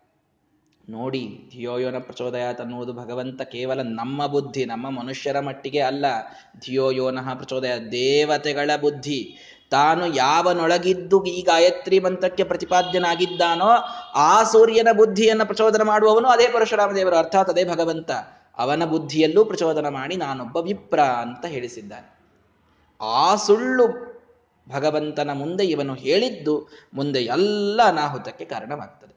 ನೋಡಿ, 0.88 1.50
ಧಿಯೋಯೋನ 1.50 1.94
ಪ್ರಚೋದಯಾತ್ 1.98 2.60
ಅನ್ನುವುದು 2.60 2.92
ಭಗವಂತ 2.92 3.42
ಕೇವಲ 3.42 3.82
ನಮ್ಮ 3.82 4.26
ಬುದ್ಧಿ, 4.26 4.64
ನಮ್ಮ 4.64 4.90
ಮನುಷ್ಯರ 4.90 5.40
ಮಟ್ಟಿಗೆ 5.40 5.80
ಅಲ್ಲ. 5.80 6.04
ಧಿಯೋಯೋನಃ 6.60 7.34
ಪ್ರಚೋದಯ 7.34 7.78
ದೇವತೆಗಳ 7.92 8.70
ಬುದ್ಧಿ. 8.80 9.36
ತಾನು 9.70 10.06
ಯಾವನೊಳಗಿದ್ದು 10.06 11.24
ಈ 11.24 11.42
ಗಾಯತ್ರಿ 11.42 11.98
ಮಂತ್ರಕ್ಕೆ 11.98 12.44
ಪ್ರತಿಪಾದ್ಯನಾಗಿದ್ದಾನೋ, 12.44 13.68
ಆ 14.14 14.42
ಸೂರ್ಯನ 14.42 14.88
ಬುದ್ಧಿಯನ್ನು 14.96 15.46
ಪ್ರಚೋದನ 15.46 15.82
ಮಾಡುವವನು 15.82 16.28
ಅದೇ 16.28 16.48
ಪರಶುರಾಮ 16.48 16.90
ದೇವರು 16.92 17.16
ಅರ್ಥಾತ್ 17.16 17.50
ಅದೇ 17.50 17.64
ಭಗವಂತ. 17.64 18.10
ಅವನ 18.58 18.84
ಬುದ್ಧಿಯಲ್ಲೂ 18.84 19.44
ಪ್ರಚೋದನ 19.44 19.88
ಮಾಡಿ 19.88 20.16
ನಾನೊಬ್ಬ 20.16 20.56
ವಿಪ್ರ 20.56 21.00
ಅಂತ 21.00 21.46
ಹೇಳಿಸಿದ್ದಾನೆ. 21.46 22.18
ಆ 23.00 23.34
ಸುಳ್ಳು 23.34 24.12
ಭಗವಂತನ 24.72 25.30
ಮುಂದೆ 25.32 25.64
ಇವನು 25.64 25.94
ಹೇಳಿದ್ದು 25.94 26.68
ಮುಂದೆ 26.94 27.20
ಎಲ್ಲ 27.20 27.82
ಅನಾಹುತಕ್ಕೆ 27.84 28.44
ಕಾರಣವಾಗ್ತದೆ. 28.44 29.11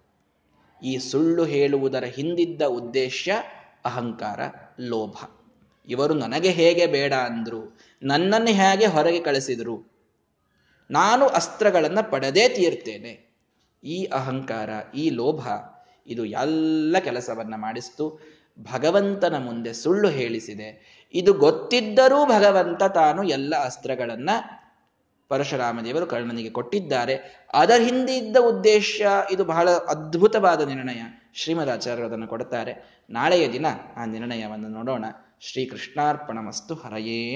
ಈ 0.86 0.98
ಸುಳ್ಳು 0.98 1.44
ಹೇಳುವುದರ 1.46 2.04
ಹಿಂದಿದ್ದ 2.04 2.62
ಉದ್ದೇಶ 2.62 3.30
ಅಹಂಕಾರ, 3.86 4.40
ಲೋಭ. 4.80 5.16
ಇವರು 5.88 6.14
ನನಗೆ 6.14 6.50
ಹೇಗೆ 6.50 6.86
ಬೇಡ 6.88 7.14
ಅಂದ್ರು, 7.14 7.62
ನನ್ನನ್ನು 8.04 8.52
ಹೇಗೆ 8.52 8.86
ಹೊರಗೆ 8.86 9.22
ಕಳಿಸಿದರು, 9.22 9.76
ನಾನು 10.92 11.26
ಅಸ್ತ್ರಗಳನ್ನು 11.28 12.12
ಪಡೆದೇ 12.12 12.50
ತೀರ್ತೇನೆ. 12.50 13.14
ಈ 13.84 13.98
ಅಹಂಕಾರ, 14.06 14.70
ಈ 14.96 15.10
ಲೋಭ, 15.10 15.42
ಇದು 16.08 16.26
ಎಲ್ಲ 16.26 16.96
ಕೆಲಸವನ್ನು 17.00 17.58
ಮಾಡಿಸ್ತು, 17.58 18.06
ಭಗವಂತನ 18.74 19.38
ಮುಂದೆ 19.38 19.74
ಸುಳ್ಳು 19.74 20.10
ಹೇಳಿಸಿದೆ. 20.10 20.70
ಇದು 21.14 21.34
ಗೊತ್ತಿದ್ದರೂ 21.34 22.26
ಭಗವಂತ 22.26 22.84
ತಾನು 22.84 23.24
ಎಲ್ಲ 23.24 23.54
ಅಸ್ತ್ರಗಳನ್ನ 23.66 24.30
ಪರಶುರಾಮ 25.30 25.80
ದೇವರು 25.82 26.06
ಕರ್ಣನಿಗೆ 26.06 26.50
ಕೊಟ್ಟಿದ್ದಾರೆ. 26.50 27.46
ಅದರ 27.54 27.82
ಹಿಂದೆ 27.82 28.16
ಇದ್ದ 28.16 28.38
ಉದ್ದೇಶ 28.38 29.02
ಇದು 29.32 29.46
ಬಹಳ 29.46 29.70
ಅದ್ಭುತವಾದ 29.70 30.62
ನಿರ್ಣಯ. 30.62 31.02
ಶ್ರೀಮದ್ 31.34 31.70
ಆಚಾರ್ಯರು 31.70 32.08
ಅದನ್ನು 32.08 32.28
ಕೊಡುತ್ತಾರೆ 32.28 33.04
ನಾಳೆಯ 33.10 33.52
ದಿನ 33.52 33.66
ಆ 33.98 34.06
ನಿರ್ಣಯವನ್ನು 34.06 34.68
ನೋಡೋಣ. 34.68 35.06
ಶ್ರೀ 35.42 35.66
ಕೃಷ್ಣಾರ್ಪಣ 35.66 36.40
ಮಸ್ತು 36.40 36.74
ಹರಯೇ 36.74 37.34